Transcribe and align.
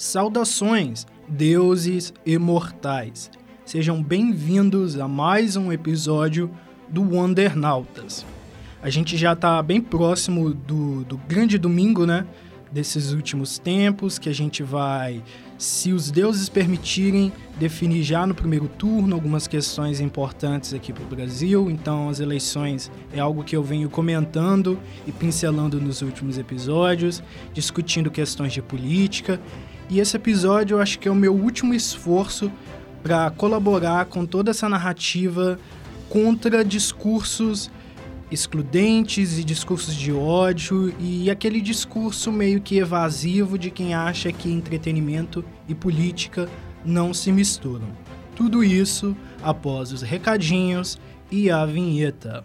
Saudações, 0.00 1.06
deuses 1.28 2.10
imortais. 2.24 3.30
Sejam 3.66 4.02
bem-vindos 4.02 4.98
a 4.98 5.06
mais 5.06 5.56
um 5.56 5.70
episódio 5.70 6.50
do 6.88 7.02
Wondernautas. 7.02 8.24
A 8.82 8.88
gente 8.88 9.18
já 9.18 9.34
está 9.34 9.62
bem 9.62 9.78
próximo 9.78 10.54
do, 10.54 11.04
do 11.04 11.18
grande 11.18 11.58
domingo, 11.58 12.06
né? 12.06 12.26
Desses 12.72 13.12
últimos 13.12 13.58
tempos, 13.58 14.18
que 14.18 14.30
a 14.30 14.32
gente 14.32 14.62
vai, 14.62 15.22
se 15.58 15.92
os 15.92 16.10
deuses 16.10 16.48
permitirem, 16.48 17.30
definir 17.58 18.02
já 18.02 18.26
no 18.26 18.34
primeiro 18.34 18.68
turno 18.68 19.14
algumas 19.14 19.46
questões 19.46 20.00
importantes 20.00 20.72
aqui 20.72 20.94
para 20.94 21.04
o 21.04 21.08
Brasil. 21.08 21.70
Então, 21.70 22.08
as 22.08 22.20
eleições 22.20 22.90
é 23.12 23.20
algo 23.20 23.44
que 23.44 23.54
eu 23.54 23.62
venho 23.62 23.90
comentando 23.90 24.78
e 25.06 25.12
pincelando 25.12 25.78
nos 25.78 26.00
últimos 26.00 26.38
episódios, 26.38 27.22
discutindo 27.52 28.10
questões 28.10 28.54
de 28.54 28.62
política 28.62 29.38
e 29.90 29.98
esse 29.98 30.16
episódio 30.16 30.76
eu 30.76 30.80
acho 30.80 30.98
que 30.98 31.08
é 31.08 31.10
o 31.10 31.14
meu 31.14 31.34
último 31.34 31.74
esforço 31.74 32.50
para 33.02 33.30
colaborar 33.30 34.06
com 34.06 34.24
toda 34.24 34.52
essa 34.52 34.68
narrativa 34.68 35.58
contra 36.08 36.64
discursos 36.64 37.70
excludentes 38.30 39.38
e 39.38 39.44
discursos 39.44 39.94
de 39.94 40.12
ódio 40.12 40.94
e 41.00 41.28
aquele 41.28 41.60
discurso 41.60 42.30
meio 42.30 42.60
que 42.60 42.78
evasivo 42.78 43.58
de 43.58 43.70
quem 43.70 43.92
acha 43.92 44.30
que 44.30 44.50
entretenimento 44.50 45.44
e 45.68 45.74
política 45.74 46.48
não 46.84 47.12
se 47.12 47.32
misturam. 47.32 47.88
Tudo 48.36 48.62
isso 48.62 49.16
após 49.42 49.92
os 49.92 50.02
recadinhos 50.02 50.98
e 51.30 51.50
a 51.50 51.66
vinheta. 51.66 52.44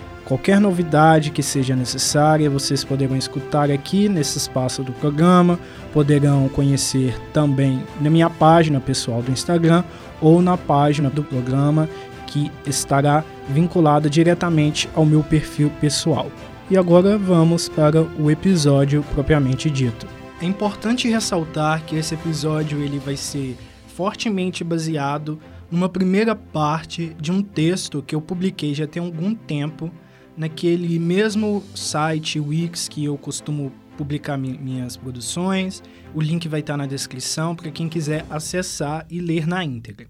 Qualquer 0.25 0.61
novidade 0.61 1.31
que 1.31 1.43
seja 1.43 1.75
necessária, 1.75 2.49
vocês 2.49 2.83
poderão 2.83 3.17
escutar 3.17 3.69
aqui 3.69 4.07
nesse 4.07 4.37
espaço 4.37 4.83
do 4.83 4.93
programa, 4.93 5.59
poderão 5.91 6.47
conhecer 6.49 7.19
também 7.33 7.83
na 7.99 8.09
minha 8.09 8.29
página 8.29 8.79
pessoal 8.79 9.21
do 9.21 9.31
Instagram 9.31 9.83
ou 10.21 10.41
na 10.41 10.57
página 10.57 11.09
do 11.09 11.23
programa 11.23 11.89
que 12.27 12.49
estará 12.65 13.25
vinculada 13.49 14.09
diretamente 14.09 14.89
ao 14.95 15.05
meu 15.05 15.21
perfil 15.21 15.69
pessoal. 15.81 16.31
E 16.69 16.77
agora 16.77 17.17
vamos 17.17 17.67
para 17.67 18.01
o 18.01 18.31
episódio 18.31 19.03
propriamente 19.13 19.69
dito. 19.69 20.07
É 20.41 20.45
importante 20.45 21.09
ressaltar 21.09 21.83
que 21.83 21.97
esse 21.97 22.13
episódio 22.13 22.79
ele 22.79 22.99
vai 22.99 23.17
ser 23.17 23.57
fortemente 23.93 24.63
baseado 24.63 25.37
numa 25.69 25.89
primeira 25.89 26.33
parte 26.33 27.15
de 27.19 27.31
um 27.31 27.41
texto 27.41 28.01
que 28.01 28.15
eu 28.15 28.21
publiquei 28.21 28.73
já 28.73 28.87
tem 28.87 29.03
algum 29.03 29.35
tempo 29.35 29.91
naquele 30.41 30.97
mesmo 30.97 31.63
site 31.75 32.39
Wix 32.39 32.89
que 32.89 33.05
eu 33.05 33.15
costumo 33.15 33.71
publicar 33.95 34.37
mi 34.37 34.57
minhas 34.57 34.97
produções. 34.97 35.83
O 36.15 36.19
link 36.19 36.47
vai 36.47 36.61
estar 36.61 36.75
na 36.75 36.87
descrição 36.87 37.55
para 37.55 37.69
quem 37.69 37.87
quiser 37.87 38.25
acessar 38.27 39.05
e 39.07 39.21
ler 39.21 39.45
na 39.45 39.63
íntegra. 39.63 40.07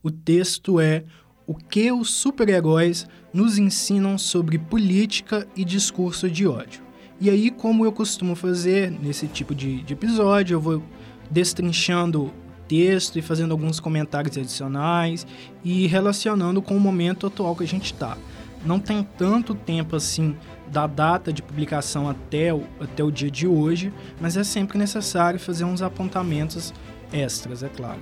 O 0.00 0.08
texto 0.08 0.78
é 0.78 1.02
O 1.48 1.56
que 1.56 1.90
os 1.90 2.10
super-heróis 2.10 3.08
nos 3.34 3.58
ensinam 3.58 4.16
sobre 4.16 4.56
política 4.56 5.48
e 5.56 5.64
discurso 5.64 6.30
de 6.30 6.46
ódio. 6.46 6.80
E 7.20 7.28
aí, 7.28 7.50
como 7.50 7.84
eu 7.84 7.90
costumo 7.90 8.36
fazer 8.36 8.88
nesse 8.88 9.26
tipo 9.26 9.52
de, 9.52 9.82
de 9.82 9.94
episódio, 9.94 10.54
eu 10.54 10.60
vou 10.60 10.80
destrinchando 11.28 12.26
o 12.26 12.32
texto 12.68 13.18
e 13.18 13.22
fazendo 13.22 13.50
alguns 13.50 13.80
comentários 13.80 14.38
adicionais 14.38 15.26
e 15.64 15.88
relacionando 15.88 16.62
com 16.62 16.76
o 16.76 16.80
momento 16.80 17.26
atual 17.26 17.56
que 17.56 17.64
a 17.64 17.68
gente 17.68 17.86
está 17.86 18.16
não 18.64 18.78
tem 18.78 19.06
tanto 19.16 19.54
tempo 19.54 19.96
assim 19.96 20.36
da 20.68 20.86
data 20.86 21.32
de 21.32 21.42
publicação 21.42 22.08
até 22.08 22.52
o, 22.52 22.64
até 22.80 23.02
o 23.02 23.10
dia 23.10 23.30
de 23.30 23.46
hoje, 23.46 23.92
mas 24.20 24.36
é 24.36 24.44
sempre 24.44 24.78
necessário 24.78 25.38
fazer 25.38 25.64
uns 25.64 25.82
apontamentos 25.82 26.72
extras, 27.12 27.62
é 27.62 27.68
claro. 27.68 28.00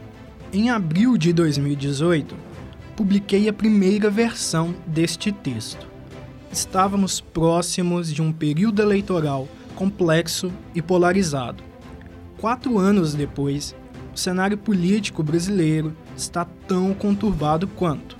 Em 0.52 0.70
abril 0.70 1.16
de 1.16 1.32
2018, 1.32 2.34
publiquei 2.96 3.48
a 3.48 3.52
primeira 3.52 4.10
versão 4.10 4.74
deste 4.86 5.32
texto. 5.32 5.86
Estávamos 6.52 7.20
próximos 7.20 8.12
de 8.12 8.20
um 8.20 8.32
período 8.32 8.82
eleitoral 8.82 9.48
complexo 9.74 10.52
e 10.74 10.82
polarizado. 10.82 11.62
Quatro 12.38 12.78
anos 12.78 13.14
depois, 13.14 13.74
o 14.14 14.18
cenário 14.18 14.58
político 14.58 15.22
brasileiro 15.22 15.96
está 16.16 16.44
tão 16.44 16.92
conturbado 16.92 17.68
quanto, 17.68 18.16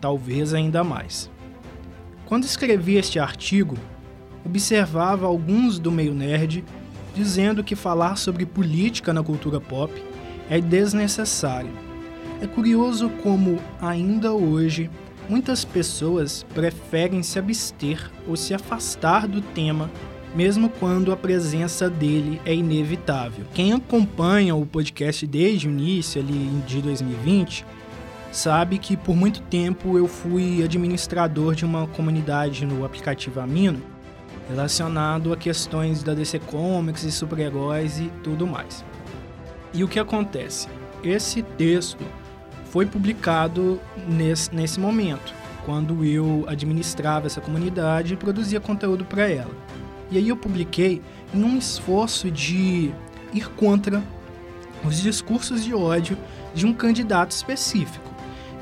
talvez 0.00 0.54
ainda 0.54 0.84
mais. 0.84 1.31
Quando 2.32 2.44
escrevi 2.44 2.96
este 2.96 3.18
artigo, 3.18 3.76
observava 4.42 5.26
alguns 5.26 5.78
do 5.78 5.92
meio 5.92 6.14
nerd 6.14 6.64
dizendo 7.14 7.62
que 7.62 7.76
falar 7.76 8.16
sobre 8.16 8.46
política 8.46 9.12
na 9.12 9.22
cultura 9.22 9.60
pop 9.60 9.92
é 10.48 10.58
desnecessário. 10.58 11.68
É 12.40 12.46
curioso 12.46 13.10
como, 13.22 13.58
ainda 13.78 14.32
hoje, 14.32 14.88
muitas 15.28 15.62
pessoas 15.62 16.42
preferem 16.54 17.22
se 17.22 17.38
abster 17.38 18.10
ou 18.26 18.34
se 18.34 18.54
afastar 18.54 19.28
do 19.28 19.42
tema, 19.42 19.90
mesmo 20.34 20.70
quando 20.70 21.12
a 21.12 21.16
presença 21.18 21.90
dele 21.90 22.40
é 22.46 22.54
inevitável. 22.54 23.44
Quem 23.52 23.74
acompanha 23.74 24.54
o 24.56 24.64
podcast 24.64 25.26
desde 25.26 25.68
o 25.68 25.70
início, 25.70 26.22
ali 26.22 26.48
de 26.66 26.80
2020, 26.80 27.66
sabe 28.32 28.78
que 28.78 28.96
por 28.96 29.14
muito 29.14 29.42
tempo 29.42 29.98
eu 29.98 30.08
fui 30.08 30.64
administrador 30.64 31.54
de 31.54 31.66
uma 31.66 31.86
comunidade 31.86 32.64
no 32.64 32.84
aplicativo 32.84 33.38
Amino 33.38 33.80
relacionado 34.48 35.32
a 35.32 35.36
questões 35.36 36.02
da 36.02 36.14
DC 36.14 36.38
Comics 36.40 37.04
e 37.04 37.12
super-heróis 37.12 38.00
e 38.00 38.10
tudo 38.24 38.46
mais. 38.46 38.84
E 39.72 39.84
o 39.84 39.88
que 39.88 39.98
acontece? 39.98 40.68
Esse 41.04 41.42
texto 41.42 42.04
foi 42.64 42.86
publicado 42.86 43.78
nesse, 44.08 44.54
nesse 44.54 44.80
momento, 44.80 45.34
quando 45.64 46.04
eu 46.04 46.44
administrava 46.48 47.26
essa 47.26 47.40
comunidade 47.40 48.14
e 48.14 48.16
produzia 48.16 48.60
conteúdo 48.60 49.04
para 49.04 49.28
ela. 49.28 49.54
E 50.10 50.18
aí 50.18 50.28
eu 50.28 50.36
publiquei 50.36 51.02
em 51.32 51.42
um 51.42 51.56
esforço 51.56 52.30
de 52.30 52.92
ir 53.32 53.48
contra 53.56 54.02
os 54.84 55.00
discursos 55.00 55.64
de 55.64 55.74
ódio 55.74 56.18
de 56.54 56.66
um 56.66 56.74
candidato 56.74 57.30
específico. 57.30 58.11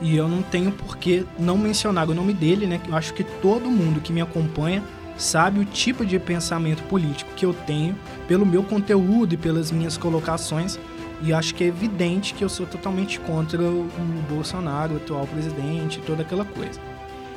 E 0.01 0.17
eu 0.17 0.29
não 0.29 0.43
tenho 0.43 0.73
por 0.73 0.97
que 0.97 1.27
não 1.39 1.59
mencionar 1.59 2.09
o 2.09 2.15
nome 2.15 2.33
dele, 2.33 2.67
né? 2.67 2.81
Eu 2.89 2.97
acho 2.97 3.13
que 3.13 3.23
todo 3.23 3.71
mundo 3.71 4.01
que 4.01 4.13
me 4.13 4.21
acompanha 4.21 4.83
sabe 5.17 5.61
o 5.61 5.65
tipo 5.65 6.07
de 6.07 6.19
pensamento 6.19 6.83
político 6.85 7.31
que 7.37 7.45
eu 7.45 7.53
tenho 7.53 7.95
pelo 8.27 8.47
meu 8.47 8.63
conteúdo 8.63 9.35
e 9.35 9.37
pelas 9.37 9.71
minhas 9.71 9.99
colocações. 9.99 10.79
E 11.23 11.35
acho 11.35 11.55
que 11.55 11.65
é 11.65 11.67
evidente 11.67 12.33
que 12.33 12.43
eu 12.43 12.49
sou 12.49 12.67
totalmente 12.67 13.21
contra 13.21 13.61
o 13.63 13.87
Bolsonaro, 14.31 14.95
o 14.95 14.97
atual 14.97 15.27
presidente, 15.27 16.01
toda 16.07 16.23
aquela 16.23 16.47
coisa. 16.47 16.81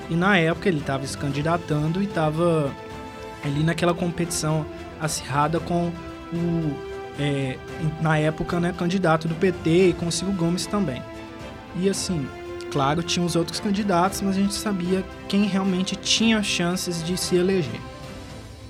E 0.10 0.16
na 0.16 0.38
época 0.38 0.70
ele 0.70 0.80
estava 0.80 1.06
se 1.06 1.18
candidatando 1.18 2.02
e 2.02 2.06
estava 2.06 2.72
ali 3.44 3.62
naquela 3.62 3.94
competição 3.94 4.66
acirrada 5.02 5.60
com 5.60 5.92
o 6.34 6.94
é, 7.20 7.58
na 8.02 8.18
época, 8.18 8.60
né, 8.60 8.74
candidato 8.76 9.28
do 9.28 9.36
PT 9.36 9.90
e 9.90 9.94
com 9.94 10.10
Ciro 10.10 10.32
Gomes 10.32 10.66
também. 10.66 11.02
E 11.76 11.90
assim, 11.90 12.28
claro, 12.74 13.04
tinha 13.04 13.24
os 13.24 13.36
outros 13.36 13.60
candidatos, 13.60 14.20
mas 14.22 14.36
a 14.36 14.40
gente 14.40 14.56
sabia 14.56 15.06
quem 15.30 15.46
realmente 15.46 15.96
tinha 15.96 16.42
chances 16.42 17.04
de 17.04 17.16
se 17.16 17.36
eleger. 17.36 17.80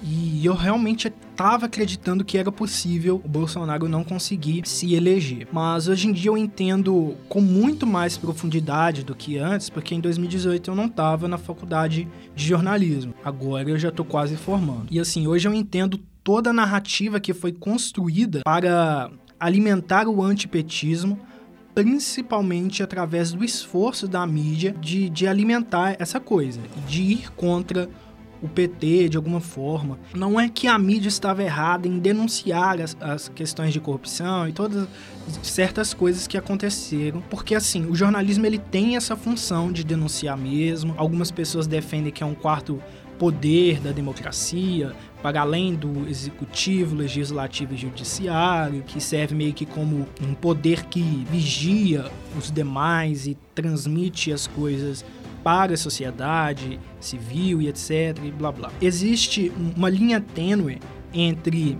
E 0.03 0.45
eu 0.45 0.53
realmente 0.53 1.07
estava 1.07 1.67
acreditando 1.67 2.25
que 2.25 2.37
era 2.37 2.51
possível 2.51 3.21
o 3.23 3.27
Bolsonaro 3.29 3.87
não 3.87 4.03
conseguir 4.03 4.67
se 4.67 4.93
eleger. 4.93 5.47
Mas 5.53 5.87
hoje 5.87 6.09
em 6.09 6.11
dia 6.11 6.29
eu 6.29 6.37
entendo 6.37 7.15
com 7.29 7.39
muito 7.39 7.87
mais 7.87 8.17
profundidade 8.17 9.05
do 9.05 9.15
que 9.15 9.37
antes, 9.37 9.69
porque 9.69 9.95
em 9.95 10.01
2018 10.01 10.69
eu 10.69 10.75
não 10.75 10.87
estava 10.87 11.29
na 11.29 11.37
faculdade 11.37 12.05
de 12.35 12.45
jornalismo. 12.45 13.13
Agora 13.23 13.69
eu 13.69 13.79
já 13.79 13.87
estou 13.87 14.05
quase 14.05 14.35
formando. 14.35 14.87
E 14.91 14.99
assim, 14.99 15.25
hoje 15.25 15.47
eu 15.47 15.53
entendo 15.53 15.97
toda 16.21 16.49
a 16.49 16.53
narrativa 16.53 17.21
que 17.21 17.33
foi 17.33 17.53
construída 17.53 18.41
para 18.43 19.09
alimentar 19.39 20.07
o 20.09 20.21
antipetismo, 20.21 21.17
principalmente 21.73 22.83
através 22.83 23.31
do 23.31 23.43
esforço 23.43 24.07
da 24.07 24.25
mídia 24.25 24.75
de, 24.79 25.09
de 25.09 25.27
alimentar 25.27 25.95
essa 25.99 26.19
coisa, 26.19 26.61
de 26.87 27.01
ir 27.01 27.31
contra 27.31 27.89
o 28.43 28.47
PT 28.47 29.07
de 29.07 29.15
alguma 29.17 29.39
forma. 29.39 29.97
Não 30.13 30.37
é 30.37 30.49
que 30.49 30.67
a 30.67 30.77
mídia 30.77 31.07
estava 31.07 31.41
errada 31.41 31.87
em 31.87 31.97
denunciar 31.97 32.81
as, 32.81 32.95
as 32.99 33.29
questões 33.29 33.71
de 33.71 33.79
corrupção 33.79 34.47
e 34.49 34.51
todas 34.51 34.85
certas 35.41 35.93
coisas 35.93 36.27
que 36.27 36.37
aconteceram, 36.37 37.21
porque 37.29 37.55
assim, 37.55 37.85
o 37.89 37.95
jornalismo 37.95 38.45
ele 38.45 38.59
tem 38.59 38.97
essa 38.97 39.15
função 39.15 39.71
de 39.71 39.85
denunciar 39.85 40.37
mesmo. 40.37 40.93
Algumas 40.97 41.31
pessoas 41.31 41.65
defendem 41.65 42.11
que 42.11 42.21
é 42.21 42.25
um 42.25 42.35
quarto 42.35 42.83
poder 43.17 43.79
da 43.79 43.93
democracia, 43.93 44.93
para 45.23 45.39
além 45.39 45.73
do 45.73 46.05
executivo, 46.09 46.93
legislativo 46.93 47.73
e 47.73 47.77
judiciário, 47.77 48.83
que 48.83 48.99
serve 48.99 49.33
meio 49.33 49.53
que 49.53 49.65
como 49.65 50.05
um 50.21 50.33
poder 50.33 50.83
que 50.87 51.01
vigia 51.31 52.11
os 52.37 52.51
demais 52.51 53.25
e 53.25 53.37
transmite 53.55 54.33
as 54.33 54.45
coisas 54.45 55.05
para 55.41 55.73
a 55.73 55.77
sociedade 55.77 56.77
civil 56.99 57.61
e 57.61 57.69
etc. 57.69 58.19
e 58.21 58.31
blá 58.31 58.51
blá. 58.51 58.69
Existe 58.81 59.49
uma 59.77 59.89
linha 59.89 60.19
tênue 60.19 60.79
entre 61.13 61.77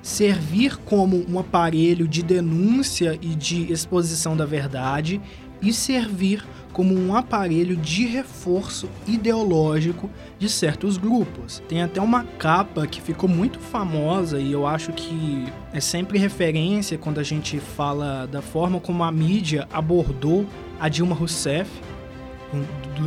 servir 0.00 0.78
como 0.78 1.26
um 1.28 1.38
aparelho 1.38 2.08
de 2.08 2.22
denúncia 2.22 3.18
e 3.20 3.34
de 3.34 3.70
exposição 3.70 4.34
da 4.34 4.46
verdade 4.46 5.20
e 5.60 5.72
servir 5.72 6.44
como 6.72 6.94
um 6.94 7.14
aparelho 7.16 7.76
de 7.76 8.06
reforço 8.06 8.88
ideológico 9.06 10.08
de 10.38 10.48
certos 10.48 10.96
grupos. 10.96 11.62
Tem 11.68 11.82
até 11.82 12.00
uma 12.00 12.22
capa 12.24 12.86
que 12.86 13.00
ficou 13.00 13.28
muito 13.28 13.58
famosa 13.58 14.38
e 14.38 14.52
eu 14.52 14.66
acho 14.66 14.92
que 14.92 15.46
é 15.72 15.80
sempre 15.80 16.18
referência 16.18 16.96
quando 16.96 17.18
a 17.18 17.22
gente 17.22 17.58
fala 17.58 18.26
da 18.26 18.40
forma 18.40 18.78
como 18.78 19.02
a 19.02 19.10
mídia 19.10 19.66
abordou 19.72 20.46
a 20.78 20.88
Dilma 20.88 21.16
Rousseff 21.16 21.68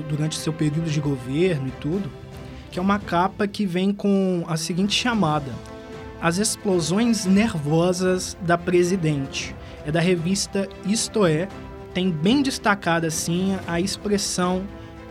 durante 0.10 0.36
seu 0.36 0.54
período 0.54 0.90
de 0.90 1.00
governo 1.00 1.68
e 1.68 1.72
tudo, 1.80 2.12
que 2.72 2.80
é 2.80 2.82
uma 2.82 3.00
capa 3.00 3.48
que 3.48 3.66
vem 3.66 3.94
com 3.94 4.44
a 4.48 4.58
seguinte 4.58 4.94
chamada: 4.94 5.52
As 6.22 6.38
explosões 6.38 7.26
nervosas 7.26 8.38
da 8.42 8.58
presidente. 8.58 9.56
É 9.86 9.92
da 9.92 10.00
revista 10.00 10.70
Isto 10.86 11.26
É, 11.26 11.48
tem 11.94 12.10
bem 12.10 12.42
destacada 12.42 13.08
assim 13.08 13.58
a 13.68 13.80
expressão 13.80 14.64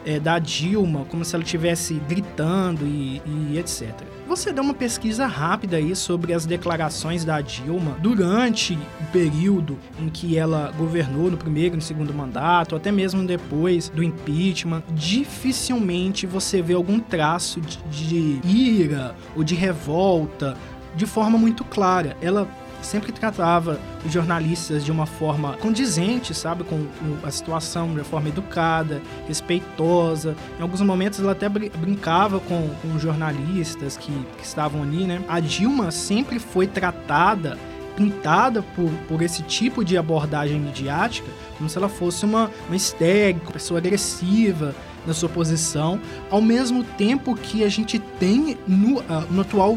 é, 0.04 0.18
da 0.18 0.38
Dilma, 0.38 1.04
como 1.06 1.24
se 1.24 1.34
ela 1.34 1.44
estivesse 1.44 1.94
gritando 2.08 2.86
e, 2.86 3.20
e, 3.26 3.58
etc. 3.58 3.90
Você 4.26 4.52
dá 4.52 4.62
uma 4.62 4.74
pesquisa 4.74 5.26
rápida 5.26 5.76
aí 5.76 5.94
sobre 5.96 6.32
as 6.32 6.46
declarações 6.46 7.24
da 7.24 7.40
Dilma 7.40 7.96
durante 8.00 8.74
o 9.00 9.04
período 9.12 9.76
em 9.98 10.08
que 10.08 10.38
ela 10.38 10.72
governou 10.78 11.30
no 11.30 11.36
primeiro 11.36 11.74
e 11.74 11.76
no 11.76 11.82
segundo 11.82 12.14
mandato, 12.14 12.76
até 12.76 12.92
mesmo 12.92 13.26
depois 13.26 13.88
do 13.88 14.02
impeachment. 14.02 14.82
Dificilmente 14.92 16.26
você 16.26 16.62
vê 16.62 16.74
algum 16.74 17.00
traço 17.00 17.60
de, 17.60 17.78
de 17.90 18.48
ira 18.48 19.14
ou 19.36 19.42
de 19.42 19.54
revolta 19.54 20.56
de 20.94 21.06
forma 21.06 21.36
muito 21.36 21.64
clara. 21.64 22.16
Ela 22.20 22.48
sempre 22.82 23.12
tratava 23.12 23.78
os 24.04 24.12
jornalistas 24.12 24.84
de 24.84 24.90
uma 24.90 25.06
forma 25.06 25.56
condizente, 25.58 26.34
sabe, 26.34 26.64
com, 26.64 26.86
a 27.22 27.30
situação, 27.30 27.94
de 27.94 28.02
forma 28.02 28.28
educada, 28.28 29.00
respeitosa. 29.26 30.36
Em 30.58 30.62
alguns 30.62 30.80
momentos 30.80 31.20
ela 31.20 31.32
até 31.32 31.48
brincava 31.48 32.40
com, 32.40 32.70
com 32.82 32.98
jornalistas 32.98 33.96
que, 33.96 34.12
que 34.38 34.44
estavam 34.44 34.82
ali, 34.82 35.04
né? 35.04 35.22
A 35.28 35.40
Dilma 35.40 35.90
sempre 35.90 36.38
foi 36.38 36.66
tratada 36.66 37.58
pintada 37.96 38.62
por, 38.62 38.90
por 39.08 39.20
esse 39.20 39.42
tipo 39.42 39.84
de 39.84 39.98
abordagem 39.98 40.58
midiática 40.58 41.28
como 41.60 41.68
se 41.68 41.76
ela 41.76 41.90
fosse 41.90 42.24
uma, 42.24 42.50
uma 42.68 42.76
uma 42.76 43.52
pessoa 43.52 43.78
agressiva 43.78 44.74
na 45.06 45.12
sua 45.12 45.28
posição, 45.28 46.00
ao 46.30 46.40
mesmo 46.40 46.82
tempo 46.82 47.34
que 47.34 47.62
a 47.62 47.68
gente 47.68 47.98
tem 47.98 48.56
no, 48.66 49.00
uh, 49.00 49.04
no 49.30 49.42
atual 49.42 49.76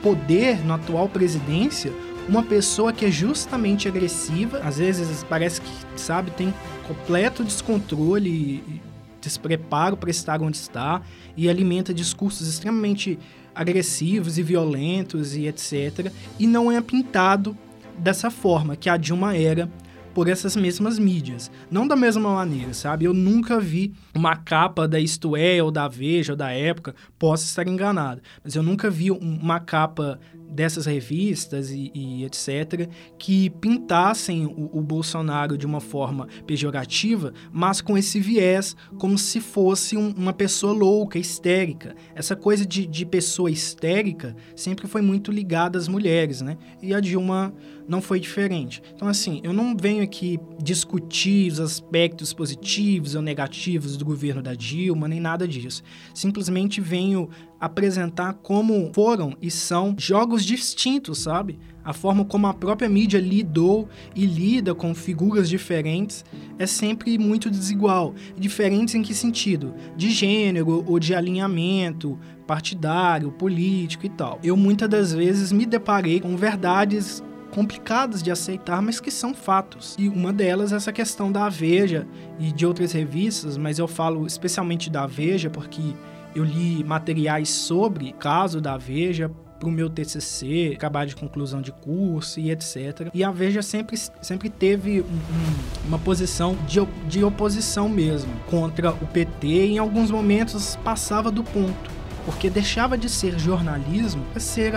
poder, 0.00 0.64
na 0.64 0.76
atual 0.76 1.08
presidência, 1.08 1.92
uma 2.28 2.42
pessoa 2.42 2.92
que 2.92 3.04
é 3.04 3.10
justamente 3.10 3.86
agressiva, 3.86 4.58
às 4.58 4.78
vezes 4.78 5.24
parece 5.24 5.60
que, 5.60 5.70
sabe, 5.96 6.30
tem 6.30 6.52
completo 6.86 7.44
descontrole 7.44 8.30
e 8.30 8.82
despreparo 9.20 9.96
para 9.96 10.10
estar 10.10 10.42
onde 10.42 10.56
está 10.56 11.02
e 11.36 11.48
alimenta 11.48 11.92
discursos 11.94 12.46
extremamente 12.46 13.18
agressivos 13.54 14.38
e 14.38 14.42
violentos 14.42 15.36
e 15.36 15.46
etc. 15.46 16.12
E 16.38 16.46
não 16.46 16.70
é 16.70 16.80
pintado 16.80 17.56
dessa 17.98 18.30
forma 18.30 18.76
que 18.76 18.88
a 18.88 18.96
Dilma 18.96 19.36
era 19.36 19.70
por 20.14 20.28
essas 20.28 20.54
mesmas 20.54 20.98
mídias. 20.98 21.50
Não 21.70 21.86
da 21.88 21.96
mesma 21.96 22.32
maneira, 22.32 22.72
sabe? 22.72 23.04
Eu 23.04 23.12
nunca 23.12 23.58
vi 23.58 23.92
uma 24.14 24.36
capa 24.36 24.86
da 24.86 25.00
Isto 25.00 25.36
É 25.36 25.62
ou 25.62 25.72
da 25.72 25.88
Veja 25.88 26.32
ou 26.32 26.36
da 26.36 26.52
época, 26.52 26.94
posso 27.18 27.44
estar 27.44 27.66
enganado, 27.66 28.22
mas 28.42 28.54
eu 28.54 28.62
nunca 28.62 28.88
vi 28.88 29.10
uma 29.10 29.58
capa 29.58 30.20
dessas 30.54 30.86
revistas 30.86 31.70
e, 31.70 31.90
e 31.92 32.24
etc., 32.24 32.88
que 33.18 33.50
pintassem 33.50 34.46
o, 34.46 34.70
o, 34.72 34.80
Bolsonaro 34.80 35.58
de 35.58 35.66
uma 35.66 35.80
forma 35.80 36.28
pejorativa, 36.46 37.34
mas 37.52 37.80
com 37.80 37.98
esse 37.98 38.20
viés, 38.20 38.76
como 38.98 39.18
se 39.18 39.40
fosse 39.40 39.96
um, 39.96 40.10
uma 40.16 40.32
pessoa 40.32 40.72
louca, 40.72 41.18
histérica. 41.18 41.96
Essa 42.14 42.36
coisa 42.36 42.64
de, 42.64 42.86
de 42.86 43.04
pessoa 43.04 43.50
histérica 43.50 44.36
sempre 44.54 44.86
foi 44.86 45.02
muito 45.02 45.32
ligada 45.32 45.78
às 45.78 45.88
mulheres, 45.88 46.40
né? 46.40 46.56
E 46.80 46.94
a 46.94 47.00
Dilma 47.00 47.52
não 47.88 48.00
foi 48.00 48.18
diferente. 48.20 48.82
Então, 48.94 49.08
assim, 49.08 49.40
eu 49.42 49.52
não 49.52 49.76
venho 49.76 50.02
aqui 50.02 50.38
discutir 50.62 51.50
os 51.52 51.60
aspectos 51.60 52.32
positivos 52.32 53.14
ou 53.14 53.22
negativos 53.22 53.96
do 53.96 54.04
governo 54.04 54.42
da 54.42 54.54
Dilma, 54.54 55.08
nem 55.08 55.20
nada 55.20 55.46
disso. 55.46 55.82
Simplesmente 56.14 56.80
venho 56.80 57.28
apresentar 57.64 58.34
como 58.42 58.90
foram 58.94 59.36
e 59.40 59.50
são 59.50 59.94
jogos 59.98 60.44
distintos, 60.44 61.18
sabe? 61.18 61.58
A 61.84 61.92
forma 61.92 62.24
como 62.24 62.46
a 62.46 62.54
própria 62.54 62.88
mídia 62.88 63.20
lidou 63.20 63.88
e 64.14 64.24
lida 64.24 64.74
com 64.74 64.94
figuras 64.94 65.48
diferentes 65.48 66.24
é 66.58 66.66
sempre 66.66 67.18
muito 67.18 67.50
desigual. 67.50 68.14
Diferentes 68.36 68.94
em 68.94 69.02
que 69.02 69.14
sentido? 69.14 69.74
De 69.96 70.10
gênero 70.10 70.84
ou 70.86 70.98
de 70.98 71.14
alinhamento 71.14 72.18
partidário, 72.46 73.30
político 73.32 74.06
e 74.06 74.08
tal. 74.08 74.38
Eu 74.42 74.56
muitas 74.56 74.88
das 74.88 75.12
vezes 75.12 75.52
me 75.52 75.66
deparei 75.66 76.20
com 76.20 76.36
verdades 76.36 77.22
complicadas 77.50 78.22
de 78.22 78.30
aceitar, 78.30 78.82
mas 78.82 78.98
que 78.98 79.10
são 79.10 79.32
fatos. 79.32 79.94
E 79.98 80.08
uma 80.08 80.32
delas 80.32 80.72
é 80.72 80.76
essa 80.76 80.92
questão 80.92 81.30
da 81.30 81.48
Veja 81.48 82.06
e 82.38 82.50
de 82.50 82.66
outras 82.66 82.92
revistas, 82.92 83.56
mas 83.56 83.78
eu 83.78 83.86
falo 83.86 84.26
especialmente 84.26 84.90
da 84.90 85.06
Veja 85.06 85.48
porque 85.48 85.94
eu 86.34 86.44
li 86.44 86.82
materiais 86.84 87.48
sobre 87.48 88.12
caso 88.12 88.60
da 88.60 88.76
Veja 88.76 89.30
para 89.58 89.68
o 89.68 89.72
meu 89.72 89.88
TCC, 89.88 90.76
trabalho 90.78 91.08
de 91.08 91.16
conclusão 91.16 91.62
de 91.62 91.72
curso 91.72 92.40
e 92.40 92.50
etc. 92.50 93.08
E 93.14 93.22
a 93.22 93.30
Veja 93.30 93.62
sempre, 93.62 93.96
sempre 94.20 94.50
teve 94.50 95.00
um, 95.00 95.86
uma 95.86 95.98
posição 95.98 96.56
de, 96.66 96.84
de 97.08 97.24
oposição 97.24 97.88
mesmo 97.88 98.32
contra 98.50 98.90
o 98.90 99.06
PT 99.06 99.46
e 99.46 99.72
em 99.72 99.78
alguns 99.78 100.10
momentos 100.10 100.76
passava 100.84 101.30
do 101.30 101.42
ponto 101.42 101.94
porque 102.24 102.48
deixava 102.48 102.96
de 102.96 103.08
ser 103.08 103.38
jornalismo 103.38 104.24
para 104.32 104.40
ser 104.40 104.74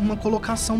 uma 0.00 0.16
colocação 0.16 0.78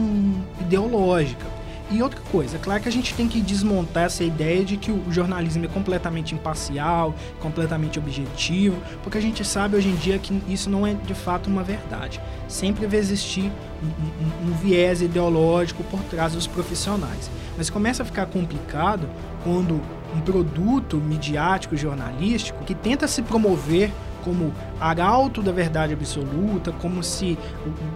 ideológica. 0.60 1.46
E 1.90 2.02
outra 2.02 2.20
coisa, 2.30 2.56
é 2.56 2.60
claro 2.60 2.82
que 2.82 2.88
a 2.88 2.92
gente 2.92 3.14
tem 3.14 3.26
que 3.26 3.40
desmontar 3.40 4.04
essa 4.04 4.22
ideia 4.22 4.62
de 4.62 4.76
que 4.76 4.92
o 4.92 5.10
jornalismo 5.10 5.64
é 5.64 5.68
completamente 5.68 6.34
imparcial, 6.34 7.14
completamente 7.40 7.98
objetivo, 7.98 8.76
porque 9.02 9.16
a 9.16 9.20
gente 9.22 9.42
sabe 9.42 9.74
hoje 9.76 9.88
em 9.88 9.96
dia 9.96 10.18
que 10.18 10.38
isso 10.46 10.68
não 10.68 10.86
é 10.86 10.92
de 10.92 11.14
fato 11.14 11.48
uma 11.48 11.62
verdade. 11.62 12.20
Sempre 12.46 12.86
vai 12.86 12.98
existir 12.98 13.50
um, 13.82 13.86
um, 13.86 14.50
um 14.50 14.52
viés 14.58 15.00
ideológico 15.00 15.82
por 15.84 16.00
trás 16.04 16.34
dos 16.34 16.46
profissionais. 16.46 17.30
Mas 17.56 17.70
começa 17.70 18.02
a 18.02 18.06
ficar 18.06 18.26
complicado 18.26 19.08
quando 19.42 19.80
um 20.14 20.20
produto 20.20 20.98
midiático 20.98 21.76
jornalístico 21.76 22.64
que 22.64 22.74
tenta 22.74 23.08
se 23.08 23.22
promover 23.22 23.90
como 24.28 24.52
arauto 24.78 25.42
da 25.42 25.50
verdade 25.50 25.94
absoluta, 25.94 26.70
como 26.70 27.02
se 27.02 27.38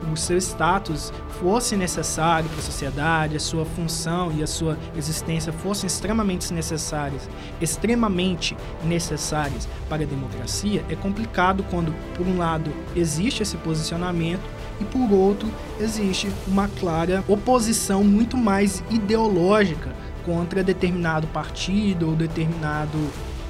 o, 0.08 0.12
o 0.12 0.16
seu 0.16 0.38
status 0.38 1.12
fosse 1.28 1.76
necessário 1.76 2.48
para 2.48 2.58
a 2.58 2.62
sociedade, 2.62 3.36
a 3.36 3.40
sua 3.40 3.66
função 3.66 4.32
e 4.32 4.42
a 4.42 4.46
sua 4.46 4.78
existência 4.96 5.52
fossem 5.52 5.86
extremamente 5.86 6.50
necessárias, 6.54 7.28
extremamente 7.60 8.56
necessárias 8.82 9.68
para 9.90 10.04
a 10.04 10.06
democracia, 10.06 10.82
é 10.88 10.96
complicado 10.96 11.62
quando, 11.70 11.94
por 12.16 12.26
um 12.26 12.38
lado, 12.38 12.72
existe 12.96 13.42
esse 13.42 13.58
posicionamento 13.58 14.48
e 14.80 14.84
por 14.86 15.12
outro 15.12 15.50
existe 15.78 16.30
uma 16.48 16.66
clara 16.80 17.22
oposição 17.28 18.02
muito 18.02 18.38
mais 18.38 18.82
ideológica 18.88 19.92
contra 20.24 20.64
determinado 20.64 21.26
partido 21.26 22.08
ou 22.08 22.16
determinado 22.16 22.98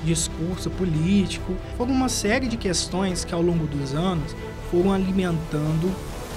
discurso 0.04 0.71
político. 0.71 1.54
Foram 1.76 1.92
uma 1.92 2.09
série 2.09 2.47
de 2.47 2.56
questões 2.56 3.25
que 3.25 3.35
ao 3.35 3.42
longo 3.42 3.66
dos 3.66 3.94
anos 3.94 4.35
foram 4.71 4.92
alimentando 4.92 5.92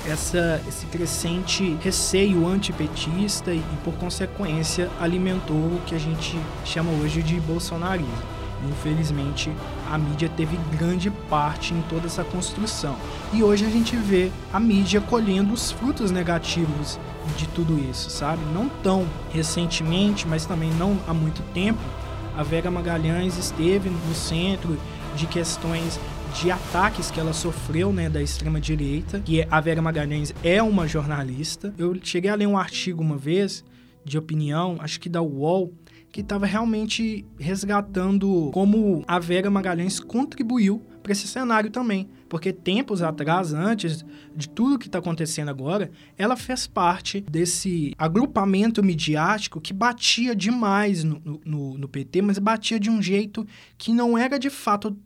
essa, 0.07 0.61
esse 0.67 0.85
crescente 0.85 1.77
receio 1.81 2.47
antipetista 2.47 3.53
e, 3.53 3.63
por 3.83 3.93
consequência, 3.95 4.89
alimentou 4.99 5.55
o 5.55 5.81
que 5.85 5.95
a 5.95 5.99
gente 5.99 6.37
chama 6.63 6.91
hoje 6.91 7.23
de 7.23 7.39
bolsonarismo. 7.39 8.35
Infelizmente, 8.69 9.51
a 9.91 9.97
mídia 9.97 10.29
teve 10.29 10.57
grande 10.77 11.11
parte 11.29 11.73
em 11.73 11.81
toda 11.83 12.07
essa 12.07 12.23
construção. 12.23 12.95
E 13.33 13.43
hoje 13.43 13.65
a 13.65 13.69
gente 13.69 13.95
vê 13.95 14.31
a 14.51 14.59
mídia 14.59 15.01
colhendo 15.01 15.53
os 15.53 15.71
frutos 15.71 16.09
negativos 16.09 16.99
de 17.37 17.47
tudo 17.49 17.77
isso, 17.89 18.09
sabe? 18.09 18.41
Não 18.53 18.69
tão 18.83 19.05
recentemente, 19.31 20.27
mas 20.27 20.45
também 20.45 20.71
não 20.73 20.97
há 21.07 21.13
muito 21.13 21.41
tempo, 21.53 21.79
a 22.37 22.43
Vera 22.43 22.69
Magalhães 22.69 23.37
esteve 23.37 23.89
no 23.89 24.13
centro 24.13 24.77
de 25.15 25.25
questões 25.25 25.99
de 26.35 26.51
ataques 26.51 27.09
que 27.09 27.19
ela 27.19 27.31
sofreu, 27.31 27.93
né, 27.93 28.09
da 28.09 28.21
extrema 28.21 28.59
direita, 28.59 29.21
que 29.21 29.47
a 29.49 29.61
Vera 29.61 29.81
Magalhães 29.81 30.33
é 30.43 30.61
uma 30.61 30.85
jornalista. 30.85 31.73
Eu 31.77 31.97
cheguei 32.03 32.29
a 32.29 32.35
ler 32.35 32.47
um 32.47 32.57
artigo 32.57 33.01
uma 33.01 33.17
vez 33.17 33.63
de 34.03 34.17
opinião, 34.17 34.75
acho 34.79 34.99
que 34.99 35.07
da 35.07 35.21
UOL, 35.21 35.73
que 36.11 36.21
estava 36.21 36.45
realmente 36.45 37.25
resgatando 37.39 38.51
como 38.53 39.03
a 39.07 39.17
Vera 39.17 39.49
Magalhães 39.49 39.99
contribuiu 39.99 40.81
para 41.05 41.11
esse 41.11 41.27
cenário 41.27 41.69
também. 41.69 42.09
Porque 42.27 42.51
tempos 42.51 43.03
atrás, 43.03 43.53
antes 43.53 44.03
de 44.35 44.49
tudo 44.49 44.79
que 44.79 44.87
está 44.87 44.97
acontecendo 44.97 45.49
agora, 45.49 45.91
ela 46.17 46.35
fez 46.35 46.65
parte 46.65 47.21
desse 47.21 47.93
agrupamento 47.95 48.83
midiático 48.83 49.61
que 49.61 49.71
batia 49.71 50.35
demais 50.35 51.03
no, 51.03 51.21
no, 51.45 51.77
no 51.77 51.87
PT, 51.87 52.23
mas 52.23 52.39
batia 52.39 52.79
de 52.79 52.89
um 52.89 52.99
jeito 52.99 53.45
que 53.77 53.93
não 53.93 54.17
era 54.17 54.39
de 54.39 54.49
fato 54.49 54.97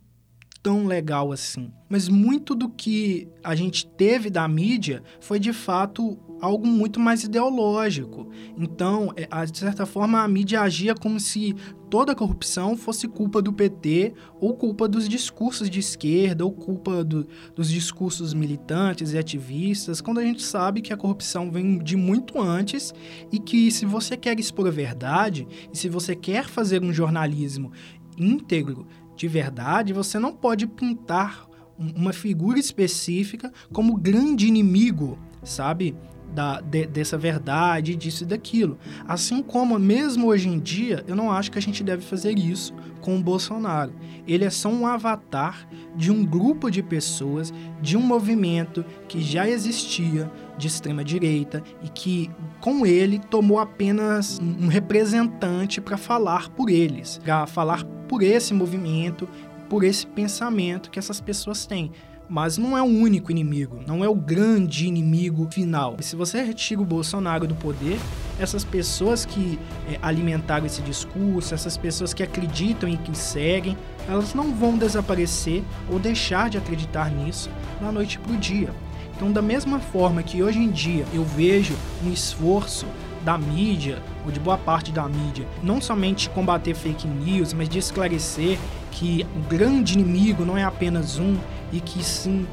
tão 0.62 0.86
legal 0.86 1.32
assim. 1.32 1.70
Mas 1.86 2.08
muito 2.08 2.54
do 2.54 2.70
que 2.70 3.28
a 3.44 3.54
gente 3.54 3.86
teve 3.86 4.30
da 4.30 4.48
mídia 4.48 5.02
foi 5.20 5.38
de 5.38 5.52
fato 5.52 6.18
algo 6.40 6.66
muito 6.66 6.98
mais 6.98 7.24
ideológico. 7.24 8.28
Então, 8.56 9.12
é, 9.16 9.46
de 9.46 9.58
certa 9.58 9.86
forma, 9.86 10.22
a 10.22 10.28
mídia 10.28 10.60
agia 10.60 10.94
como 10.94 11.20
se 11.20 11.54
toda 11.90 12.12
a 12.12 12.14
corrupção 12.14 12.76
fosse 12.76 13.08
culpa 13.08 13.42
do 13.42 13.52
PT, 13.52 14.14
ou 14.40 14.54
culpa 14.54 14.86
dos 14.86 15.08
discursos 15.08 15.68
de 15.68 15.80
esquerda, 15.80 16.44
ou 16.44 16.52
culpa 16.52 17.02
do, 17.04 17.26
dos 17.54 17.68
discursos 17.68 18.32
militantes 18.32 19.12
e 19.12 19.18
ativistas, 19.18 20.00
quando 20.00 20.18
a 20.18 20.24
gente 20.24 20.42
sabe 20.42 20.80
que 20.80 20.92
a 20.92 20.96
corrupção 20.96 21.50
vem 21.50 21.78
de 21.78 21.96
muito 21.96 22.40
antes 22.40 22.94
e 23.32 23.38
que 23.38 23.70
se 23.70 23.84
você 23.84 24.16
quer 24.16 24.38
expor 24.38 24.68
a 24.68 24.70
verdade, 24.70 25.46
e 25.72 25.76
se 25.76 25.88
você 25.88 26.14
quer 26.14 26.46
fazer 26.46 26.82
um 26.82 26.92
jornalismo 26.92 27.72
íntegro, 28.16 28.86
de 29.16 29.28
verdade, 29.28 29.92
você 29.92 30.18
não 30.18 30.32
pode 30.32 30.66
pintar 30.66 31.48
uma 31.78 32.12
figura 32.12 32.58
específica 32.58 33.52
como 33.72 33.96
grande 33.96 34.46
inimigo, 34.46 35.18
sabe? 35.42 35.96
Da, 36.32 36.60
de, 36.60 36.86
dessa 36.86 37.18
verdade, 37.18 37.96
disso 37.96 38.22
e 38.22 38.26
daquilo. 38.26 38.78
Assim 39.08 39.42
como, 39.42 39.78
mesmo 39.78 40.28
hoje 40.28 40.48
em 40.48 40.60
dia, 40.60 41.04
eu 41.08 41.16
não 41.16 41.30
acho 41.30 41.50
que 41.50 41.58
a 41.58 41.62
gente 41.62 41.82
deve 41.82 42.02
fazer 42.02 42.38
isso 42.38 42.72
com 43.00 43.16
o 43.16 43.22
Bolsonaro. 43.22 43.92
Ele 44.26 44.44
é 44.44 44.50
só 44.50 44.68
um 44.68 44.86
avatar 44.86 45.66
de 45.96 46.10
um 46.12 46.24
grupo 46.24 46.70
de 46.70 46.82
pessoas, 46.82 47.52
de 47.82 47.96
um 47.96 48.00
movimento 48.00 48.84
que 49.08 49.20
já 49.20 49.48
existia 49.48 50.30
de 50.56 50.68
extrema 50.68 51.02
direita 51.02 51.62
e 51.82 51.88
que, 51.88 52.30
com 52.60 52.86
ele, 52.86 53.18
tomou 53.18 53.58
apenas 53.58 54.38
um 54.40 54.68
representante 54.68 55.80
para 55.80 55.96
falar 55.96 56.48
por 56.50 56.70
eles, 56.70 57.18
para 57.18 57.46
falar 57.46 57.84
por 58.06 58.22
esse 58.22 58.52
movimento, 58.54 59.28
por 59.68 59.84
esse 59.84 60.06
pensamento 60.06 60.90
que 60.90 60.98
essas 60.98 61.20
pessoas 61.20 61.66
têm 61.66 61.90
mas 62.30 62.56
não 62.56 62.78
é 62.78 62.80
o 62.80 62.86
único 62.86 63.32
inimigo, 63.32 63.80
não 63.84 64.04
é 64.04 64.08
o 64.08 64.14
grande 64.14 64.86
inimigo 64.86 65.48
final. 65.50 65.96
E 65.98 66.04
se 66.04 66.14
você 66.14 66.40
retira 66.40 66.80
o 66.80 66.84
Bolsonaro 66.84 67.44
do 67.44 67.56
poder, 67.56 67.98
essas 68.38 68.64
pessoas 68.64 69.24
que 69.26 69.58
é, 69.88 69.98
alimentaram 70.00 70.64
esse 70.64 70.80
discurso, 70.80 71.52
essas 71.52 71.76
pessoas 71.76 72.14
que 72.14 72.22
acreditam 72.22 72.88
e 72.88 72.96
que 72.96 73.18
seguem, 73.18 73.76
elas 74.08 74.32
não 74.32 74.54
vão 74.54 74.78
desaparecer 74.78 75.64
ou 75.90 75.98
deixar 75.98 76.48
de 76.48 76.56
acreditar 76.56 77.10
nisso 77.10 77.50
da 77.80 77.90
noite 77.90 78.16
para 78.20 78.32
o 78.32 78.36
dia. 78.36 78.72
Então, 79.16 79.32
da 79.32 79.42
mesma 79.42 79.80
forma 79.80 80.22
que 80.22 80.40
hoje 80.40 80.60
em 80.60 80.70
dia 80.70 81.04
eu 81.12 81.24
vejo 81.24 81.74
um 82.06 82.12
esforço 82.12 82.86
da 83.24 83.36
mídia, 83.36 84.02
ou 84.24 84.30
de 84.30 84.40
boa 84.40 84.56
parte 84.56 84.92
da 84.92 85.06
mídia, 85.08 85.46
não 85.62 85.80
somente 85.80 86.30
combater 86.30 86.74
fake 86.74 87.06
news, 87.06 87.52
mas 87.52 87.68
de 87.68 87.78
esclarecer 87.78 88.58
que 88.90 89.26
o 89.36 89.40
grande 89.48 89.94
inimigo 89.94 90.44
não 90.44 90.56
é 90.56 90.64
apenas 90.64 91.18
um 91.18 91.36
e 91.72 91.80
que 91.80 92.02
sim 92.02 92.46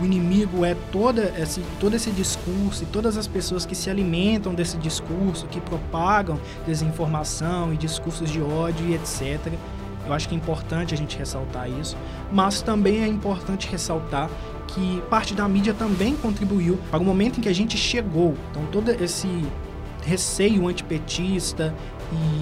o 0.00 0.04
inimigo 0.04 0.64
é 0.64 0.76
toda 0.92 1.34
esse, 1.38 1.60
todo 1.80 1.94
esse 1.94 2.10
discurso 2.10 2.84
e 2.84 2.86
todas 2.86 3.16
as 3.16 3.26
pessoas 3.26 3.66
que 3.66 3.74
se 3.74 3.90
alimentam 3.90 4.54
desse 4.54 4.76
discurso, 4.76 5.46
que 5.46 5.60
propagam 5.60 6.38
desinformação 6.66 7.72
e 7.72 7.76
discursos 7.76 8.30
de 8.30 8.40
ódio 8.40 8.86
e 8.86 8.94
etc. 8.94 9.52
Eu 10.06 10.12
acho 10.12 10.28
que 10.28 10.34
é 10.34 10.38
importante 10.38 10.94
a 10.94 10.96
gente 10.96 11.18
ressaltar 11.18 11.68
isso, 11.68 11.96
mas 12.30 12.62
também 12.62 13.02
é 13.02 13.08
importante 13.08 13.68
ressaltar 13.68 14.30
que 14.68 15.02
parte 15.10 15.34
da 15.34 15.48
mídia 15.48 15.74
também 15.74 16.14
contribuiu 16.16 16.78
para 16.90 17.00
o 17.00 17.04
momento 17.04 17.38
em 17.38 17.42
que 17.42 17.48
a 17.48 17.54
gente 17.54 17.76
chegou. 17.76 18.34
Então 18.50 18.64
todo 18.70 18.90
esse 18.90 19.44
receio 20.06 20.68
antipetista 20.68 21.74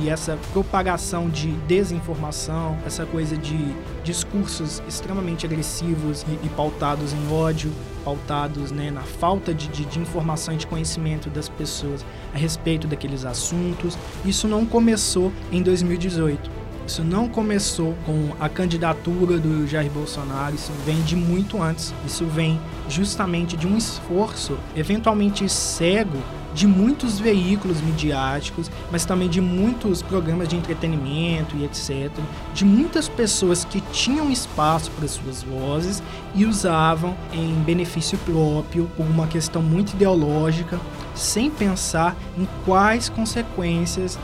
e 0.02 0.11
essa 0.11 0.38
propagação 0.52 1.30
de 1.30 1.49
desinformação, 1.66 2.76
essa 2.87 3.06
coisa 3.06 3.37
de 3.37 3.75
discursos 4.02 4.83
extremamente 4.87 5.47
agressivos 5.47 6.23
e, 6.28 6.47
e 6.47 6.49
pautados 6.50 7.14
em 7.14 7.33
ódio, 7.33 7.73
pautados 8.04 8.71
né, 8.71 8.90
na 8.90 9.00
falta 9.00 9.54
de, 9.54 9.68
de, 9.68 9.87
de, 9.87 9.99
informação 9.99 10.52
e 10.52 10.59
de 10.59 10.66
conhecimento 10.66 11.30
das 11.30 11.49
pessoas 11.49 12.04
a 12.35 12.37
respeito 12.37 12.87
daqueles 12.87 13.25
assuntos. 13.25 13.97
Isso 14.25 14.47
não 14.47 14.66
começou 14.66 15.33
em 15.50 15.62
2018. 15.62 16.64
Isso 16.87 17.02
não 17.02 17.26
começou 17.26 17.94
com 18.04 18.35
a 18.38 18.47
candidatura 18.47 19.38
do 19.38 19.66
Jair 19.66 19.90
Bolsonaro, 19.90 20.54
isso 20.54 20.71
vem 20.85 21.00
de 21.00 21.16
muito 21.16 21.62
antes. 21.62 21.94
Isso 22.06 22.26
vem 22.26 22.61
justamente 22.90 23.56
de 23.56 23.66
um 23.66 23.78
esforço, 23.78 24.59
eventualmente 24.76 25.49
cego, 25.49 26.18
de 26.54 26.66
muitos 26.66 27.18
veículos 27.18 27.80
midiáticos, 27.80 28.70
mas 28.90 29.04
também 29.04 29.28
de 29.28 29.40
muitos 29.40 30.00
programas 30.00 30.49
de 30.49 30.56
entretenimento 30.56 31.56
e 31.56 31.64
etc. 31.64 32.11
De 32.54 32.64
muitas 32.64 33.08
pessoas 33.08 33.64
que 33.64 33.80
tinham 33.92 34.30
espaço 34.30 34.90
para 34.92 35.08
suas 35.08 35.42
vozes 35.42 36.02
e 36.34 36.46
usavam 36.46 37.16
em 37.32 37.52
benefício 37.64 38.16
próprio 38.18 38.88
por 38.96 39.04
uma 39.04 39.26
questão 39.26 39.61
muito 39.61 39.94
ideológica, 39.94 40.80
sem 41.14 41.50
pensar 41.50 42.16
em 42.38 42.46
quais 42.64 43.08
consequências 43.08 44.18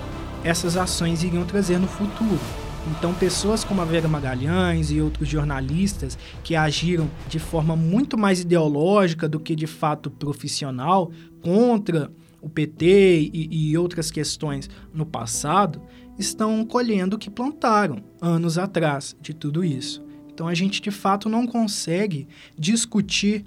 essas 0.45 0.77
ações 0.77 1.23
iriam 1.23 1.45
trazer 1.45 1.79
no 1.79 1.89
futuro. 1.89 2.41
Então, 2.87 3.13
pessoas 3.13 3.63
como 3.63 3.83
a 3.83 3.85
Vera 3.85 4.09
Magalhães 4.09 4.91
e 4.91 5.01
outros 5.01 5.29
jornalistas 5.29 6.17
que 6.43 6.57
agiram 6.57 7.11
de 7.29 7.39
forma 7.39 7.77
muito 7.77 8.17
mais 8.17 8.41
ideológica 8.41 9.29
do 9.29 9.39
que 9.39 9.55
de 9.55 9.67
fato 9.67 10.11
profissional 10.11 11.11
contra 11.43 12.11
o 12.41 12.49
PT 12.49 13.31
e, 13.33 13.71
e 13.71 13.79
outras 13.79 14.11
questões 14.11 14.69
no 14.93 15.05
passado, 15.07 15.83
estão 16.19 16.65
colhendo 16.65 17.17
o 17.17 17.19
que 17.19 17.31
plantaram 17.31 18.03
anos 18.21 18.59
atrás 18.59 19.17
de 19.21 19.33
tudo 19.33 19.65
isso. 19.65 20.05
Então, 20.33 20.49
a 20.49 20.55
gente 20.55 20.81
de 20.81 20.91
fato 20.91 21.29
não 21.29 21.47
consegue 21.47 22.27
discutir 22.59 23.45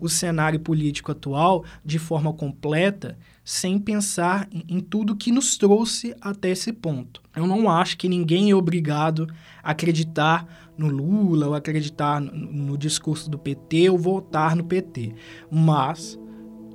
o 0.00 0.08
cenário 0.08 0.58
político 0.58 1.12
atual 1.12 1.64
de 1.84 1.98
forma 1.98 2.32
completa 2.32 3.16
sem 3.44 3.78
pensar 3.78 4.48
em, 4.50 4.64
em, 4.68 4.80
tudo 4.80 5.14
que 5.14 5.30
nos 5.30 5.56
trouxe 5.56 6.14
até 6.20 6.50
esse 6.50 6.72
ponto. 6.72 7.22
Eu 7.34 7.46
não 7.46 7.70
acho 7.70 7.96
que 7.96 8.08
ninguém 8.08 8.50
é 8.50 8.54
obrigado 8.54 9.28
a 9.62 9.70
acreditar 9.70 10.72
no 10.76 10.88
Lula 10.88 11.46
ou 11.46 11.54
acreditar 11.54 12.20
no, 12.20 12.32
no 12.32 12.78
discurso 12.78 13.30
do 13.30 13.38
PT 13.38 13.90
ou 13.90 13.98
votar 13.98 14.56
no 14.56 14.64
PT. 14.64 15.14
Mas, 15.50 16.18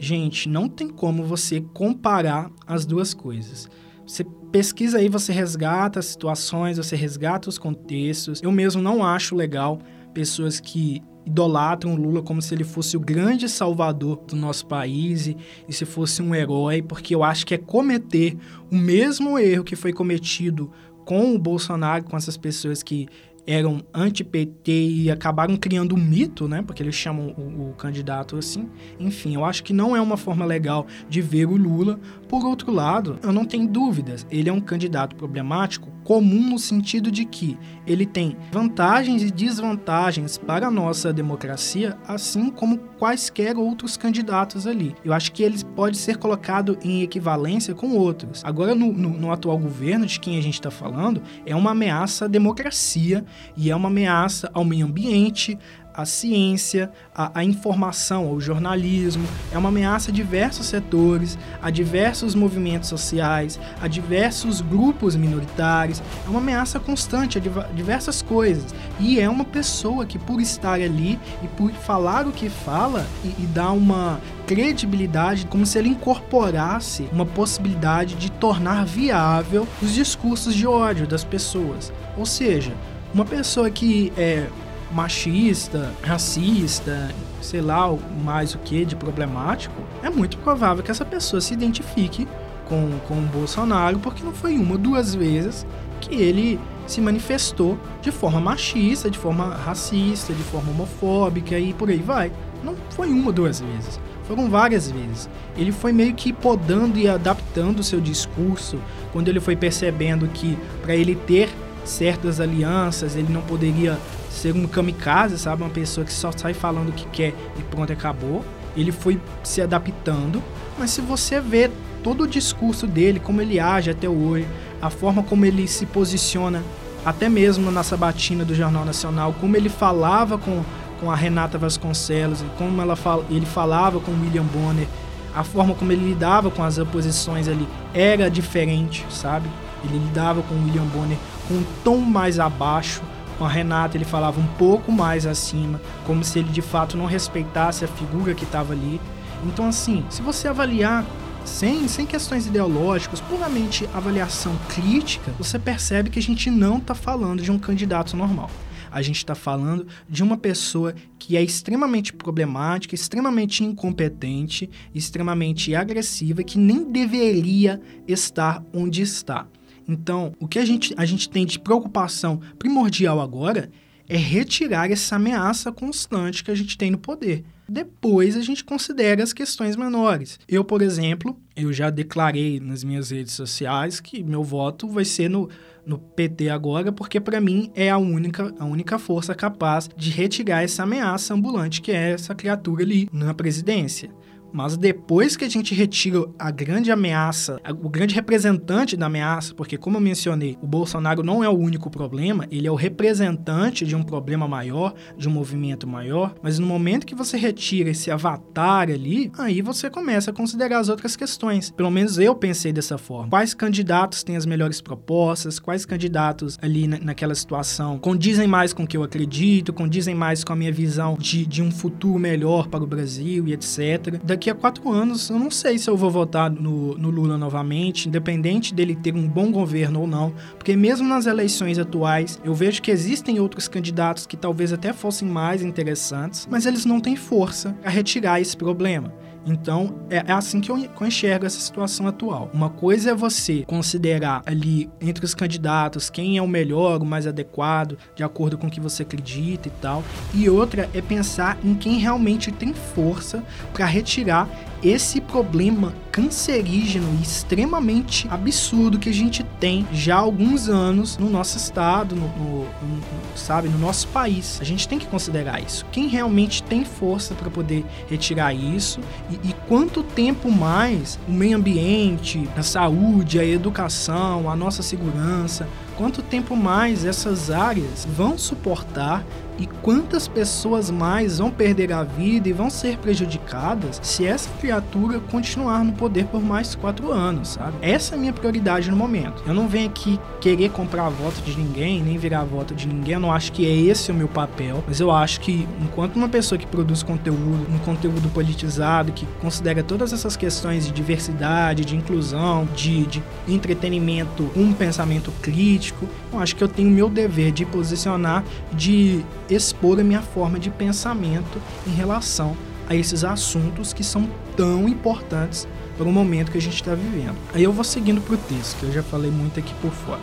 gente, 0.01 0.49
não 0.49 0.67
tem 0.67 0.89
como 0.89 1.23
você 1.23 1.61
comparar 1.73 2.51
as 2.65 2.87
duas 2.87 3.13
coisas. 3.13 3.69
Você 4.05 4.23
pesquisa 4.51 4.97
aí, 4.97 5.07
você 5.07 5.31
resgata 5.31 5.99
as 5.99 6.07
situações, 6.07 6.77
você 6.77 6.95
resgata 6.95 7.47
os 7.47 7.59
contextos. 7.59 8.41
Eu 8.41 8.51
mesmo 8.51 8.81
não 8.81 9.05
acho 9.05 9.35
legal 9.35 9.79
pessoas 10.11 10.59
que 10.59 11.03
idolatram 11.23 11.93
Lula 11.93 12.23
como 12.23 12.41
se 12.41 12.51
ele 12.55 12.63
fosse 12.63 12.97
o 12.97 12.99
grande 12.99 13.47
salvador 13.47 14.17
do 14.27 14.35
nosso 14.35 14.65
país 14.65 15.27
e, 15.27 15.37
e, 15.67 15.71
se 15.71 15.85
fosse 15.85 16.19
um 16.19 16.33
herói, 16.33 16.81
porque 16.81 17.13
eu 17.13 17.23
acho 17.23 17.45
que 17.45 17.53
é 17.53 17.57
cometer 17.59 18.35
o 18.71 18.75
mesmo 18.75 19.37
erro 19.37 19.63
que 19.63 19.75
foi 19.75 19.93
cometido 19.93 20.71
com 21.05 21.35
o 21.35 21.39
Bolsonaro, 21.39 22.03
com 22.03 22.17
essas 22.17 22.37
pessoas 22.37 22.81
que 22.81 23.07
eram 23.45 23.81
anti-PT 23.93 24.71
e 24.71 25.11
acabaram 25.11 25.55
criando 25.57 25.95
um 25.95 25.99
mito, 25.99 26.47
né? 26.47 26.61
Porque 26.61 26.81
eles 26.81 26.95
chamam 26.95 27.33
o, 27.37 27.69
o, 27.69 27.73
candidato 27.73 28.37
assim. 28.37 28.69
Enfim, 28.99 29.35
eu 29.35 29.43
acho 29.43 29.63
que 29.63 29.73
não 29.73 29.95
é 29.95 30.01
uma 30.01 30.17
forma 30.17 30.45
legal 30.45 30.87
de 31.09 31.21
ver 31.21 31.45
o 31.45 31.55
Lula. 31.55 31.99
Por 32.27 32.45
outro 32.45 32.71
lado, 32.71 33.19
eu 33.21 33.31
não 33.31 33.45
tenho 33.45 33.67
dúvidas, 33.67 34.25
ele 34.31 34.49
é 34.49 34.53
um 34.53 34.61
candidato 34.61 35.15
problemático 35.15 35.90
comum 36.03 36.49
no 36.49 36.59
sentido 36.59 37.11
de 37.11 37.25
que 37.25 37.57
ele 37.85 38.05
tem 38.05 38.37
vantagens 38.51 39.21
e 39.21 39.31
desvantagens 39.31 40.37
para 40.37 40.67
a 40.67 40.71
nossa 40.71 41.11
democracia, 41.11 41.97
assim 42.07 42.49
como 42.49 42.77
quaisquer 42.77 43.57
outros 43.57 43.97
candidatos 43.97 44.67
ali. 44.67 44.95
Eu 45.03 45.13
acho 45.13 45.31
que 45.31 45.43
ele 45.43 45.63
pode 45.75 45.97
ser 45.97 46.17
colocado 46.17 46.77
em 46.83 47.01
equivalência 47.01 47.73
com 47.73 47.91
outros. 47.91 48.43
Agora, 48.43 48.75
no, 48.75 48.91
no, 48.91 49.09
no 49.09 49.31
atual 49.31 49.57
governo 49.57 50.05
de 50.05 50.19
quem 50.19 50.37
a 50.37 50.41
gente 50.41 50.55
está 50.55 50.71
falando, 50.71 51.21
é 51.45 51.55
uma 51.55 51.71
ameaça 51.71 52.25
à 52.25 52.27
democracia 52.27 53.25
e 53.55 53.69
é 53.71 53.75
uma 53.75 53.89
ameaça 53.89 54.49
ao 54.53 54.63
meio 54.63 54.85
ambiente, 54.85 55.57
a 56.01 56.05
ciência, 56.05 56.91
a, 57.15 57.39
a, 57.39 57.43
informação, 57.43 58.27
ao 58.27 58.39
jornalismo, 58.39 59.25
é 59.51 59.57
uma 59.57 59.69
ameaça 59.69 60.11
a 60.11 60.13
diversos 60.13 60.65
setores, 60.65 61.37
a 61.61 61.69
diversos 61.69 62.35
movimentos 62.35 62.89
sociais, 62.89 63.59
a 63.81 63.87
diversos 63.87 64.61
grupos 64.61 65.15
minoritários, 65.15 66.01
é 66.25 66.29
uma 66.29 66.39
ameaça 66.39 66.79
constante 66.79 67.37
a 67.37 67.41
diversas 67.73 68.21
coisas. 68.21 68.73
E 68.99 69.19
é 69.19 69.29
uma 69.29 69.45
pessoa 69.45 70.05
que, 70.05 70.17
por 70.17 70.41
estar 70.41 70.73
ali 70.81 71.19
e 71.43 71.47
por 71.47 71.71
falar 71.71 72.27
o 72.27 72.31
que 72.31 72.49
fala 72.49 73.05
e, 73.23 73.43
e 73.43 73.47
dar 73.47 73.71
uma 73.71 74.19
credibilidade, 74.47 75.45
como 75.45 75.65
se 75.65 75.77
ele 75.77 75.89
incorporasse 75.89 77.07
uma 77.11 77.25
possibilidade 77.25 78.15
de 78.15 78.29
tornar 78.29 78.85
viável 78.85 79.67
os 79.81 79.93
discursos 79.93 80.53
de 80.53 80.67
ódio 80.67 81.07
das 81.07 81.23
pessoas. 81.23 81.93
Ou 82.17 82.25
seja, 82.25 82.73
uma 83.13 83.25
pessoa 83.25 83.69
que 83.69 84.11
é 84.17 84.47
machista, 84.93 85.93
racista, 86.03 87.09
sei 87.41 87.61
lá, 87.61 87.91
mais 88.23 88.53
o 88.53 88.59
que 88.59 88.85
de 88.85 88.95
problemático, 88.95 89.81
é 90.03 90.09
muito 90.09 90.37
provável 90.37 90.83
que 90.83 90.91
essa 90.91 91.05
pessoa 91.05 91.41
se 91.41 91.53
identifique 91.53 92.27
com, 92.65 92.89
com 93.07 93.15
o 93.15 93.21
Bolsonaro, 93.21 93.99
porque 93.99 94.23
não 94.23 94.33
foi 94.33 94.57
uma, 94.57 94.77
duas 94.77 95.15
vezes 95.15 95.65
que 95.99 96.15
ele 96.15 96.59
se 96.87 96.99
manifestou 96.99 97.77
de 98.01 98.11
forma 98.11 98.39
machista, 98.39 99.09
de 99.09 99.17
forma 99.17 99.55
racista, 99.55 100.33
de 100.33 100.43
forma 100.43 100.71
homofóbica 100.71 101.57
e 101.57 101.73
por 101.73 101.89
aí 101.89 101.99
vai. 101.99 102.31
Não 102.63 102.75
foi 102.89 103.09
uma, 103.09 103.31
duas 103.31 103.59
vezes. 103.59 103.99
Foram 104.23 104.49
várias 104.49 104.89
vezes. 104.89 105.29
Ele 105.57 105.71
foi 105.71 105.91
meio 105.91 106.13
que 106.13 106.31
podando 106.31 106.97
e 106.97 107.07
adaptando 107.07 107.79
o 107.79 107.83
seu 107.83 107.99
discurso 107.99 108.79
quando 109.11 109.27
ele 109.27 109.39
foi 109.39 109.55
percebendo 109.55 110.27
que 110.27 110.57
para 110.81 110.95
ele 110.95 111.15
ter 111.15 111.49
certas 111.83 112.39
alianças 112.39 113.15
ele 113.15 113.31
não 113.31 113.41
poderia 113.41 113.97
ser 114.31 114.55
um 114.55 114.65
kamikaze, 114.65 115.37
sabe? 115.37 115.61
Uma 115.61 115.69
pessoa 115.69 116.05
que 116.05 116.13
só 116.13 116.31
sai 116.31 116.53
falando 116.53 116.89
o 116.89 116.93
que 116.93 117.05
quer 117.07 117.33
e 117.59 117.63
pronto, 117.69 117.91
acabou. 117.91 118.43
Ele 118.75 118.91
foi 118.91 119.19
se 119.43 119.61
adaptando, 119.61 120.41
mas 120.79 120.91
se 120.91 121.01
você 121.01 121.41
vê 121.41 121.69
todo 122.01 122.23
o 122.23 122.27
discurso 122.27 122.87
dele, 122.87 123.19
como 123.19 123.41
ele 123.41 123.59
age 123.59 123.91
até 123.91 124.07
hoje, 124.07 124.47
a 124.81 124.89
forma 124.89 125.21
como 125.21 125.45
ele 125.45 125.67
se 125.67 125.85
posiciona, 125.85 126.63
até 127.05 127.27
mesmo 127.27 127.69
na 127.71 127.83
sabatina 127.83 128.45
do 128.45 128.55
Jornal 128.55 128.85
Nacional, 128.85 129.35
como 129.39 129.57
ele 129.57 129.69
falava 129.69 130.37
com, 130.37 130.63
com 130.99 131.11
a 131.11 131.15
Renata 131.15 131.57
Vasconcelos, 131.57 132.43
como 132.57 132.81
ela 132.81 132.97
ele 133.29 133.45
falava 133.45 133.99
com 133.99 134.11
o 134.11 134.21
William 134.21 134.45
Bonner, 134.45 134.87
a 135.35 135.43
forma 135.43 135.73
como 135.73 135.91
ele 135.91 136.09
lidava 136.09 136.49
com 136.49 136.63
as 136.63 136.77
oposições 136.77 137.47
ali 137.47 137.67
era 137.93 138.29
diferente, 138.29 139.05
sabe? 139.09 139.49
Ele 139.83 139.97
lidava 139.97 140.41
com 140.43 140.55
o 140.55 140.63
William 140.63 140.85
Bonner 140.85 141.17
com 141.47 141.55
um 141.55 141.63
tom 141.83 141.97
mais 141.97 142.39
abaixo, 142.39 143.01
com 143.41 143.45
a 143.45 143.49
Renata 143.49 143.97
ele 143.97 144.05
falava 144.05 144.39
um 144.39 144.45
pouco 144.55 144.91
mais 144.91 145.25
acima, 145.25 145.81
como 146.05 146.23
se 146.23 146.37
ele 146.37 146.49
de 146.49 146.61
fato 146.61 146.95
não 146.95 147.07
respeitasse 147.07 147.83
a 147.83 147.87
figura 147.87 148.35
que 148.35 148.43
estava 148.43 148.71
ali. 148.71 149.01
Então, 149.43 149.67
assim, 149.67 150.05
se 150.11 150.21
você 150.21 150.47
avaliar 150.47 151.03
sem, 151.43 151.87
sem 151.87 152.05
questões 152.05 152.45
ideológicas, 152.45 153.19
puramente 153.19 153.89
avaliação 153.95 154.55
crítica, 154.69 155.31
você 155.39 155.57
percebe 155.57 156.11
que 156.11 156.19
a 156.19 156.21
gente 156.21 156.51
não 156.51 156.77
está 156.77 156.93
falando 156.93 157.41
de 157.41 157.51
um 157.51 157.57
candidato 157.57 158.15
normal. 158.15 158.51
A 158.91 159.01
gente 159.01 159.17
está 159.17 159.33
falando 159.33 159.87
de 160.07 160.21
uma 160.21 160.37
pessoa 160.37 160.93
que 161.17 161.35
é 161.35 161.41
extremamente 161.41 162.13
problemática, 162.13 162.93
extremamente 162.93 163.63
incompetente, 163.63 164.69
extremamente 164.93 165.73
agressiva, 165.73 166.43
que 166.43 166.59
nem 166.59 166.91
deveria 166.91 167.81
estar 168.07 168.63
onde 168.71 169.01
está. 169.01 169.47
Então, 169.87 170.33
o 170.39 170.47
que 170.47 170.59
a 170.59 170.65
gente, 170.65 170.93
a 170.97 171.05
gente 171.05 171.29
tem 171.29 171.45
de 171.45 171.59
preocupação 171.59 172.39
primordial 172.57 173.19
agora 173.19 173.69
é 174.07 174.17
retirar 174.17 174.91
essa 174.91 175.15
ameaça 175.15 175.71
constante 175.71 176.43
que 176.43 176.51
a 176.51 176.55
gente 176.55 176.77
tem 176.77 176.91
no 176.91 176.97
poder. 176.97 177.45
Depois 177.67 178.35
a 178.35 178.41
gente 178.41 178.65
considera 178.65 179.23
as 179.23 179.31
questões 179.31 179.77
menores. 179.77 180.37
Eu, 180.45 180.65
por 180.65 180.81
exemplo, 180.81 181.39
eu 181.55 181.71
já 181.71 181.89
declarei 181.89 182.59
nas 182.59 182.83
minhas 182.83 183.11
redes 183.11 183.33
sociais 183.33 184.01
que 184.01 184.21
meu 184.21 184.43
voto 184.43 184.89
vai 184.89 185.05
ser 185.05 185.29
no, 185.29 185.49
no 185.85 185.97
PT 185.97 186.49
agora, 186.49 186.91
porque 186.91 187.21
para 187.21 187.39
mim 187.39 187.71
é 187.73 187.89
a 187.89 187.97
única, 187.97 188.53
a 188.59 188.65
única 188.65 188.99
força 188.99 189.33
capaz 189.33 189.89
de 189.95 190.09
retirar 190.09 190.61
essa 190.61 190.83
ameaça 190.83 191.33
ambulante 191.33 191.81
que 191.81 191.93
é 191.93 192.11
essa 192.11 192.35
criatura 192.35 192.83
ali 192.83 193.07
na 193.13 193.33
presidência. 193.33 194.11
Mas 194.53 194.77
depois 194.77 195.35
que 195.35 195.45
a 195.45 195.49
gente 195.49 195.73
retira 195.73 196.25
a 196.37 196.51
grande 196.51 196.91
ameaça, 196.91 197.59
o 197.81 197.89
grande 197.89 198.13
representante 198.13 198.97
da 198.97 199.05
ameaça, 199.05 199.53
porque 199.53 199.77
como 199.77 199.97
eu 199.97 200.01
mencionei, 200.01 200.57
o 200.61 200.67
Bolsonaro 200.67 201.23
não 201.23 201.43
é 201.43 201.49
o 201.49 201.57
único 201.57 201.89
problema, 201.89 202.47
ele 202.51 202.67
é 202.67 202.71
o 202.71 202.75
representante 202.75 203.85
de 203.85 203.95
um 203.95 204.03
problema 204.03 204.47
maior, 204.47 204.93
de 205.17 205.27
um 205.27 205.31
movimento 205.31 205.87
maior, 205.87 206.35
mas 206.41 206.59
no 206.59 206.67
momento 206.67 207.05
que 207.05 207.15
você 207.15 207.37
retira 207.37 207.89
esse 207.89 208.11
avatar 208.11 208.89
ali, 208.89 209.31
aí 209.37 209.61
você 209.61 209.89
começa 209.89 210.31
a 210.31 210.33
considerar 210.33 210.79
as 210.79 210.89
outras 210.89 211.15
questões. 211.15 211.71
Pelo 211.71 211.91
menos 211.91 212.17
eu 212.17 212.35
pensei 212.35 212.73
dessa 212.73 212.97
forma. 212.97 213.29
Quais 213.29 213.53
candidatos 213.53 214.23
têm 214.23 214.35
as 214.35 214.45
melhores 214.45 214.81
propostas, 214.81 215.59
quais 215.59 215.85
candidatos 215.85 216.57
ali 216.61 216.87
na, 216.87 216.99
naquela 216.99 217.35
situação 217.35 217.99
condizem 217.99 218.47
mais 218.47 218.73
com 218.73 218.83
o 218.83 218.87
que 218.87 218.97
eu 218.97 219.03
acredito, 219.03 219.73
condizem 219.73 220.15
mais 220.15 220.43
com 220.43 220.53
a 220.53 220.55
minha 220.55 220.71
visão 220.71 221.15
de, 221.19 221.45
de 221.45 221.61
um 221.61 221.71
futuro 221.71 222.19
melhor 222.19 222.67
para 222.67 222.83
o 222.83 222.87
Brasil 222.87 223.47
e 223.47 223.53
etc. 223.53 224.19
Da 224.23 224.37
daqui 224.41 224.49
a 224.49 224.55
quatro 224.55 224.89
anos, 224.89 225.29
eu 225.29 225.37
não 225.37 225.51
sei 225.51 225.77
se 225.77 225.87
eu 225.87 225.95
vou 225.95 226.09
votar 226.09 226.49
no, 226.49 226.97
no 226.97 227.11
Lula 227.11 227.37
novamente, 227.37 228.07
independente 228.07 228.73
dele 228.73 228.95
ter 228.95 229.13
um 229.13 229.27
bom 229.27 229.51
governo 229.51 230.01
ou 230.01 230.07
não, 230.07 230.33
porque 230.57 230.75
mesmo 230.75 231.07
nas 231.07 231.27
eleições 231.27 231.77
atuais, 231.77 232.39
eu 232.43 232.51
vejo 232.51 232.81
que 232.81 232.89
existem 232.89 233.39
outros 233.39 233.67
candidatos 233.67 234.25
que 234.25 234.35
talvez 234.35 234.73
até 234.73 234.93
fossem 234.93 235.27
mais 235.27 235.61
interessantes, 235.61 236.47
mas 236.49 236.65
eles 236.65 236.85
não 236.85 236.99
têm 236.99 237.15
força 237.15 237.77
a 237.85 237.89
retirar 237.91 238.41
esse 238.41 238.57
problema. 238.57 239.13
Então, 239.45 239.95
é, 240.09 240.17
é 240.17 240.31
assim 240.31 240.61
que 240.61 240.71
eu 240.71 240.77
enxergo 241.01 241.45
essa 241.45 241.59
situação 241.59 242.07
atual. 242.07 242.49
Uma 242.53 242.69
coisa 242.69 243.11
é 243.11 243.15
você 243.15 243.63
considerar 243.65 244.41
ali 244.45 244.89
entre 244.99 245.25
os 245.25 245.33
candidatos 245.33 246.09
quem 246.09 246.37
é 246.37 246.41
o 246.41 246.47
melhor, 246.47 247.01
o 247.01 247.05
mais 247.05 247.25
adequado, 247.25 247.97
de 248.15 248.23
acordo 248.23 248.57
com 248.57 248.67
o 248.67 248.69
que 248.69 248.79
você 248.79 249.03
acredita 249.03 249.67
e 249.67 249.71
tal, 249.81 250.03
e 250.33 250.49
outra 250.49 250.89
é 250.93 251.01
pensar 251.01 251.57
em 251.63 251.73
quem 251.73 251.97
realmente 251.97 252.51
tem 252.51 252.73
força 252.73 253.43
para 253.73 253.85
retirar 253.85 254.47
esse 254.83 255.21
problema 255.21 255.93
cancerígeno 256.11 257.07
e 257.19 257.23
extremamente 257.23 258.27
absurdo 258.29 258.99
que 258.99 259.09
a 259.09 259.13
gente 259.13 259.43
tem 259.59 259.87
já 259.93 260.15
há 260.15 260.19
alguns 260.19 260.67
anos 260.67 261.17
no 261.17 261.29
nosso 261.29 261.57
estado, 261.57 262.15
no, 262.15 262.27
no, 262.27 262.63
no 262.63 263.01
sabe, 263.35 263.69
no 263.69 263.77
nosso 263.77 264.07
país. 264.09 264.59
A 264.59 264.63
gente 264.63 264.87
tem 264.87 264.99
que 264.99 265.05
considerar 265.05 265.61
isso. 265.61 265.85
Quem 265.91 266.07
realmente 266.07 266.63
tem 266.63 266.83
força 266.83 267.33
para 267.35 267.49
poder 267.49 267.85
retirar 268.09 268.53
isso 268.53 268.99
e, 269.29 269.49
e 269.49 269.55
quanto 269.67 270.03
tempo 270.03 270.51
mais 270.51 271.19
o 271.27 271.31
meio 271.31 271.57
ambiente, 271.57 272.49
a 272.57 272.63
saúde, 272.63 273.39
a 273.39 273.45
educação, 273.45 274.49
a 274.49 274.55
nossa 274.55 274.81
segurança, 274.81 275.67
quanto 276.01 276.23
tempo 276.23 276.55
mais 276.55 277.05
essas 277.05 277.51
áreas 277.51 278.07
vão 278.17 278.35
suportar 278.35 279.23
e 279.59 279.67
quantas 279.67 280.27
pessoas 280.27 280.89
mais 280.89 281.37
vão 281.37 281.51
perder 281.51 281.93
a 281.93 282.03
vida 282.03 282.49
e 282.49 282.53
vão 282.53 282.69
ser 282.69 282.97
prejudicadas 282.97 283.99
se 284.01 284.25
essa 284.25 284.49
criatura 284.59 285.19
continuar 285.19 285.83
no 285.83 285.93
poder 285.93 286.25
por 286.25 286.41
mais 286.41 286.73
quatro 286.73 287.11
anos, 287.11 287.49
sabe? 287.49 287.77
Essa 287.81 288.15
é 288.15 288.17
a 288.17 288.19
minha 288.19 288.33
prioridade 288.33 288.89
no 288.89 288.97
momento. 288.97 289.43
Eu 289.45 289.53
não 289.53 289.67
venho 289.67 289.87
aqui 289.87 290.19
querer 290.39 290.71
comprar 290.71 291.05
a 291.05 291.09
voto 291.09 291.41
de 291.41 291.55
ninguém, 291.55 292.01
nem 292.01 292.17
virar 292.17 292.41
a 292.41 292.45
voto 292.45 292.73
de 292.73 292.87
ninguém. 292.87 293.13
Eu 293.13 293.19
não 293.19 293.31
acho 293.31 293.51
que 293.51 293.65
é 293.65 293.69
esse 293.69 294.11
o 294.11 294.15
meu 294.15 294.27
papel, 294.27 294.83
mas 294.87 294.99
eu 294.99 295.11
acho 295.11 295.39
que 295.41 295.67
enquanto 295.79 296.15
uma 296.15 296.29
pessoa 296.29 296.57
que 296.57 296.65
produz 296.65 297.03
conteúdo, 297.03 297.67
um 297.71 297.77
conteúdo 297.79 298.29
politizado, 298.29 299.11
que 299.11 299.27
considera 299.39 299.83
todas 299.83 300.11
essas 300.11 300.35
questões 300.35 300.87
de 300.87 300.91
diversidade, 300.91 301.85
de 301.85 301.95
inclusão, 301.95 302.67
de, 302.75 303.05
de 303.05 303.23
entretenimento, 303.47 304.49
um 304.55 304.73
pensamento 304.73 305.31
crítico, 305.41 305.90
eu 306.31 306.39
acho 306.39 306.55
que 306.55 306.63
eu 306.63 306.67
tenho 306.67 306.89
o 306.89 306.91
meu 306.91 307.09
dever 307.09 307.51
de 307.51 307.65
posicionar, 307.65 308.43
de 308.73 309.23
expor 309.49 309.99
a 309.99 310.03
minha 310.03 310.21
forma 310.21 310.59
de 310.59 310.69
pensamento 310.69 311.61
em 311.87 311.91
relação 311.91 312.55
a 312.89 312.95
esses 312.95 313.23
assuntos 313.23 313.93
que 313.93 314.03
são 314.03 314.27
tão 314.55 314.87
importantes 314.87 315.67
para 315.97 316.07
o 316.07 316.11
momento 316.11 316.51
que 316.51 316.57
a 316.57 316.61
gente 316.61 316.75
está 316.75 316.93
vivendo. 316.93 317.35
Aí 317.53 317.63
eu 317.63 317.71
vou 317.71 317.83
seguindo 317.83 318.21
para 318.21 318.35
o 318.35 318.37
texto, 318.37 318.79
que 318.79 318.85
eu 318.85 318.91
já 318.91 319.03
falei 319.03 319.31
muito 319.31 319.59
aqui 319.59 319.73
por 319.81 319.91
fora. 319.91 320.21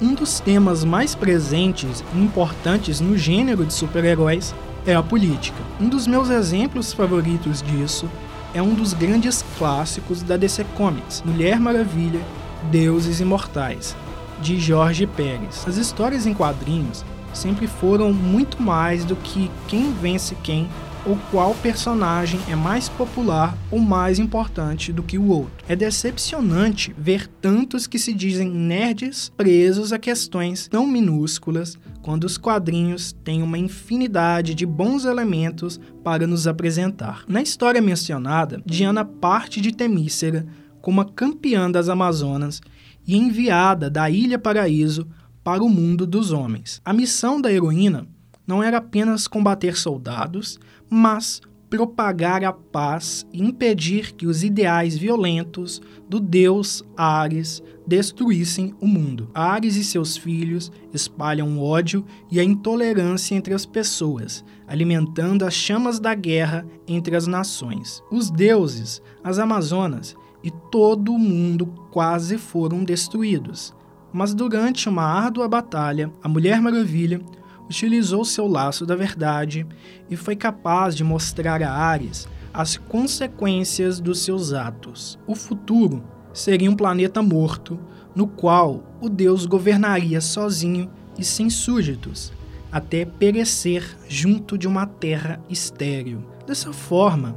Um 0.00 0.14
dos 0.14 0.40
temas 0.40 0.82
mais 0.82 1.14
presentes 1.14 2.02
e 2.12 2.18
importantes 2.18 3.00
no 3.00 3.16
gênero 3.16 3.64
de 3.64 3.72
super-heróis 3.72 4.52
é 4.84 4.94
a 4.94 5.02
política. 5.02 5.58
Um 5.80 5.88
dos 5.88 6.08
meus 6.08 6.28
exemplos 6.28 6.92
favoritos 6.92 7.62
disso 7.62 8.10
é 8.54 8.60
um 8.60 8.74
dos 8.74 8.92
grandes 8.92 9.44
clássicos 9.56 10.22
da 10.22 10.36
DC 10.36 10.64
Comics, 10.76 11.22
Mulher 11.24 11.60
Maravilha, 11.60 12.20
Deuses 12.70 13.20
Imortais, 13.20 13.96
de 14.40 14.58
Jorge 14.58 15.06
Pérez. 15.06 15.64
As 15.66 15.76
histórias 15.76 16.26
em 16.26 16.34
quadrinhos 16.34 17.04
sempre 17.32 17.66
foram 17.66 18.12
muito 18.12 18.62
mais 18.62 19.04
do 19.04 19.16
que 19.16 19.50
quem 19.66 19.92
vence 19.92 20.36
quem 20.42 20.68
ou 21.04 21.18
qual 21.30 21.54
personagem 21.56 22.38
é 22.48 22.54
mais 22.54 22.88
popular 22.88 23.56
ou 23.70 23.78
mais 23.78 24.18
importante 24.18 24.92
do 24.92 25.02
que 25.02 25.18
o 25.18 25.28
outro. 25.28 25.52
É 25.68 25.74
decepcionante 25.74 26.94
ver 26.96 27.26
tantos 27.26 27.86
que 27.86 27.98
se 27.98 28.12
dizem 28.12 28.48
nerds 28.48 29.32
presos 29.36 29.92
a 29.92 29.98
questões 29.98 30.68
tão 30.68 30.86
minúsculas 30.86 31.76
quando 32.02 32.24
os 32.24 32.38
quadrinhos 32.38 33.12
têm 33.24 33.42
uma 33.42 33.58
infinidade 33.58 34.54
de 34.54 34.64
bons 34.64 35.04
elementos 35.04 35.80
para 36.04 36.26
nos 36.26 36.46
apresentar. 36.46 37.24
Na 37.26 37.42
história 37.42 37.80
mencionada, 37.80 38.62
Diana 38.64 39.04
parte 39.04 39.60
de 39.60 39.72
Temícera 39.72 40.46
como 40.82 41.00
a 41.00 41.04
campeã 41.04 41.70
das 41.70 41.88
Amazonas 41.88 42.60
e 43.06 43.16
enviada 43.16 43.88
da 43.88 44.10
Ilha 44.10 44.38
Paraíso 44.38 45.08
para 45.42 45.62
o 45.62 45.68
mundo 45.68 46.06
dos 46.06 46.32
homens. 46.32 46.80
A 46.84 46.92
missão 46.92 47.40
da 47.40 47.50
heroína 47.50 48.06
não 48.46 48.62
era 48.62 48.78
apenas 48.78 49.26
combater 49.26 49.76
soldados, 49.76 50.58
mas 50.90 51.40
propagar 51.70 52.44
a 52.44 52.52
paz 52.52 53.26
e 53.32 53.42
impedir 53.42 54.12
que 54.12 54.26
os 54.26 54.44
ideais 54.44 54.98
violentos 54.98 55.80
do 56.06 56.20
deus 56.20 56.84
Ares 56.94 57.62
destruíssem 57.86 58.74
o 58.78 58.86
mundo. 58.86 59.30
Ares 59.32 59.76
e 59.76 59.84
seus 59.84 60.16
filhos 60.16 60.70
espalham 60.92 61.56
o 61.56 61.62
ódio 61.64 62.04
e 62.30 62.38
a 62.38 62.44
intolerância 62.44 63.34
entre 63.34 63.54
as 63.54 63.64
pessoas, 63.64 64.44
alimentando 64.68 65.46
as 65.46 65.54
chamas 65.54 65.98
da 65.98 66.14
guerra 66.14 66.66
entre 66.86 67.16
as 67.16 67.26
nações. 67.26 68.02
Os 68.10 68.30
deuses, 68.30 69.00
as 69.24 69.38
Amazonas 69.38 70.14
e 70.42 70.50
todo 70.50 71.18
mundo 71.18 71.66
quase 71.90 72.38
foram 72.38 72.84
destruídos. 72.84 73.74
Mas 74.12 74.34
durante 74.34 74.88
uma 74.88 75.04
árdua 75.04 75.48
batalha, 75.48 76.10
a 76.22 76.28
Mulher 76.28 76.60
Maravilha 76.60 77.20
utilizou 77.68 78.24
seu 78.24 78.46
laço 78.46 78.84
da 78.84 78.94
verdade 78.94 79.66
e 80.10 80.16
foi 80.16 80.36
capaz 80.36 80.94
de 80.94 81.02
mostrar 81.02 81.62
a 81.62 81.72
Ares 81.72 82.28
as 82.52 82.76
consequências 82.76 83.98
dos 83.98 84.20
seus 84.20 84.52
atos. 84.52 85.18
O 85.26 85.34
futuro 85.34 86.02
seria 86.34 86.70
um 86.70 86.76
planeta 86.76 87.22
morto, 87.22 87.78
no 88.14 88.26
qual 88.26 88.82
o 89.00 89.08
deus 89.08 89.46
governaria 89.46 90.20
sozinho 90.20 90.90
e 91.18 91.24
sem 91.24 91.48
súditos, 91.48 92.32
até 92.70 93.04
perecer 93.06 93.96
junto 94.06 94.58
de 94.58 94.68
uma 94.68 94.86
terra 94.86 95.42
estéril. 95.48 96.22
Dessa 96.46 96.72
forma, 96.72 97.36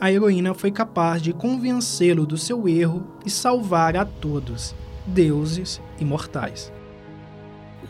a 0.00 0.10
heroína 0.10 0.54
foi 0.54 0.70
capaz 0.70 1.20
de 1.20 1.32
convencê-lo 1.32 2.26
do 2.26 2.36
seu 2.36 2.66
erro 2.66 3.06
e 3.24 3.30
salvar 3.30 3.96
a 3.96 4.04
todos, 4.04 4.74
deuses 5.06 5.80
imortais 6.00 6.72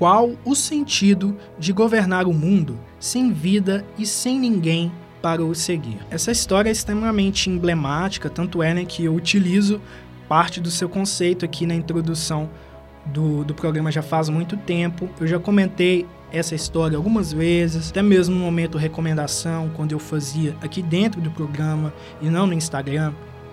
qual 0.00 0.30
o 0.46 0.54
sentido 0.54 1.36
de 1.58 1.74
governar 1.74 2.26
o 2.26 2.32
mundo 2.32 2.80
sem 2.98 3.30
vida 3.34 3.84
e 3.98 4.06
sem 4.06 4.40
ninguém 4.40 4.90
para 5.20 5.44
o 5.44 5.54
seguir. 5.54 5.98
Essa 6.10 6.32
história 6.32 6.70
é 6.70 6.72
extremamente 6.72 7.50
emblemática, 7.50 8.30
tanto 8.30 8.62
é 8.62 8.72
né, 8.72 8.86
que 8.86 9.04
eu 9.04 9.14
utilizo 9.14 9.78
parte 10.26 10.58
do 10.58 10.70
seu 10.70 10.88
conceito 10.88 11.44
aqui 11.44 11.66
na 11.66 11.74
introdução 11.74 12.48
do, 13.04 13.44
do 13.44 13.52
programa 13.52 13.92
já 13.92 14.00
faz 14.00 14.30
muito 14.30 14.56
tempo. 14.56 15.06
Eu 15.20 15.26
já 15.26 15.38
comentei 15.38 16.06
essa 16.32 16.54
história 16.54 16.96
algumas 16.96 17.32
vezes, 17.32 17.90
até 17.90 18.02
mesmo 18.02 18.34
no 18.34 18.40
momento 18.40 18.78
recomendação, 18.78 19.70
quando 19.74 19.92
eu 19.92 19.98
fazia 19.98 20.56
aqui 20.60 20.82
dentro 20.82 21.20
do 21.20 21.30
programa 21.30 21.92
e 22.20 22.28
não 22.28 22.46
no 22.46 22.54
Instagram 22.54 23.12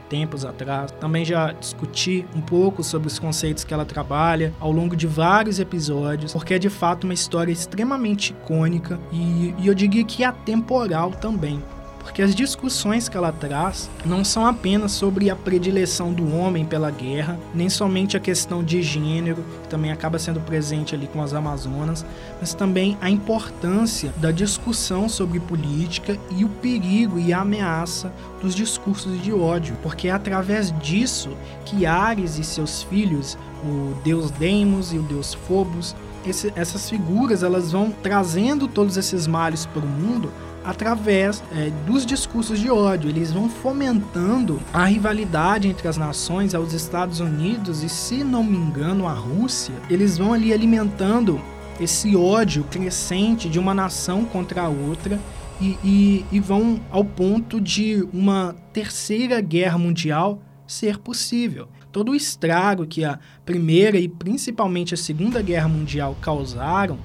tempos 0.09 0.45
atrás. 0.45 0.91
Também 0.91 1.23
já 1.25 1.51
discuti 1.51 2.25
um 2.35 2.41
pouco 2.41 2.83
sobre 2.83 3.07
os 3.07 3.19
conceitos 3.19 3.63
que 3.63 3.73
ela 3.73 3.85
trabalha 3.85 4.53
ao 4.59 4.71
longo 4.71 4.95
de 4.95 5.05
vários 5.05 5.59
episódios, 5.59 6.33
porque 6.33 6.53
é 6.53 6.59
de 6.59 6.69
fato 6.69 7.03
uma 7.03 7.13
história 7.13 7.51
extremamente 7.51 8.31
icônica 8.31 8.99
e, 9.11 9.53
e 9.57 9.67
eu 9.67 9.73
diria 9.73 10.03
que 10.03 10.23
atemporal 10.23 11.11
também 11.11 11.61
porque 12.07 12.21
as 12.21 12.33
discussões 12.33 13.09
que 13.09 13.17
ela 13.17 13.33
traz 13.33 13.89
não 14.05 14.23
são 14.23 14.45
apenas 14.45 14.93
sobre 14.93 15.29
a 15.29 15.35
predileção 15.35 16.13
do 16.13 16.33
homem 16.33 16.65
pela 16.65 16.89
guerra, 16.89 17.37
nem 17.53 17.69
somente 17.69 18.15
a 18.15 18.19
questão 18.19 18.63
de 18.63 18.81
gênero, 18.81 19.43
que 19.63 19.67
também 19.67 19.91
acaba 19.91 20.17
sendo 20.17 20.39
presente 20.39 20.95
ali 20.95 21.05
com 21.05 21.21
as 21.21 21.33
Amazonas, 21.33 22.05
mas 22.39 22.53
também 22.53 22.97
a 23.01 23.09
importância 23.09 24.13
da 24.17 24.31
discussão 24.31 25.09
sobre 25.09 25.41
política 25.41 26.17
e 26.31 26.45
o 26.45 26.49
perigo 26.49 27.19
e 27.19 27.33
a 27.33 27.41
ameaça 27.41 28.13
dos 28.41 28.55
discursos 28.55 29.21
de 29.21 29.33
ódio, 29.33 29.75
porque 29.83 30.07
é 30.07 30.11
através 30.11 30.73
disso 30.79 31.31
que 31.65 31.85
Ares 31.85 32.39
e 32.39 32.43
seus 32.45 32.83
filhos, 32.83 33.37
o 33.65 33.93
deus 34.01 34.31
Deimos 34.31 34.93
e 34.93 34.97
o 34.97 35.03
deus 35.03 35.33
Phobos, 35.33 35.93
esse, 36.25 36.51
essas 36.55 36.89
figuras 36.89 37.43
elas 37.43 37.71
vão 37.71 37.91
trazendo 37.91 38.67
todos 38.67 38.97
esses 38.97 39.27
males 39.27 39.65
para 39.65 39.83
o 39.83 39.87
mundo 39.87 40.31
através 40.67 41.41
é, 41.55 41.71
dos 41.85 42.05
discursos 42.05 42.59
de 42.59 42.69
ódio. 42.69 43.09
Eles 43.09 43.31
vão 43.31 43.49
fomentando 43.49 44.59
a 44.73 44.83
rivalidade 44.83 45.69
entre 45.69 45.87
as 45.87 45.95
nações, 45.95 46.53
aos 46.53 46.73
Estados 46.73 47.21
Unidos 47.21 47.83
e, 47.83 47.89
se 47.89 48.21
não 48.21 48.43
me 48.43 48.57
engano, 48.57 49.07
a 49.07 49.13
Rússia. 49.13 49.73
Eles 49.89 50.17
vão 50.17 50.33
ali 50.33 50.51
alimentando 50.51 51.39
esse 51.79 52.15
ódio 52.17 52.65
crescente 52.65 53.47
de 53.47 53.57
uma 53.57 53.73
nação 53.73 54.25
contra 54.25 54.63
a 54.63 54.67
outra 54.67 55.17
e, 55.61 55.77
e, 55.83 56.25
e 56.33 56.39
vão 56.39 56.81
ao 56.91 57.05
ponto 57.05 57.61
de 57.61 58.05
uma 58.11 58.53
terceira 58.73 59.39
guerra 59.39 59.77
mundial 59.77 60.41
ser 60.67 60.97
possível. 60.97 61.69
Todo 61.93 62.11
o 62.11 62.15
estrago 62.15 62.85
que 62.85 63.05
a 63.05 63.17
Primeira 63.45 63.97
e 63.97 64.09
principalmente 64.09 64.93
a 64.93 64.97
Segunda 64.97 65.41
Guerra 65.41 65.69
Mundial 65.69 66.17
causaram 66.21 66.99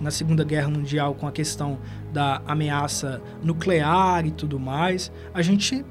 na 0.00 0.10
Segunda 0.10 0.44
Guerra 0.44 0.68
Mundial 0.68 1.14
com 1.14 1.26
a 1.26 1.32
questão 1.32 1.78
da 2.12 2.42
ameaça 2.46 3.22
nuclear 3.42 4.26
e 4.26 4.30
tudo 4.30 4.58
mais, 4.58 5.12
a 5.32 5.42
gente 5.42 5.84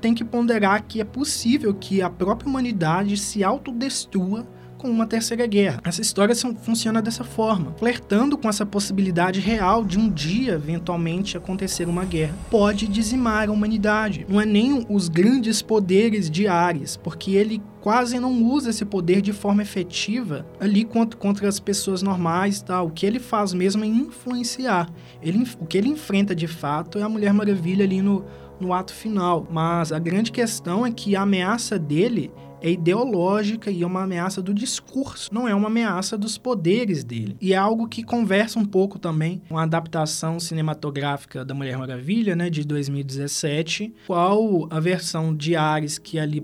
tem 0.00 0.14
que 0.14 0.24
ponderar 0.24 0.82
que 0.82 1.00
é 1.00 1.04
possível 1.04 1.74
que 1.74 2.02
a 2.02 2.10
própria 2.10 2.48
humanidade 2.48 3.16
se 3.16 3.42
autodestrua 3.42 4.46
com 4.84 4.90
uma 4.90 5.06
terceira 5.06 5.46
guerra. 5.46 5.80
Essa 5.82 6.02
história 6.02 6.36
funciona 6.60 7.00
dessa 7.00 7.24
forma, 7.24 7.72
flertando 7.78 8.36
com 8.36 8.50
essa 8.50 8.66
possibilidade 8.66 9.40
real 9.40 9.82
de 9.82 9.98
um 9.98 10.10
dia, 10.10 10.52
eventualmente, 10.52 11.38
acontecer 11.38 11.88
uma 11.88 12.04
guerra. 12.04 12.36
Pode 12.50 12.86
dizimar 12.86 13.48
a 13.48 13.52
humanidade. 13.52 14.26
Não 14.28 14.38
é 14.38 14.44
nem 14.44 14.84
os 14.90 15.08
grandes 15.08 15.62
poderes 15.62 16.28
de 16.28 16.46
Ares, 16.46 16.98
porque 16.98 17.30
ele 17.30 17.62
quase 17.80 18.18
não 18.18 18.42
usa 18.42 18.68
esse 18.68 18.84
poder 18.84 19.22
de 19.22 19.32
forma 19.32 19.62
efetiva 19.62 20.44
ali 20.60 20.84
contra, 20.84 21.18
contra 21.18 21.48
as 21.48 21.58
pessoas 21.58 22.02
normais 22.02 22.60
tal. 22.60 22.88
O 22.88 22.90
que 22.90 23.06
ele 23.06 23.18
faz 23.18 23.54
mesmo 23.54 23.84
é 23.84 23.86
influenciar. 23.86 24.90
Ele, 25.22 25.48
o 25.58 25.64
que 25.64 25.78
ele 25.78 25.88
enfrenta 25.88 26.34
de 26.34 26.46
fato 26.46 26.98
é 26.98 27.02
a 27.02 27.08
Mulher 27.08 27.32
Maravilha 27.32 27.86
ali 27.86 28.02
no, 28.02 28.22
no 28.60 28.74
ato 28.74 28.92
final. 28.92 29.46
Mas 29.50 29.92
a 29.92 29.98
grande 29.98 30.30
questão 30.30 30.84
é 30.84 30.90
que 30.90 31.16
a 31.16 31.22
ameaça 31.22 31.78
dele 31.78 32.30
é 32.64 32.70
ideológica 32.70 33.70
e 33.70 33.82
é 33.82 33.86
uma 33.86 34.04
ameaça 34.04 34.40
do 34.40 34.54
discurso, 34.54 35.32
não 35.34 35.46
é 35.46 35.54
uma 35.54 35.66
ameaça 35.66 36.16
dos 36.16 36.38
poderes 36.38 37.04
dele. 37.04 37.36
E 37.38 37.52
é 37.52 37.56
algo 37.56 37.86
que 37.86 38.02
conversa 38.02 38.58
um 38.58 38.64
pouco 38.64 38.98
também 38.98 39.42
com 39.50 39.58
a 39.58 39.64
adaptação 39.64 40.40
cinematográfica 40.40 41.44
da 41.44 41.52
Mulher 41.52 41.76
Maravilha, 41.76 42.34
né, 42.34 42.48
de 42.48 42.64
2017, 42.64 43.94
qual 44.06 44.66
a 44.70 44.80
versão 44.80 45.36
de 45.36 45.54
Ares 45.54 45.98
que 45.98 46.16
é 46.16 46.22
ali 46.22 46.42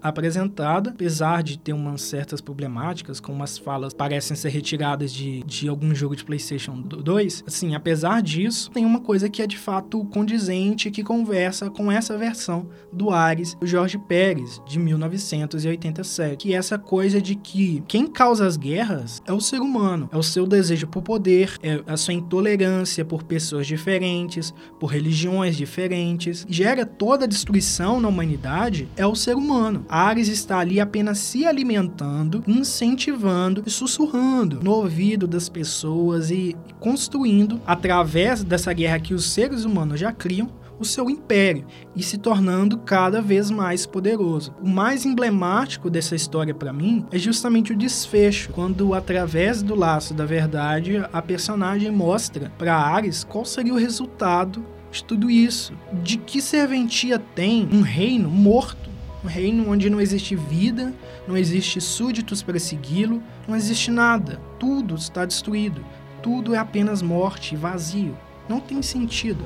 apresentada, 0.00 0.90
apesar 0.90 1.42
de 1.42 1.58
ter 1.58 1.72
umas 1.72 2.02
certas 2.02 2.40
problemáticas, 2.40 3.18
como 3.18 3.42
as 3.42 3.58
falas 3.58 3.92
parecem 3.92 4.36
ser 4.36 4.50
retiradas 4.50 5.12
de, 5.12 5.42
de 5.42 5.68
algum 5.68 5.92
jogo 5.92 6.14
de 6.14 6.24
PlayStation 6.24 6.80
2, 6.80 7.42
assim, 7.44 7.74
apesar 7.74 8.22
disso, 8.22 8.70
tem 8.70 8.86
uma 8.86 9.00
coisa 9.00 9.28
que 9.28 9.42
é 9.42 9.46
de 9.48 9.58
fato 9.58 10.04
condizente 10.04 10.92
que 10.92 11.02
conversa 11.02 11.68
com 11.70 11.90
essa 11.90 12.16
versão 12.16 12.68
do 12.92 13.10
Ares, 13.10 13.56
o 13.60 13.66
Jorge 13.66 13.98
Pérez, 13.98 14.62
de 14.64 14.78
1900 14.78 15.55
1987, 15.64 16.36
que 16.36 16.54
é 16.54 16.56
essa 16.56 16.78
coisa 16.78 17.20
de 17.20 17.34
que 17.34 17.82
quem 17.88 18.06
causa 18.06 18.46
as 18.46 18.56
guerras 18.56 19.22
é 19.26 19.32
o 19.32 19.40
ser 19.40 19.60
humano, 19.60 20.08
é 20.12 20.16
o 20.16 20.22
seu 20.22 20.46
desejo 20.46 20.86
por 20.86 21.02
poder, 21.02 21.56
é 21.62 21.82
a 21.86 21.96
sua 21.96 22.14
intolerância 22.14 23.04
por 23.04 23.22
pessoas 23.22 23.66
diferentes, 23.66 24.52
por 24.78 24.86
religiões 24.86 25.56
diferentes, 25.56 26.46
gera 26.48 26.84
toda 26.84 27.24
a 27.24 27.28
destruição 27.28 28.00
na 28.00 28.08
humanidade 28.08 28.88
é 28.96 29.06
o 29.06 29.14
ser 29.14 29.36
humano. 29.36 29.84
Ares 29.88 30.28
está 30.28 30.58
ali 30.58 30.80
apenas 30.80 31.18
se 31.18 31.44
alimentando, 31.44 32.42
incentivando 32.46 33.62
e 33.66 33.70
sussurrando 33.70 34.60
no 34.62 34.72
ouvido 34.72 35.26
das 35.26 35.48
pessoas 35.48 36.30
e 36.30 36.56
construindo 36.80 37.60
através 37.66 38.42
dessa 38.42 38.72
guerra 38.72 39.00
que 39.00 39.14
os 39.14 39.30
seres 39.30 39.64
humanos 39.64 39.98
já 40.00 40.12
criam 40.12 40.50
o 40.78 40.84
seu 40.84 41.08
império 41.08 41.66
e 41.94 42.02
se 42.02 42.18
tornando 42.18 42.78
cada 42.78 43.20
vez 43.20 43.50
mais 43.50 43.86
poderoso. 43.86 44.54
O 44.62 44.68
mais 44.68 45.04
emblemático 45.04 45.88
dessa 45.88 46.14
história 46.14 46.54
para 46.54 46.72
mim 46.72 47.04
é 47.10 47.18
justamente 47.18 47.72
o 47.72 47.76
desfecho, 47.76 48.50
quando 48.52 48.94
através 48.94 49.62
do 49.62 49.74
laço 49.74 50.14
da 50.14 50.24
verdade 50.24 51.02
a 51.12 51.22
personagem 51.22 51.90
mostra 51.90 52.52
para 52.58 52.76
Ares 52.76 53.24
qual 53.24 53.44
seria 53.44 53.74
o 53.74 53.78
resultado 53.78 54.64
de 54.90 55.04
tudo 55.04 55.30
isso. 55.30 55.72
De 56.02 56.16
que 56.16 56.40
serventia 56.40 57.18
tem 57.18 57.68
um 57.72 57.80
reino 57.80 58.30
morto? 58.30 58.90
Um 59.24 59.28
reino 59.28 59.68
onde 59.68 59.90
não 59.90 60.00
existe 60.00 60.36
vida, 60.36 60.94
não 61.26 61.36
existe 61.36 61.80
súditos 61.80 62.42
para 62.42 62.58
segui-lo, 62.60 63.20
não 63.48 63.56
existe 63.56 63.90
nada. 63.90 64.40
Tudo 64.58 64.94
está 64.94 65.24
destruído. 65.24 65.84
Tudo 66.22 66.54
é 66.54 66.58
apenas 66.58 67.02
morte 67.02 67.54
e 67.54 67.56
vazio. 67.56 68.16
Não 68.48 68.60
tem 68.60 68.80
sentido. 68.82 69.44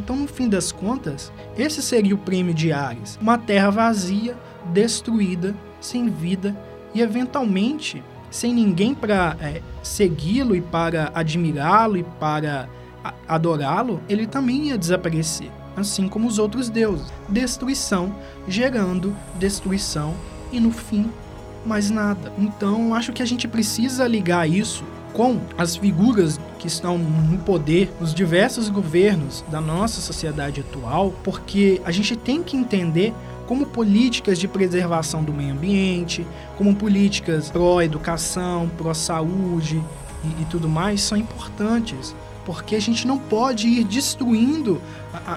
Então, 0.00 0.16
no 0.16 0.26
fim 0.26 0.48
das 0.48 0.72
contas, 0.72 1.30
esse 1.58 1.82
seria 1.82 2.14
o 2.14 2.18
prêmio 2.18 2.54
de 2.54 2.72
Ares: 2.72 3.18
uma 3.20 3.36
terra 3.36 3.68
vazia, 3.68 4.34
destruída, 4.72 5.54
sem 5.78 6.08
vida 6.08 6.56
e 6.94 7.02
eventualmente 7.02 8.02
sem 8.30 8.54
ninguém 8.54 8.94
para 8.94 9.36
é, 9.40 9.60
segui-lo 9.82 10.56
e 10.56 10.60
para 10.60 11.10
admirá-lo 11.14 11.98
e 11.98 12.04
para 12.18 12.68
adorá-lo, 13.28 14.00
ele 14.08 14.26
também 14.26 14.68
ia 14.68 14.78
desaparecer, 14.78 15.50
assim 15.76 16.08
como 16.08 16.26
os 16.28 16.38
outros 16.38 16.70
deuses. 16.70 17.12
Destruição 17.28 18.14
gerando 18.48 19.14
destruição 19.34 20.14
e 20.50 20.60
no 20.60 20.70
fim 20.70 21.10
mais 21.66 21.90
nada. 21.90 22.32
Então, 22.38 22.94
acho 22.94 23.12
que 23.12 23.22
a 23.22 23.26
gente 23.26 23.46
precisa 23.46 24.06
ligar 24.06 24.48
isso 24.48 24.84
com 25.12 25.40
as 25.56 25.76
figuras 25.76 26.38
que 26.58 26.66
estão 26.66 26.98
no 26.98 27.38
poder, 27.38 27.90
os 28.00 28.14
diversos 28.14 28.68
governos 28.68 29.44
da 29.48 29.60
nossa 29.60 30.00
sociedade 30.00 30.60
atual, 30.60 31.12
porque 31.24 31.80
a 31.84 31.90
gente 31.90 32.16
tem 32.16 32.42
que 32.42 32.56
entender 32.56 33.14
como 33.46 33.66
políticas 33.66 34.38
de 34.38 34.46
preservação 34.46 35.24
do 35.24 35.32
meio 35.32 35.52
ambiente, 35.52 36.24
como 36.56 36.74
políticas 36.76 37.50
pró-educação, 37.50 38.70
pró-saúde 38.78 39.82
e, 40.24 40.42
e 40.42 40.44
tudo 40.48 40.68
mais 40.68 41.00
são 41.00 41.18
importantes 41.18 42.14
porque 42.44 42.74
a 42.74 42.80
gente 42.80 43.06
não 43.06 43.18
pode 43.18 43.68
ir 43.68 43.84
destruindo 43.84 44.80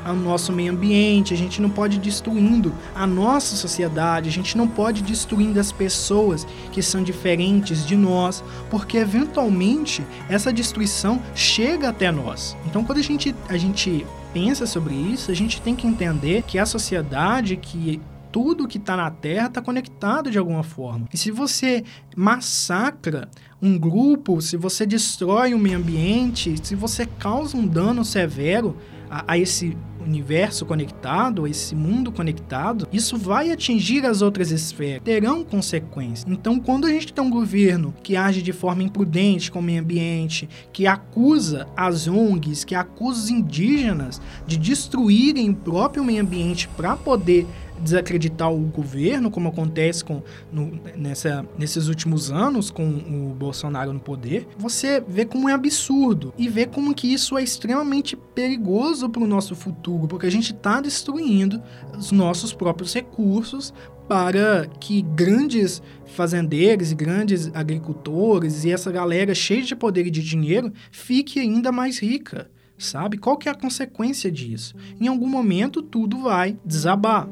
o 0.05 0.13
nosso 0.13 0.51
meio 0.51 0.71
ambiente, 0.71 1.33
a 1.33 1.37
gente 1.37 1.61
não 1.61 1.69
pode 1.69 1.97
ir 1.97 1.99
destruindo 1.99 2.73
a 2.95 3.07
nossa 3.07 3.55
sociedade, 3.55 4.29
a 4.29 4.31
gente 4.31 4.57
não 4.57 4.67
pode 4.67 5.01
ir 5.01 5.03
destruindo 5.03 5.59
as 5.59 5.71
pessoas 5.71 6.45
que 6.71 6.81
são 6.81 7.03
diferentes 7.03 7.85
de 7.85 7.95
nós, 7.95 8.43
porque 8.69 8.97
eventualmente 8.97 10.03
essa 10.29 10.53
destruição 10.53 11.21
chega 11.35 11.89
até 11.89 12.11
nós. 12.11 12.55
Então, 12.65 12.83
quando 12.83 12.99
a 12.99 13.03
gente, 13.03 13.35
a 13.49 13.57
gente 13.57 14.05
pensa 14.33 14.65
sobre 14.65 14.93
isso, 14.95 15.31
a 15.31 15.35
gente 15.35 15.61
tem 15.61 15.75
que 15.75 15.87
entender 15.87 16.43
que 16.43 16.57
a 16.57 16.65
sociedade 16.65 17.55
que 17.55 18.01
tudo 18.33 18.67
que 18.67 18.79
está 18.79 18.97
na 18.97 19.11
Terra 19.11 19.45
está 19.45 19.61
conectado 19.61 20.31
de 20.31 20.39
alguma 20.39 20.63
forma. 20.63 21.07
E 21.13 21.17
se 21.17 21.29
você 21.29 21.83
massacra 22.15 23.29
um 23.63 23.77
grupo, 23.77 24.41
se 24.41 24.57
você 24.57 24.85
destrói 24.85 25.53
o 25.53 25.57
meio 25.57 25.77
ambiente, 25.77 26.53
se 26.61 26.75
você 26.75 27.05
causa 27.05 27.55
um 27.55 27.65
dano 27.65 28.03
severo 28.03 28.75
a, 29.09 29.23
a 29.31 29.37
esse 29.37 29.77
universo 30.05 30.65
conectado, 30.65 31.45
a 31.45 31.49
esse 31.49 31.73
mundo 31.73 32.11
conectado, 32.11 32.85
isso 32.91 33.17
vai 33.17 33.51
atingir 33.51 34.05
as 34.05 34.21
outras 34.21 34.51
esferas, 34.51 35.01
terão 35.01 35.45
consequências. 35.45 36.25
Então, 36.27 36.59
quando 36.59 36.85
a 36.85 36.89
gente 36.89 37.13
tem 37.13 37.23
um 37.23 37.29
governo 37.29 37.93
que 38.03 38.17
age 38.17 38.41
de 38.41 38.51
forma 38.51 38.83
imprudente 38.83 39.49
com 39.49 39.59
o 39.59 39.63
meio 39.63 39.81
ambiente, 39.81 40.49
que 40.73 40.85
acusa 40.85 41.65
as 41.73 42.05
ONGs, 42.05 42.65
que 42.65 42.75
acusa 42.75 43.21
os 43.21 43.29
indígenas 43.29 44.21
de 44.45 44.57
destruírem 44.57 45.49
o 45.51 45.55
próprio 45.55 46.03
meio 46.03 46.21
ambiente 46.21 46.67
para 46.75 46.97
poder 46.97 47.47
desacreditar 47.83 48.51
o 48.51 48.59
governo, 48.59 49.29
como 49.29 49.49
acontece 49.49 50.03
com, 50.03 50.21
no, 50.51 50.79
nessa, 50.95 51.45
nesses 51.57 51.87
últimos 51.87 52.31
anos 52.31 52.71
com 52.71 52.87
o 52.87 53.35
Bolsonaro 53.37 53.93
no 53.93 53.99
poder, 53.99 54.47
você 54.57 55.03
vê 55.05 55.25
como 55.25 55.49
é 55.49 55.53
absurdo 55.53 56.33
e 56.37 56.47
vê 56.47 56.65
como 56.65 56.93
que 56.93 57.11
isso 57.11 57.37
é 57.37 57.43
extremamente 57.43 58.15
perigoso 58.15 59.09
para 59.09 59.23
o 59.23 59.27
nosso 59.27 59.55
futuro, 59.55 60.07
porque 60.07 60.25
a 60.25 60.31
gente 60.31 60.53
está 60.53 60.81
destruindo 60.81 61.61
os 61.97 62.11
nossos 62.11 62.53
próprios 62.53 62.93
recursos 62.93 63.73
para 64.07 64.67
que 64.79 65.01
grandes 65.01 65.81
fazendeiros 66.05 66.91
e 66.91 66.95
grandes 66.95 67.49
agricultores 67.53 68.63
e 68.63 68.71
essa 68.71 68.91
galera 68.91 69.33
cheia 69.33 69.61
de 69.61 69.75
poder 69.75 70.07
e 70.07 70.11
de 70.11 70.21
dinheiro 70.21 70.71
fique 70.91 71.39
ainda 71.39 71.71
mais 71.71 71.99
rica, 71.99 72.49
sabe? 72.77 73.17
Qual 73.17 73.37
que 73.37 73.47
é 73.47 73.51
a 73.51 73.55
consequência 73.55 74.31
disso? 74.31 74.75
Em 74.99 75.07
algum 75.07 75.27
momento 75.27 75.81
tudo 75.81 76.21
vai 76.21 76.57
desabar. 76.65 77.27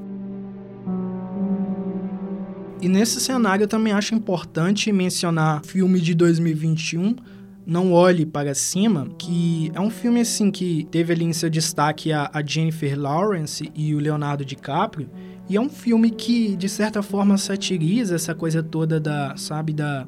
E 2.82 2.90
nesse 2.90 3.20
cenário 3.20 3.66
eu 3.66 3.68
também 3.68 3.94
acho 3.94 4.16
importante 4.16 4.92
mencionar 4.92 5.64
filme 5.64 6.02
de 6.02 6.16
2021, 6.16 7.16
Não 7.64 7.94
Olhe 7.94 8.26
Para 8.26 8.56
Cima, 8.56 9.08
que 9.20 9.72
é 9.76 9.80
um 9.80 9.92
filme 9.92 10.22
assim 10.22 10.50
que 10.50 10.88
teve 10.90 11.14
ali 11.14 11.24
em 11.24 11.32
seu 11.32 11.48
destaque 11.48 12.12
a, 12.12 12.32
Jennifer 12.44 13.00
Lawrence 13.00 13.72
e 13.76 13.94
o 13.94 14.00
Leonardo 14.00 14.44
DiCaprio, 14.44 15.08
e 15.48 15.56
é 15.56 15.62
um 15.62 15.70
filme 15.70 16.10
que 16.10 16.56
de 16.56 16.68
certa 16.68 17.04
forma 17.04 17.38
satiriza 17.38 18.16
essa 18.16 18.34
coisa 18.34 18.64
toda 18.64 19.00
da, 19.00 19.38
sabe, 19.38 19.74
da 19.74 20.08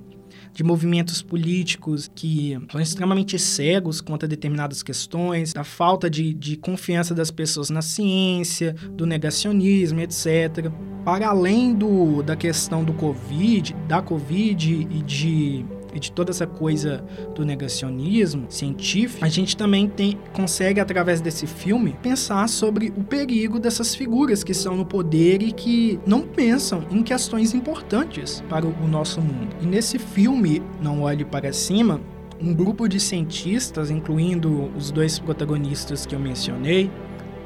de 0.53 0.63
movimentos 0.63 1.21
políticos 1.21 2.09
que 2.13 2.57
são 2.71 2.79
extremamente 2.79 3.37
cegos 3.39 3.99
quanto 3.99 4.25
a 4.25 4.27
determinadas 4.27 4.83
questões, 4.83 5.53
da 5.53 5.63
falta 5.63 6.09
de, 6.09 6.33
de 6.33 6.55
confiança 6.55 7.13
das 7.15 7.31
pessoas 7.31 7.69
na 7.69 7.81
ciência, 7.81 8.73
do 8.91 9.05
negacionismo, 9.05 9.99
etc. 9.99 10.71
Para 11.03 11.27
além 11.29 11.73
do, 11.73 12.21
da 12.21 12.35
questão 12.35 12.83
do 12.83 12.93
Covid, 12.93 13.75
da 13.87 14.01
Covid 14.01 14.87
e 14.89 15.01
de 15.03 15.65
e 15.93 15.99
de 15.99 16.11
toda 16.11 16.31
essa 16.31 16.47
coisa 16.47 17.03
do 17.35 17.45
negacionismo 17.45 18.45
científico, 18.49 19.23
a 19.23 19.29
gente 19.29 19.55
também 19.55 19.87
tem, 19.87 20.17
consegue, 20.33 20.79
através 20.79 21.21
desse 21.21 21.45
filme, 21.45 21.95
pensar 22.01 22.47
sobre 22.49 22.93
o 22.95 23.03
perigo 23.03 23.59
dessas 23.59 23.95
figuras 23.95 24.43
que 24.43 24.51
estão 24.51 24.75
no 24.75 24.85
poder 24.85 25.41
e 25.41 25.51
que 25.51 25.99
não 26.05 26.21
pensam 26.21 26.83
em 26.89 27.03
questões 27.03 27.53
importantes 27.53 28.43
para 28.49 28.65
o 28.65 28.87
nosso 28.87 29.21
mundo. 29.21 29.55
E 29.61 29.65
nesse 29.65 29.99
filme, 29.99 30.61
Não 30.81 31.03
Olhe 31.03 31.23
Para 31.25 31.53
Cima, 31.53 32.01
um 32.41 32.53
grupo 32.53 32.87
de 32.87 32.99
cientistas, 32.99 33.89
incluindo 33.89 34.71
os 34.75 34.91
dois 34.91 35.19
protagonistas 35.19 36.05
que 36.05 36.13
eu 36.13 36.19
mencionei, 36.19 36.91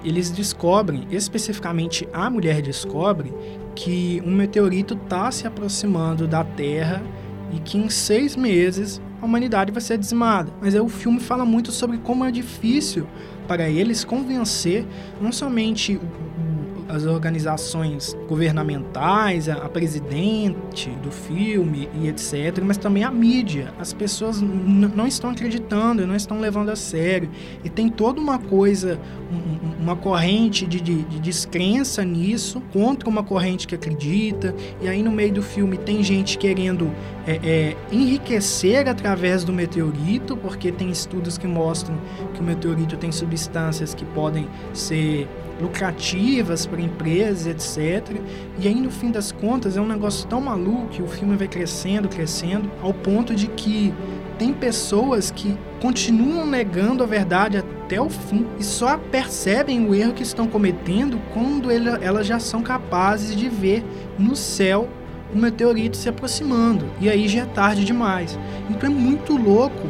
eles 0.03 0.31
descobrem, 0.31 1.05
especificamente 1.12 2.07
a 2.13 2.29
mulher 2.29 2.62
descobre, 2.62 3.33
que 3.75 4.21
um 4.25 4.31
meteorito 4.31 4.93
está 4.95 5.29
se 5.31 5.45
aproximando 5.45 6.27
da 6.27 6.43
Terra 6.43 7.03
e 7.51 7.60
que 7.60 7.77
em 7.77 7.89
seis 7.89 8.36
meses 8.36 9.01
a 9.21 9.25
humanidade 9.25 9.71
vai 9.71 9.81
ser 9.81 9.97
dizimada. 9.97 10.51
Mas 10.62 10.75
aí 10.75 10.81
o 10.81 10.89
filme 10.89 11.19
fala 11.19 11.45
muito 11.45 11.71
sobre 11.71 11.97
como 11.97 12.25
é 12.25 12.31
difícil 12.31 13.07
para 13.47 13.69
eles 13.69 14.03
convencer 14.03 14.86
não 15.21 15.31
somente 15.31 15.95
o 15.95 16.46
as 16.89 17.06
organizações 17.06 18.15
governamentais, 18.28 19.50
a, 19.50 19.67
presidente 19.67 20.89
do 21.02 21.12
filme 21.12 21.89
e 22.02 22.08
etc., 22.08 22.63
mas 22.63 22.78
também 22.78 23.04
a 23.04 23.12
mídia. 23.12 23.73
As 23.80 23.93
pessoas 23.93 24.41
não 24.41 25.06
estão 25.06 25.30
acreditando, 25.30 26.08
não 26.08 26.15
estão 26.15 26.39
levando 26.39 26.69
a 26.69 26.76
sério. 26.76 27.30
E 27.63 27.69
tem 27.69 27.89
toda 27.89 28.19
uma 28.19 28.39
coisa, 28.39 29.00
um, 29.32 29.84
uma 29.84 29.95
corrente 29.95 30.65
de, 30.65 30.80
de, 30.80 31.04
de, 31.04 31.19
descrença 31.19 32.04
nisso, 32.04 32.62
contra 32.71 33.10
uma 33.10 33.23
corrente 33.23 33.67
que 33.67 33.76
acredita. 33.76 34.56
E 34.82 34.88
aí 34.88 35.04
no 35.04 35.12
meio 35.12 35.34
do 35.34 35.43
filme 35.43 35.78
tem 35.78 36.04
gente 36.04 36.38
querendo 36.38 36.91
é, 37.26 37.39
é, 37.43 37.78
enriquecer 37.91 38.88
através 38.88 39.43
do 39.43 39.52
meteorito, 39.52 40.38
porque 40.38 40.71
tem 40.71 40.89
estudos 40.89 41.38
que 41.38 41.47
mostram 41.47 41.97
que 42.34 42.39
o 42.39 42.43
meteorito 42.43 42.95
tem 42.95 43.12
substâncias 43.12 43.93
que 43.93 44.06
podem 44.06 44.47
ser 44.73 45.28
lucrativas 45.62 46.65
para 46.65 46.82
empresas, 46.82 47.48
etc. 47.48 48.17
E 48.60 48.67
aí, 48.67 48.76
no 48.76 48.91
fim 48.91 49.12
das 49.12 49.32
contas, 49.32 49.78
é 49.78 49.82
um 49.82 49.88
negócio 49.88 50.28
tão 50.28 50.41
maluco 50.41 50.88
que 50.88 51.02
o 51.02 51.08
filme 51.08 51.36
vai 51.36 51.48
crescendo, 51.48 52.08
crescendo, 52.08 52.72
ao 52.82 52.93
ponto 52.93 53.36
de 53.36 53.48
que 53.48 53.93
tem 54.38 54.54
pessoas 54.54 55.32
que 55.32 55.58
continuam 55.82 56.46
negando 56.46 57.04
a 57.04 57.08
verdade 57.08 57.58
até 57.58 58.00
o 58.00 58.10
fim 58.10 58.46
e 58.60 58.63
só 58.63 58.98
percebem 58.98 59.88
o 59.88 59.96
erro 59.96 60.13
que 60.13 60.24
estão 60.24 60.48
cometendo 60.48 61.20
quando 61.34 61.72
elas 61.72 62.28
já 62.28 62.39
são 62.39 62.62
capazes 62.62 63.36
de 63.36 63.50
ver 63.50 63.84
no 64.17 64.36
céu 64.36 64.88
o 65.34 65.38
meteorito 65.38 65.98
se 65.98 66.08
aproximando. 66.08 66.86
E 67.02 67.10
aí 67.10 67.28
já 67.28 67.41
é 67.41 67.46
tarde 67.46 67.84
demais. 67.84 68.38
Então 68.70 68.89
é 68.89 68.93
muito 68.93 69.36
louco 69.36 69.88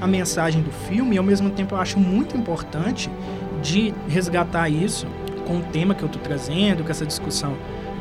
a 0.00 0.06
mensagem 0.06 0.62
do 0.62 0.70
filme 0.70 1.16
e 1.16 1.18
ao 1.18 1.24
mesmo 1.24 1.50
tempo 1.50 1.74
eu 1.74 1.80
acho 1.80 1.98
muito 1.98 2.36
importante 2.36 3.10
de 3.62 3.94
resgatar 4.08 4.68
isso 4.68 5.06
com 5.46 5.58
o 5.58 5.62
tema 5.62 5.94
que 5.94 6.02
eu 6.02 6.06
estou 6.06 6.20
trazendo, 6.20 6.84
com 6.84 6.90
essa 6.90 7.06
discussão, 7.06 7.56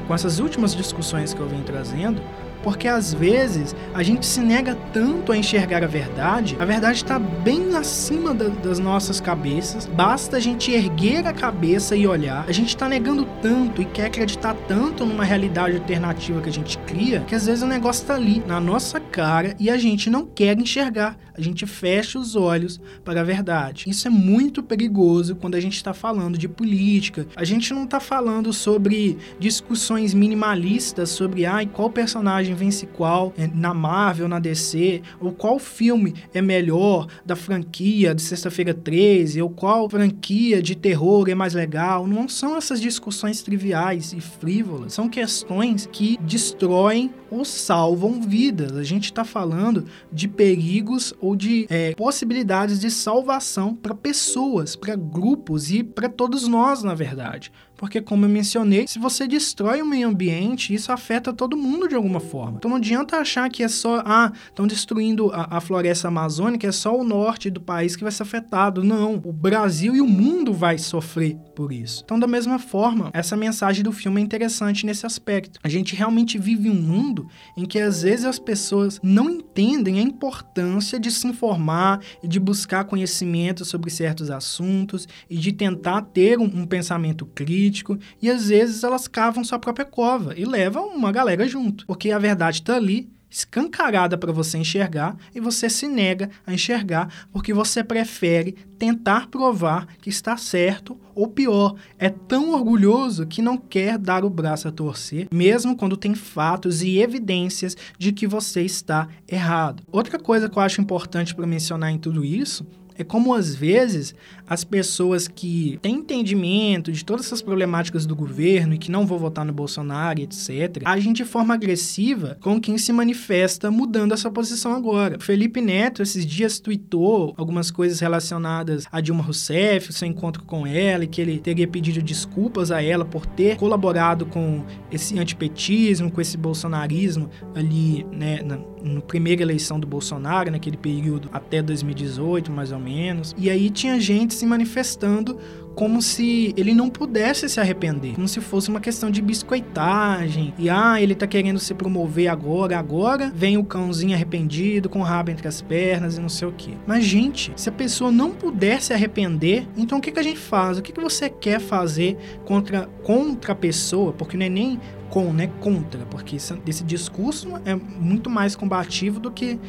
com 0.08 0.14
essas 0.14 0.40
últimas 0.40 0.76
discussões 0.76 1.34
que 1.34 1.40
eu 1.40 1.48
venho 1.48 1.64
trazendo, 1.64 2.22
porque 2.68 2.90
às 2.90 3.14
vezes 3.14 3.74
a 3.94 4.04
gente 4.04 4.26
se 4.26 4.42
nega 4.42 4.76
tanto 4.92 5.32
a 5.32 5.38
enxergar 5.38 5.86
a 5.86 5.88
verdade, 5.88 6.58
a 6.60 6.66
verdade 6.66 6.98
está 6.98 7.18
bem 7.18 7.74
acima 7.78 8.34
da, 8.34 8.50
das 8.50 8.78
nossas 8.78 9.22
cabeças, 9.22 9.86
basta 9.86 10.36
a 10.36 10.40
gente 10.42 10.70
erguer 10.74 11.26
a 11.26 11.32
cabeça 11.32 11.96
e 11.96 12.06
olhar. 12.06 12.44
A 12.46 12.52
gente 12.52 12.68
está 12.68 12.90
negando 12.90 13.26
tanto 13.42 13.82
e 13.82 13.86
quer 13.86 14.08
acreditar 14.08 14.54
tanto 14.68 15.06
numa 15.06 15.24
realidade 15.24 15.78
alternativa 15.78 16.42
que 16.42 16.50
a 16.50 16.52
gente 16.52 16.78
cria, 16.80 17.22
que 17.22 17.36
às 17.36 17.46
vezes 17.46 17.64
o 17.64 17.68
negócio 17.68 18.02
está 18.02 18.16
ali, 18.16 18.44
na 18.46 18.60
nossa 18.60 19.00
cara, 19.00 19.56
e 19.58 19.70
a 19.70 19.78
gente 19.78 20.10
não 20.10 20.26
quer 20.26 20.60
enxergar. 20.60 21.18
A 21.38 21.42
gente 21.42 21.68
fecha 21.68 22.18
os 22.18 22.36
olhos 22.36 22.82
para 23.06 23.22
a 23.22 23.24
verdade. 23.24 23.86
Isso 23.88 24.08
é 24.08 24.10
muito 24.10 24.64
perigoso 24.64 25.36
quando 25.36 25.54
a 25.54 25.60
gente 25.60 25.76
está 25.76 25.94
falando 25.94 26.36
de 26.36 26.48
política. 26.50 27.28
A 27.36 27.44
gente 27.44 27.72
não 27.76 27.84
está 27.84 28.00
falando 28.00 28.52
sobre 28.52 29.20
discussões 29.40 30.16
minimalistas 30.16 31.12
sobre 31.12 31.46
ah, 31.46 31.64
qual 31.72 31.92
personagem 31.92 32.56
vence 32.58 32.86
qual 32.86 33.34
é, 33.38 33.48
na 33.48 33.74
Marvel, 33.74 34.28
na 34.28 34.40
DC, 34.40 35.02
ou 35.20 35.32
qual 35.32 35.60
filme 35.60 36.14
é 36.34 36.42
melhor 36.42 37.08
da 37.26 37.36
franquia 37.36 38.14
de 38.14 38.22
Sexta-feira 38.22 38.74
13, 38.74 39.42
ou 39.42 39.50
qual 39.50 39.90
franquia 39.90 40.62
de 40.62 40.76
terror 40.76 41.30
é 41.30 41.36
mais 41.36 41.54
legal. 41.54 42.08
Não 42.08 42.28
são 42.28 42.58
essas 42.58 42.82
discussões 42.82 43.42
triviais 43.42 44.14
e 44.14 44.20
frívolas. 44.20 44.94
São 44.94 45.08
questões 45.08 45.88
que 45.92 46.18
destroem 46.22 47.12
ou 47.30 47.46
salvam 47.46 48.22
vidas. 48.22 48.76
A 48.76 48.84
gente 48.84 49.06
está 49.06 49.24
falando 49.24 49.86
de 50.12 50.28
perigos 50.28 51.14
ou 51.20 51.36
de 51.36 51.66
é, 51.70 51.94
possibilidades 51.96 52.80
de 52.80 52.90
salvação 52.92 53.76
para 53.76 53.96
pessoas, 53.96 54.76
para 54.76 54.96
grupos 54.96 55.72
e 55.72 55.84
para 55.84 56.10
todos 56.10 56.48
nós, 56.48 56.84
na 56.84 56.94
verdade. 56.94 57.52
Porque, 57.78 58.02
como 58.02 58.26
eu 58.26 58.30
mencionei, 58.30 58.88
se 58.88 58.98
você 58.98 59.28
destrói 59.28 59.82
o 59.82 59.86
meio 59.86 60.10
ambiente, 60.10 60.74
isso 60.74 60.92
afeta 60.92 61.32
todo 61.32 61.56
mundo 61.56 61.88
de 61.88 61.96
alguma 61.96 62.20
forma. 62.20 62.58
Então 62.58 62.70
não 62.70 62.78
adianta 62.78 63.18
achar 63.18 63.50
que 63.50 63.64
é 63.64 63.68
só, 63.68 64.02
ah, 64.04 64.32
estão 64.48 64.66
destruindo 64.66 65.32
a, 65.32 65.58
a, 65.58 65.62
floresta 65.62 66.08
amazônica, 66.08 66.68
é 66.68 66.72
só 66.72 66.98
o 66.98 67.04
norte 67.04 67.50
do 67.50 67.62
país 67.62 67.96
que 67.96 68.04
vai 68.04 68.12
ser 68.12 68.24
afetado. 68.24 68.84
Não. 68.84 69.22
O 69.24 69.32
Brasil 69.32 69.96
e 69.96 70.02
o 70.02 70.08
mundo 70.08 70.54
vai 70.54 70.78
sofrer 70.78 71.38
por 71.56 71.72
isso. 71.72 72.02
Então, 72.04 72.20
da 72.20 72.28
mesma 72.28 72.58
forma, 72.58 73.12
essa 73.14 73.38
mensagem 73.38 73.84
do 73.84 73.92
filme 73.92 74.20
é 74.20 74.24
interessante 74.24 74.86
nesse 74.86 75.06
aspecto. 75.06 75.60
A 75.64 75.70
gente 75.70 75.96
realmente 75.96 76.38
vive 76.40 76.70
um 76.70 76.82
mundo 76.82 77.17
em 77.56 77.66
que 77.66 77.80
às 77.80 78.04
vezes 78.04 78.26
as 78.26 78.38
pessoas 78.38 79.00
não 79.02 79.30
entendem 79.30 80.00
a 80.00 80.04
importância 80.04 81.00
de 81.00 81.10
se 81.10 81.26
informar 81.26 82.02
e 82.22 82.28
de 82.28 82.40
buscar 82.40 82.84
conhecimento 82.84 83.64
sobre 83.64 83.90
certos 83.90 84.30
assuntos 84.30 85.08
e 85.30 85.38
de 85.38 85.54
tentar 85.54 86.02
ter 86.02 86.38
um, 86.38 86.44
um 86.44 86.66
pensamento 86.66 87.26
crítico 87.26 87.98
e 88.22 88.30
às 88.30 88.50
vezes 88.50 88.84
elas 88.84 89.08
cavam 89.08 89.44
sua 89.44 89.60
própria 89.60 89.86
cova 89.86 90.34
e 90.38 90.46
levam 90.46 90.88
uma 90.90 91.12
galera 91.12 91.48
junto, 91.48 91.86
porque 91.86 92.12
a 92.12 92.20
verdade 92.20 92.58
está 92.58 92.76
ali, 92.76 93.10
escancarada 93.30 94.18
para 94.18 94.32
você 94.32 94.58
enxergar 94.58 95.18
e 95.34 95.40
você 95.40 95.70
se 95.70 95.88
nega 95.88 96.30
a 96.46 96.54
enxergar 96.54 97.28
porque 97.32 97.54
você 97.54 97.84
prefere 97.84 98.54
tentar 98.78 99.28
provar 99.28 99.88
que 100.02 100.10
está 100.10 100.38
certo 100.38 100.98
ou 101.16 101.28
pior, 101.28 101.76
é 101.98 102.10
tão 102.10 102.52
orgulhoso 102.52 103.26
que 103.26 103.42
não 103.42 103.58
quer 103.58 103.98
dar 103.98 104.24
o 104.24 104.30
braço 104.30 104.68
a 104.68 104.72
torcer, 104.72 105.28
mesmo 105.34 105.76
quando 105.76 105.98
tem 105.98 106.14
fatos 106.14 106.84
e 106.84 107.00
evidências 107.00 107.76
de 107.98 108.12
que 108.12 108.28
você 108.28 108.62
está 108.62 109.08
errado. 109.28 109.82
Outra 109.92 110.20
coisa 110.20 110.48
que 110.48 110.58
eu 110.58 110.62
acho 110.62 110.80
importante 110.80 111.34
para 111.34 111.48
mencionar 111.48 111.92
em 111.92 111.98
tudo 111.98 112.24
isso 112.24 112.68
é 112.98 113.04
como 113.04 113.34
às 113.34 113.54
vezes 113.54 114.16
as 114.48 114.64
pessoas 114.64 115.28
que 115.28 115.78
têm 115.82 115.96
entendimento 115.96 116.92
de 116.92 117.04
todas 117.04 117.26
essas 117.26 117.42
problemáticas 117.42 118.06
do 118.06 118.16
governo 118.16 118.74
e 118.74 118.78
que 118.78 118.92
não 118.92 119.06
vão 119.06 119.18
votar 119.18 119.46
no 119.46 119.54
Bolsonaro, 119.54 120.22
etc., 120.22 120.82
agem 120.86 121.14
de 121.14 121.26
forma 121.26 121.54
agressiva 121.54 122.38
com 122.42 122.60
quem 122.60 122.78
se 122.78 122.94
manifesta 122.94 123.70
mudando 123.70 124.14
essa 124.14 124.32
posição 124.32 124.74
agora. 124.74 125.20
Felipe 125.20 125.62
Neto, 125.62 126.02
esses 126.02 126.26
dias, 126.26 126.60
tweetou 126.60 127.34
algumas 127.38 127.70
coisas 127.72 128.00
relacionadas 128.00 128.86
a 128.92 129.02
Dilma 129.02 129.24
Rousseff, 129.24 129.92
seu 129.92 130.08
encontro 130.08 130.44
com 130.44 130.66
ela, 130.66 131.04
e 131.04 131.08
que 131.08 131.22
ele 131.22 131.40
teria 131.40 131.68
pedido 131.68 132.02
desculpas 132.02 132.72
a 132.72 132.82
ela 132.82 133.04
por 133.04 133.26
ter 133.26 133.58
colaborado 133.58 134.26
com 134.26 134.64
esse 134.92 135.18
antipetismo, 135.20 136.10
com 136.12 136.22
esse 136.22 136.38
bolsonarismo 136.38 137.30
ali, 137.54 138.06
né, 138.12 138.42
na, 138.44 138.58
na 138.84 139.02
primeira 139.02 139.42
eleição 139.42 139.80
do 139.80 139.88
Bolsonaro, 139.88 140.52
naquele 140.52 140.78
período 140.78 141.30
até 141.34 141.62
2018, 141.62 142.52
mais 142.52 142.72
ou 142.72 142.80
menos. 142.80 143.36
E 143.38 143.50
aí 143.50 143.70
tinha 143.70 144.00
gente 144.00 144.37
se 144.38 144.46
manifestando 144.46 145.38
como 145.78 146.02
se 146.02 146.56
ele 146.58 146.74
não 146.74 146.90
pudesse 146.90 147.48
se 147.48 147.60
arrepender, 147.60 148.16
como 148.16 148.28
se 148.28 148.42
fosse 148.42 148.68
uma 148.68 148.80
questão 148.80 149.12
de 149.12 149.22
biscoitagem. 149.22 150.52
E 150.58 150.72
ah, 150.72 151.00
ele 151.00 151.14
tá 151.14 151.28
querendo 151.28 151.60
se 151.60 151.72
promover 151.76 152.30
agora, 152.30 152.80
agora 152.80 153.32
vem 153.34 153.60
o 153.60 153.64
cãozinho 153.64 154.16
arrependido 154.16 154.90
com 154.90 155.02
o 155.02 155.04
rabo 155.04 155.30
entre 155.30 155.48
as 155.48 155.62
pernas 155.62 156.18
e 156.18 156.20
não 156.20 156.30
sei 156.30 156.48
o 156.48 156.52
que. 156.52 156.76
Mas 156.88 157.06
gente, 157.06 157.54
se 157.56 157.70
a 157.70 157.72
pessoa 157.72 158.12
não 158.12 158.32
puder 158.32 158.82
se 158.82 158.92
arrepender, 158.92 159.68
então 159.78 160.00
o 160.00 160.02
que, 160.02 160.12
que 160.12 160.20
a 160.20 160.24
gente 160.24 160.40
faz? 160.40 160.80
O 160.80 160.82
que, 160.82 160.92
que 160.92 161.00
você 161.00 161.30
quer 161.30 161.60
fazer 161.60 162.18
contra 162.44 162.90
contra 163.04 163.52
a 163.52 163.56
pessoa? 163.56 164.12
Porque 164.14 164.36
não 164.36 164.48
é 164.48 164.50
nem 164.50 164.80
com, 165.10 165.32
né? 165.34 165.50
Contra, 165.62 166.06
porque 166.06 166.36
esse, 166.36 166.54
esse 166.66 166.84
discurso 166.84 167.60
é 167.66 167.76
muito 167.76 168.30
mais 168.30 168.56
combativo 168.56 169.20
do 169.20 169.32
que 169.32 169.60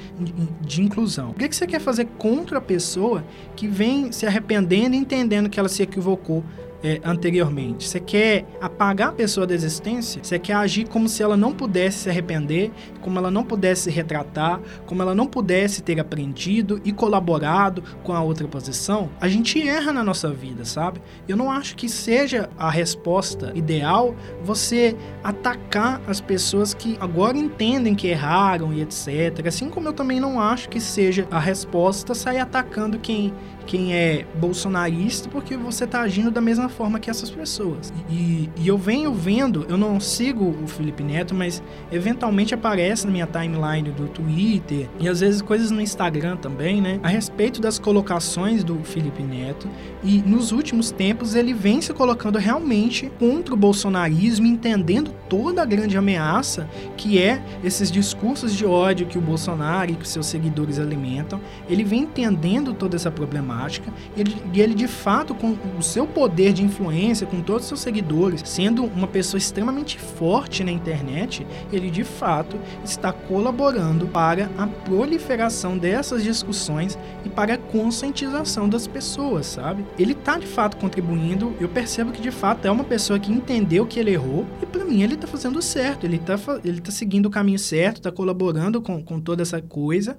de, 0.60 0.82
inclusão. 0.82 1.30
O 1.30 1.34
que, 1.34 1.48
que 1.48 1.56
você 1.56 1.66
quer 1.66 1.80
fazer 1.80 2.06
contra 2.18 2.58
a 2.58 2.60
pessoa 2.60 3.24
que 3.56 3.66
vem 3.66 4.12
se 4.12 4.26
arrependendo 4.26 4.94
e 4.94 4.98
entendendo 4.98 5.48
que 5.48 5.58
ela 5.58 5.68
se 5.68 5.82
equivocou 5.82 6.44
é, 6.82 7.00
anteriormente. 7.04 7.88
Você 7.88 8.00
quer 8.00 8.46
apagar 8.60 9.08
a 9.08 9.12
pessoa 9.12 9.46
da 9.46 9.54
existência? 9.54 10.22
Você 10.22 10.38
quer 10.38 10.54
agir 10.54 10.88
como 10.88 11.08
se 11.08 11.22
ela 11.22 11.36
não 11.36 11.52
pudesse 11.52 11.98
se 11.98 12.10
arrepender, 12.10 12.70
como 13.00 13.18
ela 13.18 13.30
não 13.30 13.44
pudesse 13.44 13.82
se 13.82 13.90
retratar, 13.90 14.60
como 14.86 15.02
ela 15.02 15.14
não 15.14 15.26
pudesse 15.26 15.82
ter 15.82 15.98
aprendido 16.00 16.80
e 16.84 16.92
colaborado 16.92 17.82
com 18.02 18.12
a 18.12 18.20
outra 18.20 18.46
posição? 18.46 19.10
A 19.20 19.28
gente 19.28 19.66
erra 19.66 19.92
na 19.92 20.02
nossa 20.02 20.30
vida, 20.30 20.64
sabe? 20.64 21.00
Eu 21.26 21.36
não 21.36 21.50
acho 21.50 21.76
que 21.76 21.88
seja 21.88 22.48
a 22.58 22.70
resposta 22.70 23.52
ideal 23.54 24.14
você 24.42 24.96
atacar 25.22 26.00
as 26.06 26.20
pessoas 26.20 26.74
que 26.74 26.96
agora 27.00 27.36
entendem 27.36 27.94
que 27.94 28.08
erraram 28.08 28.72
e 28.72 28.82
etc. 28.82 29.46
Assim 29.46 29.68
como 29.68 29.88
eu 29.88 29.92
também 29.92 30.20
não 30.20 30.40
acho 30.40 30.68
que 30.68 30.80
seja 30.80 31.26
a 31.30 31.38
resposta 31.38 32.14
sair 32.14 32.38
atacando 32.38 32.98
quem 32.98 33.32
quem 33.66 33.94
é 33.94 34.24
bolsonarista 34.34 35.28
porque 35.28 35.54
você 35.54 35.86
tá 35.86 36.00
agindo 36.00 36.30
da 36.30 36.40
mesma 36.40 36.67
forma 36.68 36.98
que 36.98 37.10
essas 37.10 37.30
pessoas. 37.30 37.92
E, 38.10 38.48
e, 38.56 38.68
eu 38.68 38.78
venho 38.78 39.12
vendo, 39.12 39.66
eu 39.68 39.76
não 39.76 39.98
sigo 40.00 40.56
o 40.62 40.66
Felipe 40.66 41.02
Neto, 41.02 41.34
mas 41.34 41.62
eventualmente 41.90 42.54
aparece 42.54 43.06
na 43.06 43.12
minha 43.12 43.26
timeline 43.26 43.90
do 43.90 44.08
Twitter 44.08 44.88
e 44.98 45.08
às 45.08 45.20
vezes 45.20 45.42
coisas 45.42 45.70
no 45.70 45.80
Instagram 45.80 46.36
também, 46.36 46.80
né? 46.80 47.00
A 47.02 47.08
respeito 47.08 47.60
das 47.60 47.78
colocações 47.78 48.62
do 48.64 48.76
Felipe 48.84 49.22
Neto. 49.22 49.68
E 50.02 50.22
nos 50.22 50.52
últimos 50.52 50.90
tempos 50.90 51.34
ele 51.34 51.52
vem 51.52 51.80
se 51.80 51.92
colocando 51.92 52.38
realmente 52.38 53.10
contra 53.18 53.54
o 53.54 53.56
bolsonarismo, 53.56 54.46
entendendo 54.46 55.12
toda 55.28 55.62
a 55.62 55.64
grande 55.64 55.96
ameaça 55.96 56.68
que 56.96 57.18
é 57.18 57.42
esses 57.62 57.90
discursos 57.90 58.54
de 58.54 58.64
ódio 58.64 59.06
que 59.06 59.18
o 59.18 59.20
Bolsonaro 59.20 59.90
e 59.90 59.94
que 59.94 60.08
seus 60.08 60.26
seguidores 60.26 60.78
alimentam. 60.78 61.40
Ele 61.68 61.84
vem 61.84 62.00
entendendo 62.00 62.72
toda 62.72 62.96
essa 62.96 63.10
problemática 63.10 63.92
e 64.16 64.20
ele, 64.20 64.36
e 64.52 64.60
ele, 64.60 64.74
de 64.74 64.88
fato, 64.88 65.34
com 65.34 65.56
o 65.78 65.82
seu 65.82 66.06
poder 66.06 66.52
de 66.58 66.64
influência, 66.64 67.26
com 67.26 67.40
todos 67.40 67.62
os 67.62 67.68
seus 67.68 67.80
seguidores, 67.80 68.42
sendo 68.44 68.84
uma 68.84 69.06
pessoa 69.06 69.38
extremamente 69.38 69.98
forte 69.98 70.64
na 70.64 70.70
internet, 70.70 71.46
ele 71.72 71.90
de 71.90 72.04
fato 72.04 72.58
está 72.84 73.12
colaborando 73.12 74.06
para 74.08 74.50
a 74.58 74.66
proliferação 74.66 75.78
dessas 75.78 76.22
discussões 76.22 76.98
e 77.24 77.28
para 77.28 77.54
a 77.54 77.58
conscientização 77.58 78.68
das 78.68 78.86
pessoas, 78.86 79.46
sabe? 79.46 79.84
Ele 79.98 80.12
está 80.12 80.38
de 80.38 80.46
fato 80.46 80.76
contribuindo, 80.76 81.54
eu 81.60 81.68
percebo 81.68 82.12
que 82.12 82.20
de 82.20 82.30
fato 82.30 82.66
é 82.66 82.70
uma 82.70 82.84
pessoa 82.84 83.18
que 83.18 83.32
entendeu 83.32 83.86
que 83.86 84.00
ele 84.00 84.12
errou 84.12 84.44
e 84.60 84.66
para 84.66 84.84
mim 84.84 85.02
ele 85.02 85.14
está 85.14 85.26
fazendo 85.26 85.62
certo, 85.62 86.04
ele 86.04 86.16
está 86.16 86.38
ele 86.64 86.80
tá 86.80 86.90
seguindo 86.90 87.26
o 87.26 87.30
caminho 87.30 87.58
certo, 87.58 87.98
está 87.98 88.10
colaborando 88.10 88.82
com, 88.82 89.02
com 89.02 89.20
toda 89.20 89.42
essa 89.42 89.62
coisa 89.62 90.18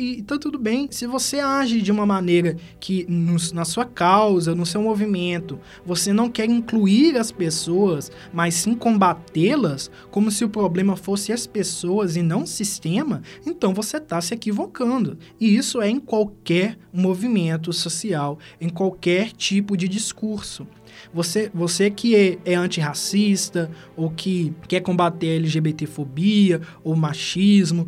E 0.00 0.22
tá 0.22 0.38
tudo 0.38 0.60
bem. 0.60 0.86
Se 0.92 1.08
você 1.08 1.40
age 1.40 1.82
de 1.82 1.90
uma 1.90 2.06
maneira 2.06 2.56
que 2.78 3.04
no, 3.08 3.36
na 3.52 3.64
sua 3.64 3.84
causa, 3.84 4.54
no 4.54 4.64
seu 4.64 4.80
movimento, 4.80 5.58
você 5.84 6.12
não 6.12 6.30
quer 6.30 6.48
incluir 6.48 7.16
as 7.16 7.32
pessoas, 7.32 8.08
mas 8.32 8.54
sim 8.54 8.76
combatê-las, 8.76 9.90
como 10.08 10.30
se 10.30 10.44
o 10.44 10.48
problema 10.48 10.94
fosse 10.94 11.32
as 11.32 11.48
pessoas 11.48 12.14
e 12.14 12.22
não 12.22 12.44
o 12.44 12.46
sistema, 12.46 13.22
então 13.44 13.74
você 13.74 13.96
está 13.96 14.20
se 14.20 14.32
equivocando. 14.32 15.18
E 15.40 15.56
isso 15.56 15.82
é 15.82 15.90
em 15.90 15.98
qualquer 15.98 16.78
movimento 16.92 17.72
social, 17.72 18.38
em 18.60 18.68
qualquer 18.68 19.32
tipo 19.32 19.76
de 19.76 19.88
discurso. 19.88 20.64
Você, 21.12 21.50
você 21.52 21.90
que 21.90 22.14
é, 22.14 22.38
é 22.44 22.54
antirracista 22.54 23.70
ou 23.96 24.10
que 24.10 24.54
quer 24.68 24.80
combater 24.80 25.30
a 25.30 25.36
LGBTfobia 25.36 26.60
ou 26.84 26.94
machismo, 26.94 27.86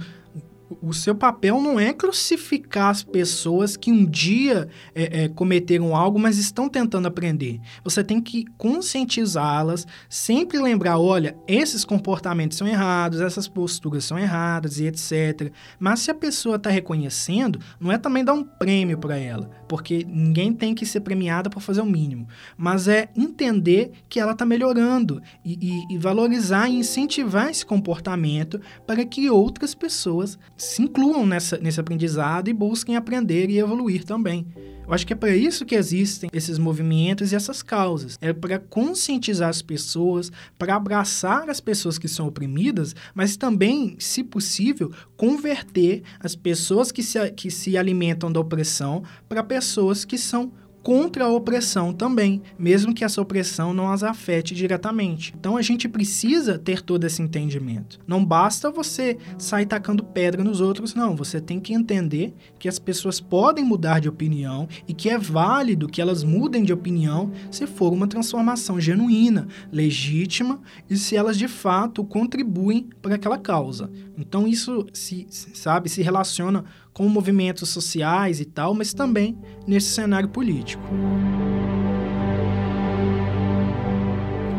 o 0.80 0.92
seu 0.92 1.14
papel 1.14 1.60
não 1.60 1.80
é 1.80 1.92
crucificar 1.92 2.90
as 2.90 3.02
pessoas 3.02 3.76
que 3.76 3.90
um 3.90 4.04
dia 4.04 4.68
é, 4.94 5.24
é, 5.24 5.28
cometeram 5.28 5.96
algo, 5.96 6.18
mas 6.18 6.38
estão 6.38 6.68
tentando 6.68 7.08
aprender. 7.08 7.60
Você 7.82 8.04
tem 8.04 8.20
que 8.20 8.44
conscientizá-las, 8.56 9.86
sempre 10.08 10.58
lembrar: 10.58 10.98
olha, 10.98 11.36
esses 11.48 11.84
comportamentos 11.84 12.56
são 12.56 12.68
errados, 12.68 13.20
essas 13.20 13.48
posturas 13.48 14.04
são 14.04 14.18
erradas 14.18 14.78
e 14.78 14.86
etc. 14.86 15.52
Mas 15.78 16.00
se 16.00 16.10
a 16.10 16.14
pessoa 16.14 16.56
está 16.56 16.70
reconhecendo, 16.70 17.58
não 17.80 17.90
é 17.90 17.98
também 17.98 18.24
dar 18.24 18.34
um 18.34 18.44
prêmio 18.44 18.98
para 18.98 19.16
ela, 19.16 19.50
porque 19.68 20.06
ninguém 20.08 20.52
tem 20.52 20.74
que 20.74 20.86
ser 20.86 21.00
premiada 21.00 21.50
por 21.50 21.60
fazer 21.60 21.80
o 21.80 21.86
mínimo, 21.86 22.28
mas 22.56 22.86
é 22.86 23.08
entender 23.16 23.92
que 24.08 24.20
ela 24.20 24.32
está 24.32 24.44
melhorando 24.44 25.20
e, 25.44 25.84
e, 25.90 25.94
e 25.94 25.98
valorizar 25.98 26.68
e 26.68 26.76
incentivar 26.76 27.50
esse 27.50 27.64
comportamento 27.66 28.60
para 28.86 29.04
que 29.04 29.28
outras 29.30 29.74
pessoas 29.74 30.38
se 30.60 30.82
incluam 30.82 31.24
nessa, 31.24 31.58
nesse 31.58 31.80
aprendizado 31.80 32.48
e 32.48 32.52
busquem 32.52 32.96
aprender 32.96 33.48
e 33.48 33.58
evoluir 33.58 34.04
também. 34.04 34.46
Eu 34.86 34.92
acho 34.92 35.06
que 35.06 35.12
é 35.12 35.16
para 35.16 35.34
isso 35.34 35.64
que 35.64 35.74
existem 35.74 36.28
esses 36.32 36.58
movimentos 36.58 37.32
e 37.32 37.36
essas 37.36 37.62
causas. 37.62 38.18
É 38.20 38.32
para 38.32 38.58
conscientizar 38.58 39.48
as 39.48 39.62
pessoas, 39.62 40.32
para 40.58 40.74
abraçar 40.74 41.48
as 41.48 41.60
pessoas 41.60 41.96
que 41.96 42.08
são 42.08 42.26
oprimidas, 42.26 42.94
mas 43.14 43.36
também, 43.36 43.94
se 43.98 44.24
possível, 44.24 44.92
converter 45.16 46.02
as 46.18 46.34
pessoas 46.34 46.90
que 46.90 47.02
se, 47.02 47.30
que 47.30 47.50
se 47.50 47.78
alimentam 47.78 48.32
da 48.32 48.40
opressão 48.40 49.02
para 49.28 49.42
pessoas 49.42 50.04
que 50.04 50.18
são 50.18 50.52
contra 50.82 51.24
a 51.24 51.28
opressão 51.28 51.92
também, 51.92 52.42
mesmo 52.58 52.94
que 52.94 53.04
essa 53.04 53.20
opressão 53.20 53.74
não 53.74 53.90
as 53.90 54.02
afete 54.02 54.54
diretamente. 54.54 55.34
Então 55.38 55.56
a 55.56 55.62
gente 55.62 55.88
precisa 55.88 56.58
ter 56.58 56.82
todo 56.82 57.04
esse 57.04 57.22
entendimento. 57.22 57.98
Não 58.06 58.24
basta 58.24 58.70
você 58.70 59.18
sair 59.38 59.66
tacando 59.66 60.04
pedra 60.04 60.42
nos 60.42 60.60
outros, 60.60 60.94
não. 60.94 61.14
Você 61.16 61.40
tem 61.40 61.60
que 61.60 61.74
entender 61.74 62.34
que 62.58 62.68
as 62.68 62.78
pessoas 62.78 63.20
podem 63.20 63.64
mudar 63.64 64.00
de 64.00 64.08
opinião 64.08 64.68
e 64.88 64.94
que 64.94 65.10
é 65.10 65.18
válido 65.18 65.88
que 65.88 66.00
elas 66.00 66.24
mudem 66.24 66.64
de 66.64 66.72
opinião 66.72 67.30
se 67.50 67.66
for 67.66 67.92
uma 67.92 68.06
transformação 68.06 68.80
genuína, 68.80 69.48
legítima 69.70 70.60
e 70.88 70.96
se 70.96 71.16
elas 71.16 71.36
de 71.36 71.48
fato 71.48 72.04
contribuem 72.04 72.88
para 73.02 73.16
aquela 73.16 73.38
causa. 73.38 73.90
Então 74.16 74.46
isso 74.46 74.86
se 74.92 75.26
sabe 75.30 75.88
se 75.88 76.02
relaciona 76.02 76.64
com 76.92 77.08
movimentos 77.08 77.68
sociais 77.68 78.40
e 78.40 78.44
tal, 78.44 78.74
mas 78.74 78.92
também 78.92 79.38
nesse 79.66 79.88
cenário 79.88 80.28
político. 80.28 80.69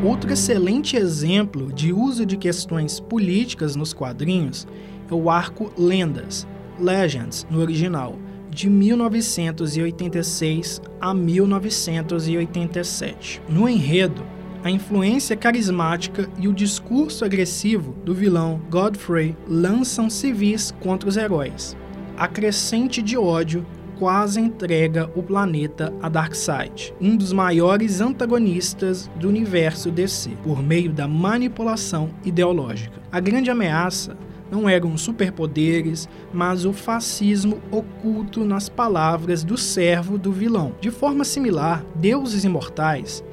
Outro 0.04 0.34
excelente 0.34 0.98
exemplo 0.98 1.72
de 1.72 1.94
uso 1.94 2.26
de 2.26 2.36
questões 2.36 3.00
políticas 3.00 3.76
nos 3.76 3.94
quadrinhos 3.94 4.68
é 5.10 5.14
o 5.14 5.30
arco 5.30 5.72
Lendas, 5.78 6.48
Legends 6.80 7.46
no 7.52 7.60
original, 7.60 8.18
de 8.50 8.68
1986 8.70 10.82
a 11.00 11.14
1987. 11.14 13.44
No 13.48 13.70
enredo, 13.70 14.24
a 14.64 14.72
influência 14.72 15.36
carismática 15.36 16.30
e 16.38 16.48
o 16.48 16.54
discurso 16.54 17.26
agressivo 17.26 17.94
do 18.04 18.14
vilão 18.14 18.62
Godfrey 18.70 19.36
lançam 19.48 20.08
civis 20.10 20.72
contra 20.80 21.10
os 21.10 21.18
heróis. 21.18 21.76
A 22.18 22.28
crescente 22.28 23.02
de 23.02 23.18
ódio 23.18 23.66
quase 24.02 24.42
entrega 24.42 25.12
o 25.14 25.22
planeta 25.22 25.94
a 26.02 26.10
Darkseid, 26.10 26.92
um 27.00 27.16
dos 27.16 27.32
maiores 27.32 28.02
antagonistas 28.02 29.08
do 29.16 29.30
universo 29.30 29.92
DC, 29.92 30.32
por 30.44 30.60
meio 30.64 30.92
da 30.92 31.08
manipulação 31.08 32.10
ideológica. 32.26 33.00
A 33.12 33.20
grande 33.20 33.52
ameaça 33.52 34.18
não 34.50 34.68
eram 34.68 34.98
superpoderes, 34.98 36.10
mas 36.34 36.66
o 36.66 36.74
fascismo 36.74 37.62
oculto 37.70 38.44
nas 38.44 38.68
palavras 38.68 39.44
do 39.44 39.56
servo 39.56 40.18
do 40.18 40.32
vilão. 40.32 40.74
De 40.82 40.90
forma 40.90 41.24
similar, 41.24 41.86
Deuses 41.94 42.44
Imortais 42.44 43.24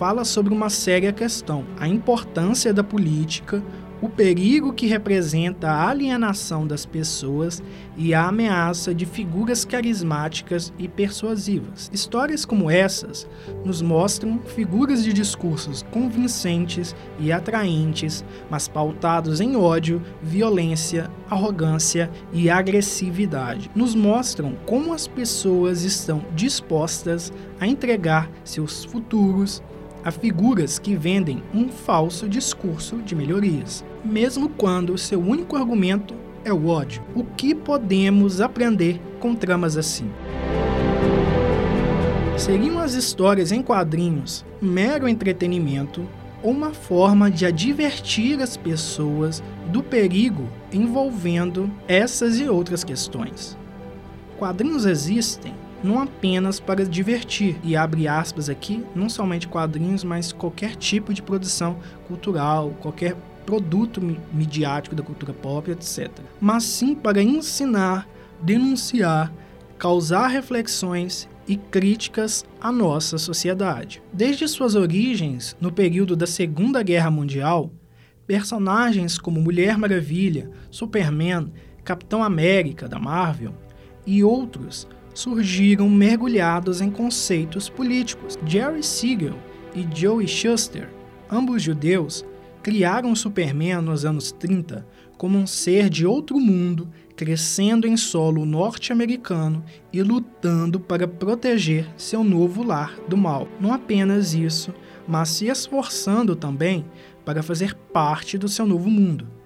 fala 0.00 0.24
sobre 0.24 0.52
uma 0.52 0.68
séria 0.68 1.12
questão: 1.12 1.64
a 1.78 1.86
importância 1.86 2.74
da 2.74 2.82
política, 2.82 3.62
o 4.00 4.08
perigo 4.08 4.72
que 4.72 4.86
representa 4.86 5.70
a 5.70 5.88
alienação 5.88 6.66
das 6.66 6.86
pessoas 6.86 7.62
e 7.96 8.14
a 8.14 8.28
ameaça 8.28 8.94
de 8.94 9.04
figuras 9.04 9.64
carismáticas 9.64 10.72
e 10.78 10.86
persuasivas. 10.86 11.90
Histórias 11.92 12.44
como 12.44 12.70
essas 12.70 13.28
nos 13.64 13.82
mostram 13.82 14.38
figuras 14.38 15.02
de 15.02 15.12
discursos 15.12 15.84
convincentes 15.90 16.94
e 17.18 17.32
atraentes, 17.32 18.24
mas 18.48 18.68
pautados 18.68 19.40
em 19.40 19.56
ódio, 19.56 20.02
violência, 20.22 21.10
arrogância 21.28 22.10
e 22.32 22.48
agressividade. 22.48 23.70
Nos 23.74 23.94
mostram 23.94 24.56
como 24.64 24.92
as 24.92 25.08
pessoas 25.08 25.82
estão 25.82 26.24
dispostas 26.34 27.32
a 27.60 27.66
entregar 27.66 28.30
seus 28.44 28.84
futuros 28.84 29.62
a 30.08 30.10
figuras 30.10 30.78
que 30.78 30.96
vendem 30.96 31.42
um 31.52 31.68
falso 31.68 32.26
discurso 32.26 32.96
de 33.02 33.14
melhorias, 33.14 33.84
mesmo 34.02 34.48
quando 34.48 34.96
seu 34.96 35.20
único 35.20 35.54
argumento 35.54 36.14
é 36.46 36.50
o 36.50 36.68
ódio. 36.68 37.02
O 37.14 37.22
que 37.22 37.54
podemos 37.54 38.40
aprender 38.40 38.98
com 39.20 39.34
tramas 39.34 39.76
assim? 39.76 40.10
Seriam 42.38 42.78
as 42.78 42.94
histórias 42.94 43.52
em 43.52 43.62
quadrinhos 43.62 44.46
mero 44.62 45.06
entretenimento 45.06 46.08
ou 46.42 46.52
uma 46.52 46.72
forma 46.72 47.30
de 47.30 47.44
advertir 47.44 48.40
as 48.40 48.56
pessoas 48.56 49.42
do 49.66 49.82
perigo 49.82 50.48
envolvendo 50.72 51.70
essas 51.86 52.40
e 52.40 52.48
outras 52.48 52.82
questões? 52.82 53.58
Quadrinhos 54.38 54.86
existem 54.86 55.52
não 55.82 56.00
apenas 56.00 56.58
para 56.58 56.84
divertir, 56.84 57.56
e 57.62 57.76
abre 57.76 58.08
aspas 58.08 58.48
aqui, 58.48 58.84
não 58.94 59.08
somente 59.08 59.48
quadrinhos, 59.48 60.04
mas 60.04 60.32
qualquer 60.32 60.76
tipo 60.76 61.14
de 61.14 61.22
produção 61.22 61.78
cultural, 62.06 62.74
qualquer 62.80 63.16
produto 63.46 64.00
midiático 64.32 64.94
da 64.94 65.02
cultura 65.02 65.32
pop, 65.32 65.70
etc. 65.70 66.10
Mas 66.40 66.64
sim 66.64 66.94
para 66.94 67.22
ensinar, 67.22 68.06
denunciar, 68.42 69.32
causar 69.78 70.26
reflexões 70.26 71.28
e 71.46 71.56
críticas 71.56 72.44
à 72.60 72.70
nossa 72.70 73.16
sociedade. 73.16 74.02
Desde 74.12 74.46
suas 74.46 74.74
origens, 74.74 75.56
no 75.58 75.72
período 75.72 76.14
da 76.14 76.26
Segunda 76.26 76.82
Guerra 76.82 77.10
Mundial, 77.10 77.70
personagens 78.26 79.16
como 79.16 79.40
Mulher 79.40 79.78
Maravilha, 79.78 80.50
Superman, 80.70 81.50
Capitão 81.82 82.22
América 82.22 82.86
da 82.86 82.98
Marvel 82.98 83.54
e 84.06 84.22
outros 84.22 84.86
surgiram 85.18 85.88
mergulhados 85.88 86.80
em 86.80 86.88
conceitos 86.88 87.68
políticos. 87.68 88.38
Jerry 88.46 88.84
Siegel 88.84 89.34
e 89.74 89.84
Joey 89.92 90.28
Shuster, 90.28 90.88
ambos 91.28 91.60
judeus, 91.60 92.24
criaram 92.62 93.16
Superman 93.16 93.82
nos 93.82 94.04
anos 94.04 94.30
30 94.30 94.86
como 95.16 95.36
um 95.36 95.44
ser 95.44 95.90
de 95.90 96.06
outro 96.06 96.38
mundo, 96.38 96.88
crescendo 97.16 97.84
em 97.84 97.96
solo 97.96 98.46
norte-americano 98.46 99.64
e 99.92 100.00
lutando 100.04 100.78
para 100.78 101.08
proteger 101.08 101.88
seu 101.96 102.22
novo 102.22 102.62
lar 102.62 102.94
do 103.08 103.16
mal. 103.16 103.48
Não 103.60 103.72
apenas 103.72 104.34
isso, 104.34 104.72
mas 105.08 105.30
se 105.30 105.48
esforçando 105.48 106.36
também 106.36 106.84
para 107.24 107.42
fazer 107.42 107.74
parte 107.74 108.38
do 108.38 108.48
seu 108.48 108.64
novo 108.64 108.88
mundo 108.88 109.37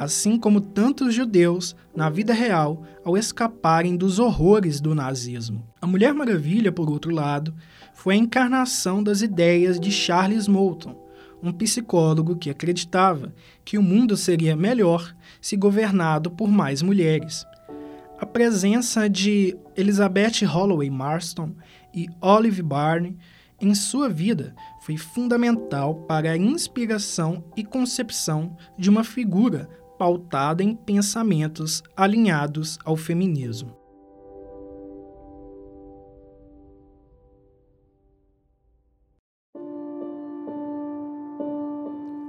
assim 0.00 0.38
como 0.38 0.62
tantos 0.62 1.14
judeus 1.14 1.76
na 1.94 2.08
vida 2.08 2.32
real 2.32 2.82
ao 3.04 3.18
escaparem 3.18 3.98
dos 3.98 4.18
horrores 4.18 4.80
do 4.80 4.94
nazismo. 4.94 5.62
A 5.78 5.86
Mulher 5.86 6.14
Maravilha, 6.14 6.72
por 6.72 6.88
outro 6.88 7.14
lado, 7.14 7.54
foi 7.92 8.14
a 8.14 8.16
encarnação 8.16 9.02
das 9.02 9.20
ideias 9.20 9.78
de 9.78 9.92
Charles 9.92 10.48
Moulton, 10.48 10.96
um 11.42 11.52
psicólogo 11.52 12.34
que 12.34 12.48
acreditava 12.48 13.34
que 13.62 13.76
o 13.76 13.82
mundo 13.82 14.16
seria 14.16 14.56
melhor 14.56 15.14
se 15.38 15.54
governado 15.54 16.30
por 16.30 16.48
mais 16.48 16.80
mulheres. 16.80 17.44
A 18.18 18.24
presença 18.24 19.06
de 19.06 19.54
Elizabeth 19.76 20.46
Holloway 20.46 20.88
Marston 20.88 21.52
e 21.92 22.08
Olive 22.22 22.62
Barney 22.62 23.18
em 23.60 23.74
sua 23.74 24.08
vida 24.08 24.54
foi 24.80 24.96
fundamental 24.96 25.94
para 25.94 26.30
a 26.30 26.38
inspiração 26.38 27.44
e 27.54 27.62
concepção 27.62 28.56
de 28.78 28.88
uma 28.88 29.04
figura 29.04 29.68
pautada 30.00 30.62
em 30.62 30.74
pensamentos 30.74 31.82
alinhados 31.94 32.78
ao 32.86 32.96
feminismo. 32.96 33.76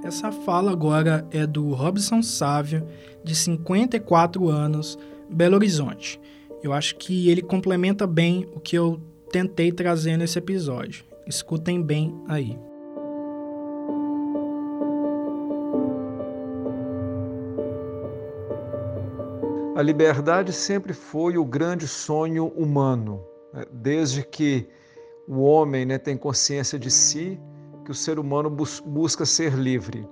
Essa 0.04 0.30
fala 0.30 0.70
agora 0.70 1.26
é 1.30 1.46
do 1.46 1.72
Robson 1.72 2.22
Sávio, 2.22 2.86
de 3.24 3.34
54 3.34 4.50
anos, 4.50 4.98
Belo 5.30 5.54
Horizonte. 5.54 6.20
Eu 6.62 6.74
acho 6.74 6.96
que 6.96 7.30
ele 7.30 7.40
complementa 7.40 8.06
bem 8.06 8.46
o 8.54 8.60
que 8.60 8.76
eu 8.76 9.00
tentei 9.30 9.72
trazer 9.72 10.18
nesse 10.18 10.38
episódio. 10.38 11.06
Escutem 11.26 11.80
bem 11.80 12.14
aí. 12.28 12.58
A 19.74 19.80
liberdade 19.80 20.52
sempre 20.52 20.92
foi 20.92 21.38
o 21.38 21.44
grande 21.46 21.88
sonho 21.88 22.48
humano, 22.48 23.24
né? 23.54 23.64
desde 23.72 24.22
que 24.22 24.68
o 25.26 25.40
homem 25.40 25.86
né, 25.86 25.96
tem 25.96 26.14
consciência 26.14 26.78
de 26.78 26.90
si 26.90 27.40
que 27.82 27.90
o 27.90 27.94
ser 27.94 28.18
humano 28.18 28.50
bus 28.50 28.80
busca 28.84 29.24
ser 29.24 29.54
livre. 29.54 30.06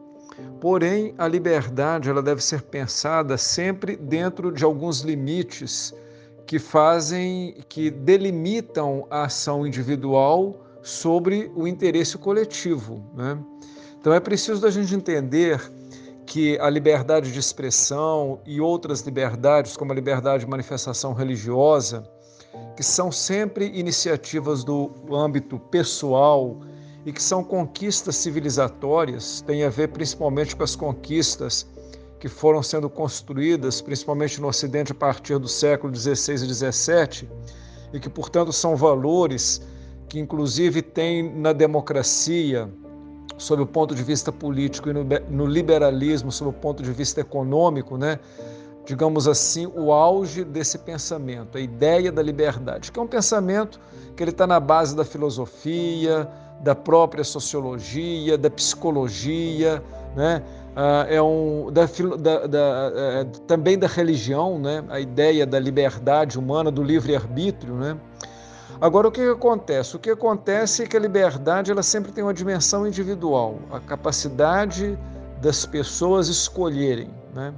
Porém, 0.62 1.14
a 1.18 1.28
liberdade 1.28 2.08
ela 2.08 2.22
deve 2.22 2.42
ser 2.42 2.62
pensada 2.62 3.36
sempre 3.36 3.96
dentro 3.96 4.50
de 4.50 4.64
alguns 4.64 5.02
limites 5.02 5.94
que 6.46 6.58
fazem, 6.58 7.62
que 7.68 7.90
delimitam 7.90 9.06
a 9.10 9.24
ação 9.24 9.66
individual 9.66 10.56
sobre 10.82 11.52
o 11.54 11.68
interesse 11.68 12.16
coletivo. 12.16 13.04
Né? 13.14 13.38
Então 14.00 14.14
é 14.14 14.20
preciso 14.20 14.62
da 14.62 14.70
gente 14.70 14.94
entender 14.94 15.60
que 16.30 16.56
a 16.60 16.70
liberdade 16.70 17.32
de 17.32 17.40
expressão 17.40 18.40
e 18.46 18.60
outras 18.60 19.00
liberdades, 19.00 19.76
como 19.76 19.90
a 19.90 19.94
liberdade 19.96 20.44
de 20.44 20.48
manifestação 20.48 21.12
religiosa, 21.12 22.08
que 22.76 22.84
são 22.84 23.10
sempre 23.10 23.66
iniciativas 23.76 24.62
do 24.62 24.92
âmbito 25.10 25.58
pessoal 25.58 26.56
e 27.04 27.12
que 27.12 27.20
são 27.20 27.42
conquistas 27.42 28.14
civilizatórias, 28.14 29.40
tem 29.44 29.64
a 29.64 29.68
ver 29.68 29.88
principalmente 29.88 30.54
com 30.54 30.62
as 30.62 30.76
conquistas 30.76 31.66
que 32.20 32.28
foram 32.28 32.62
sendo 32.62 32.88
construídas, 32.88 33.80
principalmente 33.80 34.40
no 34.40 34.46
Ocidente, 34.46 34.92
a 34.92 34.94
partir 34.94 35.36
do 35.36 35.48
século 35.48 35.92
XVI 35.92 36.34
e 36.34 36.54
XVII, 36.54 37.28
e 37.92 37.98
que, 37.98 38.08
portanto, 38.08 38.52
são 38.52 38.76
valores 38.76 39.60
que, 40.08 40.20
inclusive, 40.20 40.80
têm 40.80 41.28
na 41.34 41.52
democracia, 41.52 42.70
sob 43.40 43.62
o 43.62 43.66
ponto 43.66 43.94
de 43.94 44.02
vista 44.02 44.30
político, 44.30 44.90
e 44.90 44.92
no, 45.30 45.46
liberalismo, 45.46 46.30
sob 46.30 46.50
o 46.50 46.52
ponto 46.52 46.82
de 46.82 46.92
vista 46.92 47.20
econômico, 47.20 47.96
né? 47.96 48.18
digamos 48.84 49.26
assim, 49.26 49.66
o 49.66 49.92
auge 49.92 50.44
desse 50.44 50.76
pensamento, 50.78 51.56
a 51.56 51.60
ideia 51.60 52.12
da 52.12 52.22
liberdade, 52.22 52.92
que 52.92 52.98
é 52.98 53.02
um 53.02 53.06
pensamento 53.06 53.80
que 54.16 54.22
ele 54.22 54.30
está 54.30 54.46
na 54.46 54.60
base 54.60 54.94
da 54.94 55.04
filosofia, 55.04 56.28
da 56.60 56.74
própria 56.74 57.24
sociologia, 57.24 58.36
da 58.36 58.50
psicologia, 58.50 59.82
né? 60.14 60.42
Ah, 60.76 61.06
é 61.08 61.20
um, 61.20 61.70
da, 61.72 61.86
da, 62.16 62.46
da, 62.46 62.92
é, 62.94 63.24
também 63.46 63.76
da 63.78 63.86
religião, 63.86 64.58
né? 64.58 64.84
a 64.88 65.00
ideia 65.00 65.44
da 65.44 65.58
liberdade 65.58 66.38
humana, 66.38 66.70
do 66.70 66.82
livre-arbítrio. 66.82 67.74
Né? 67.74 67.96
Agora, 68.80 69.08
o 69.08 69.12
que, 69.12 69.20
acontece? 69.20 69.94
O 69.94 69.98
que 69.98 70.08
acontece 70.08 70.84
é 70.84 70.86
que 70.86 70.96
a 70.96 71.00
liberdade 71.00 71.70
ela 71.70 71.82
sempre 71.82 72.12
tem 72.12 72.24
uma 72.24 72.32
dimensão 72.32 72.86
individual, 72.86 73.58
a 73.70 73.78
capacidade 73.78 74.98
das 75.38 75.66
pessoas 75.66 76.28
escolherem. 76.28 77.10
Né? 77.34 77.52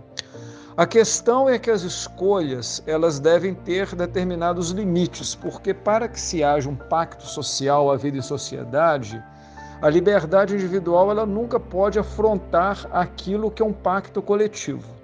A 0.76 0.84
questão 0.84 1.48
é 1.48 1.60
que 1.60 1.70
as 1.70 1.82
escolhas 1.82 2.82
elas 2.88 3.20
devem 3.20 3.54
ter 3.54 3.94
determinados 3.94 4.70
limites, 4.70 5.32
porque 5.36 5.72
para 5.72 6.08
que 6.08 6.20
se 6.20 6.42
haja 6.42 6.68
um 6.68 6.74
pacto 6.74 7.24
social, 7.24 7.92
a 7.92 7.96
vida 7.96 8.18
em 8.18 8.22
sociedade, 8.22 9.22
a 9.80 9.88
liberdade 9.88 10.54
individual 10.54 11.08
ela 11.08 11.24
nunca 11.24 11.60
pode 11.60 12.00
afrontar 12.00 12.88
aquilo 12.90 13.48
que 13.48 13.62
é 13.62 13.64
um 13.64 13.72
pacto 13.72 14.20
coletivo. 14.20 15.01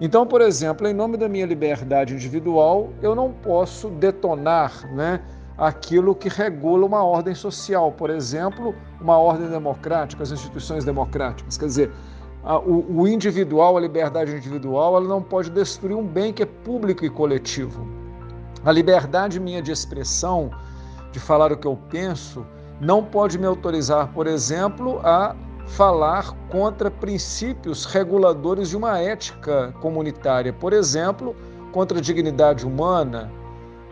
Então, 0.00 0.26
por 0.26 0.40
exemplo, 0.40 0.88
em 0.88 0.94
nome 0.94 1.18
da 1.18 1.28
minha 1.28 1.44
liberdade 1.44 2.14
individual, 2.14 2.88
eu 3.02 3.14
não 3.14 3.32
posso 3.32 3.90
detonar 3.90 4.90
né, 4.94 5.20
aquilo 5.58 6.14
que 6.14 6.28
regula 6.28 6.86
uma 6.86 7.04
ordem 7.04 7.34
social, 7.34 7.92
por 7.92 8.08
exemplo, 8.08 8.74
uma 8.98 9.18
ordem 9.18 9.48
democrática, 9.48 10.22
as 10.22 10.30
instituições 10.30 10.86
democráticas. 10.86 11.58
Quer 11.58 11.66
dizer, 11.66 11.90
a, 12.42 12.58
o, 12.58 13.00
o, 13.00 13.06
individual, 13.06 13.76
a 13.76 13.80
liberdade 13.80 14.34
individual, 14.34 14.96
ela 14.96 15.06
não 15.06 15.22
pode 15.22 15.50
destruir 15.50 15.94
um 15.94 16.06
bem 16.06 16.32
que 16.32 16.42
é 16.42 16.46
público 16.46 17.04
e 17.04 17.10
coletivo. 17.10 17.86
A 18.64 18.72
liberdade 18.72 19.38
minha 19.38 19.60
de 19.60 19.70
expressão, 19.70 20.50
de 21.12 21.20
falar 21.20 21.52
o 21.52 21.58
que 21.58 21.66
eu 21.66 21.78
penso, 21.90 22.46
não 22.80 23.04
pode 23.04 23.38
me 23.38 23.44
autorizar, 23.44 24.08
por 24.14 24.26
exemplo, 24.26 24.98
a 25.04 25.36
falar 25.70 26.34
contra 26.50 26.90
princípios 26.90 27.84
reguladores 27.84 28.68
de 28.68 28.76
uma 28.76 28.98
ética 28.98 29.72
comunitária, 29.80 30.52
por 30.52 30.72
exemplo, 30.72 31.34
contra 31.72 31.98
a 31.98 32.00
dignidade 32.00 32.66
humana. 32.66 33.30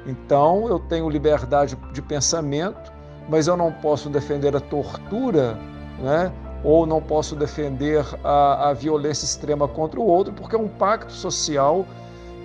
Então, 0.07 0.69
eu 0.69 0.79
tenho 0.79 1.09
liberdade 1.09 1.77
de 1.93 2.03
pensamento, 2.03 2.93
mas 3.29 3.47
eu 3.47 3.57
não 3.57 3.71
posso 3.71 4.09
defender 4.09 4.57
a 4.57 4.61
tortura, 4.61 5.57
né? 6.01 6.33
ou 6.65 6.85
não 6.85 7.01
posso 7.01 7.37
defender 7.37 8.05
a, 8.25 8.71
a 8.71 8.73
violência 8.73 9.25
extrema 9.25 9.69
contra 9.69 10.01
o 10.01 10.05
outro, 10.05 10.33
porque 10.33 10.57
é 10.57 10.59
um 10.59 10.69
pacto 10.69 11.13
social 11.13 11.87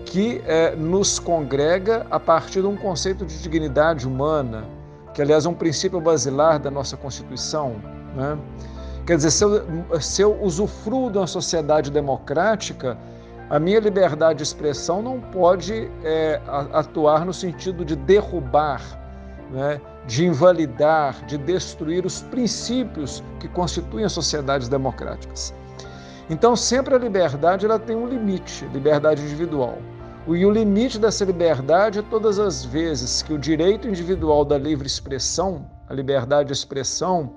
que 0.06 0.44
é, 0.46 0.76
nos 0.76 1.18
congrega 1.18 2.06
a 2.12 2.20
partir 2.20 2.62
de 2.62 2.68
um 2.68 2.78
conceito 2.78 3.26
de 3.26 3.42
dignidade 3.42 4.08
humana, 4.08 4.66
que 5.14 5.22
aliás 5.22 5.46
é 5.46 5.50
um 5.50 5.54
princípio 5.54 6.00
basilar 6.00 6.60
da 6.60 6.70
nossa 6.70 6.96
Constituição. 6.96 7.76
Né? 8.16 8.38
Quer 9.06 9.18
dizer, 9.18 9.32
se 9.32 9.44
eu, 9.44 10.02
se 10.02 10.22
eu 10.22 10.42
usufruo 10.42 11.12
de 11.12 11.18
uma 11.18 11.28
sociedade 11.28 11.92
democrática, 11.92 12.98
a 13.50 13.60
minha 13.60 13.80
liberdade 13.80 14.38
de 14.38 14.44
expressão 14.44 15.02
não 15.02 15.20
pode 15.20 15.92
é, 16.04 16.42
atuar 16.72 17.26
no 17.26 17.34
sentido 17.34 17.84
de 17.84 17.96
derrubar 17.96 18.82
né, 19.54 19.80
de 20.08 20.26
invalidar, 20.26 21.26
de 21.26 21.38
destruir 21.38 22.06
os 22.06 22.22
princípios 22.24 23.24
que 23.40 23.48
constituem 23.48 24.04
as 24.04 24.12
sociedades 24.12 24.68
democráticas. 24.68 25.54
Então, 26.30 26.56
sempre 26.56 26.96
a 26.96 26.98
liberdade 26.98 27.66
ela 27.66 27.78
tem 27.78 27.96
um 27.96 28.08
limite, 28.08 28.66
liberdade 28.74 29.22
individual. 29.22 29.78
E 30.28 30.46
o 30.46 30.52
limite 30.52 30.98
dessa 30.98 31.26
liberdade 31.26 32.00
é 32.00 32.02
todas 32.02 32.40
as 32.40 32.64
vezes 32.64 33.22
que 33.22 33.34
o 33.34 33.38
direito 33.38 33.88
individual 33.88 34.46
da 34.46 34.58
livre 34.58 34.88
expressão, 34.88 35.66
a 35.88 35.94
liberdade 35.94 36.48
de 36.48 36.54
expressão, 36.54 37.30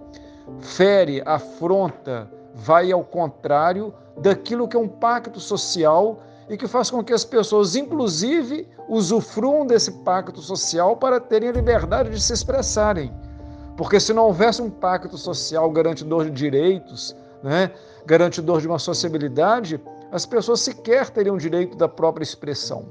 fere, 0.61 1.23
afronta, 1.25 2.31
vai 2.55 2.91
ao 2.93 3.05
contrário 3.05 3.93
daquilo 4.17 4.67
que 4.67 4.77
é 4.77 4.81
um 4.81 4.89
pacto 4.89 5.39
social 5.41 6.19
e 6.49 6.57
que 6.57 6.67
faz 6.67 6.91
com 6.91 7.03
que 7.03 7.13
as 7.13 7.25
pessoas, 7.25 7.77
inclusive, 7.77 8.69
usufruam 8.89 9.67
desse 9.67 9.91
pacto 10.05 10.41
social 10.41 10.97
para 10.97 11.21
terem 11.21 11.49
a 11.49 11.53
liberdade 11.53 12.11
de 12.11 12.21
se 12.21 12.33
expressarem. 12.33 13.13
Porque 13.77 14.01
se 14.01 14.13
não 14.13 14.27
houvesse 14.27 14.63
um 14.63 14.71
pacto 14.71 15.19
social 15.19 15.71
garantidor 15.71 16.25
de 16.25 16.31
direitos, 16.31 17.15
né, 17.43 17.71
garantidor 18.07 18.61
de 18.61 18.67
uma 18.67 18.79
sociabilidade, 18.79 19.81
as 20.11 20.25
pessoas 20.25 20.61
sequer 20.61 21.11
teriam 21.11 21.37
direito 21.37 21.77
da 21.77 21.89
própria 21.89 22.23
expressão. 22.23 22.87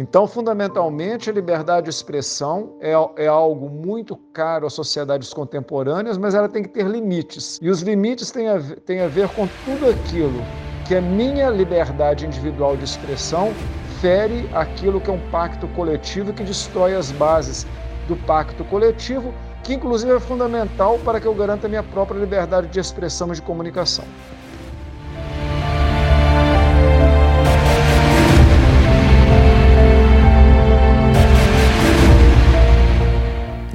Então, 0.00 0.28
fundamentalmente, 0.28 1.28
a 1.28 1.32
liberdade 1.32 1.86
de 1.86 1.90
expressão 1.90 2.76
é, 2.80 2.92
é, 3.16 3.26
algo 3.26 3.68
muito 3.68 4.16
caro 4.32 4.64
às 4.64 4.72
sociedades 4.72 5.34
contemporâneas, 5.34 6.16
mas 6.16 6.36
ela 6.36 6.48
tem 6.48 6.62
que 6.62 6.68
ter 6.68 6.86
limites. 6.86 7.58
E 7.60 7.68
os 7.68 7.82
limites 7.82 8.30
têm 8.30 8.48
a, 8.48 8.60
têm 8.86 9.00
a 9.00 9.08
ver 9.08 9.26
com 9.30 9.48
tudo 9.48 9.90
aquilo 9.90 10.40
que 10.86 10.94
a 10.94 11.00
minha 11.00 11.50
liberdade 11.50 12.24
individual 12.24 12.76
de 12.76 12.84
expressão 12.84 13.52
fere 14.00 14.48
aquilo 14.54 15.00
que 15.00 15.10
é 15.10 15.12
um 15.12 15.30
pacto 15.32 15.66
coletivo 15.74 16.32
que 16.32 16.44
destrói 16.44 16.94
as 16.94 17.10
bases 17.10 17.66
do 18.06 18.14
pacto 18.18 18.62
coletivo, 18.66 19.34
que 19.64 19.74
inclusive 19.74 20.12
é 20.12 20.20
fundamental 20.20 20.96
para 21.00 21.18
que 21.18 21.26
eu 21.26 21.34
garanta 21.34 21.68
minha 21.68 21.82
própria 21.82 22.20
liberdade 22.20 22.68
de 22.68 22.78
expressão 22.78 23.32
e 23.32 23.34
de 23.34 23.42
comunicação. 23.42 24.04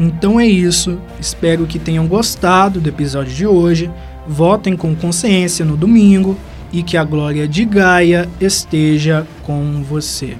Então 0.03 0.37
é 0.37 0.45
isso. 0.45 0.99
Espero 1.17 1.65
que 1.65 1.79
tenham 1.79 2.05
gostado 2.07 2.81
do 2.81 2.89
episódio 2.89 3.33
de 3.33 3.47
hoje. 3.47 3.89
Votem 4.27 4.75
com 4.75 4.93
consciência 4.93 5.63
no 5.63 5.77
domingo 5.77 6.37
e 6.73 6.83
que 6.83 6.97
a 6.97 7.05
glória 7.05 7.47
de 7.47 7.63
Gaia 7.63 8.27
esteja 8.41 9.25
com 9.43 9.81
você. 9.81 10.35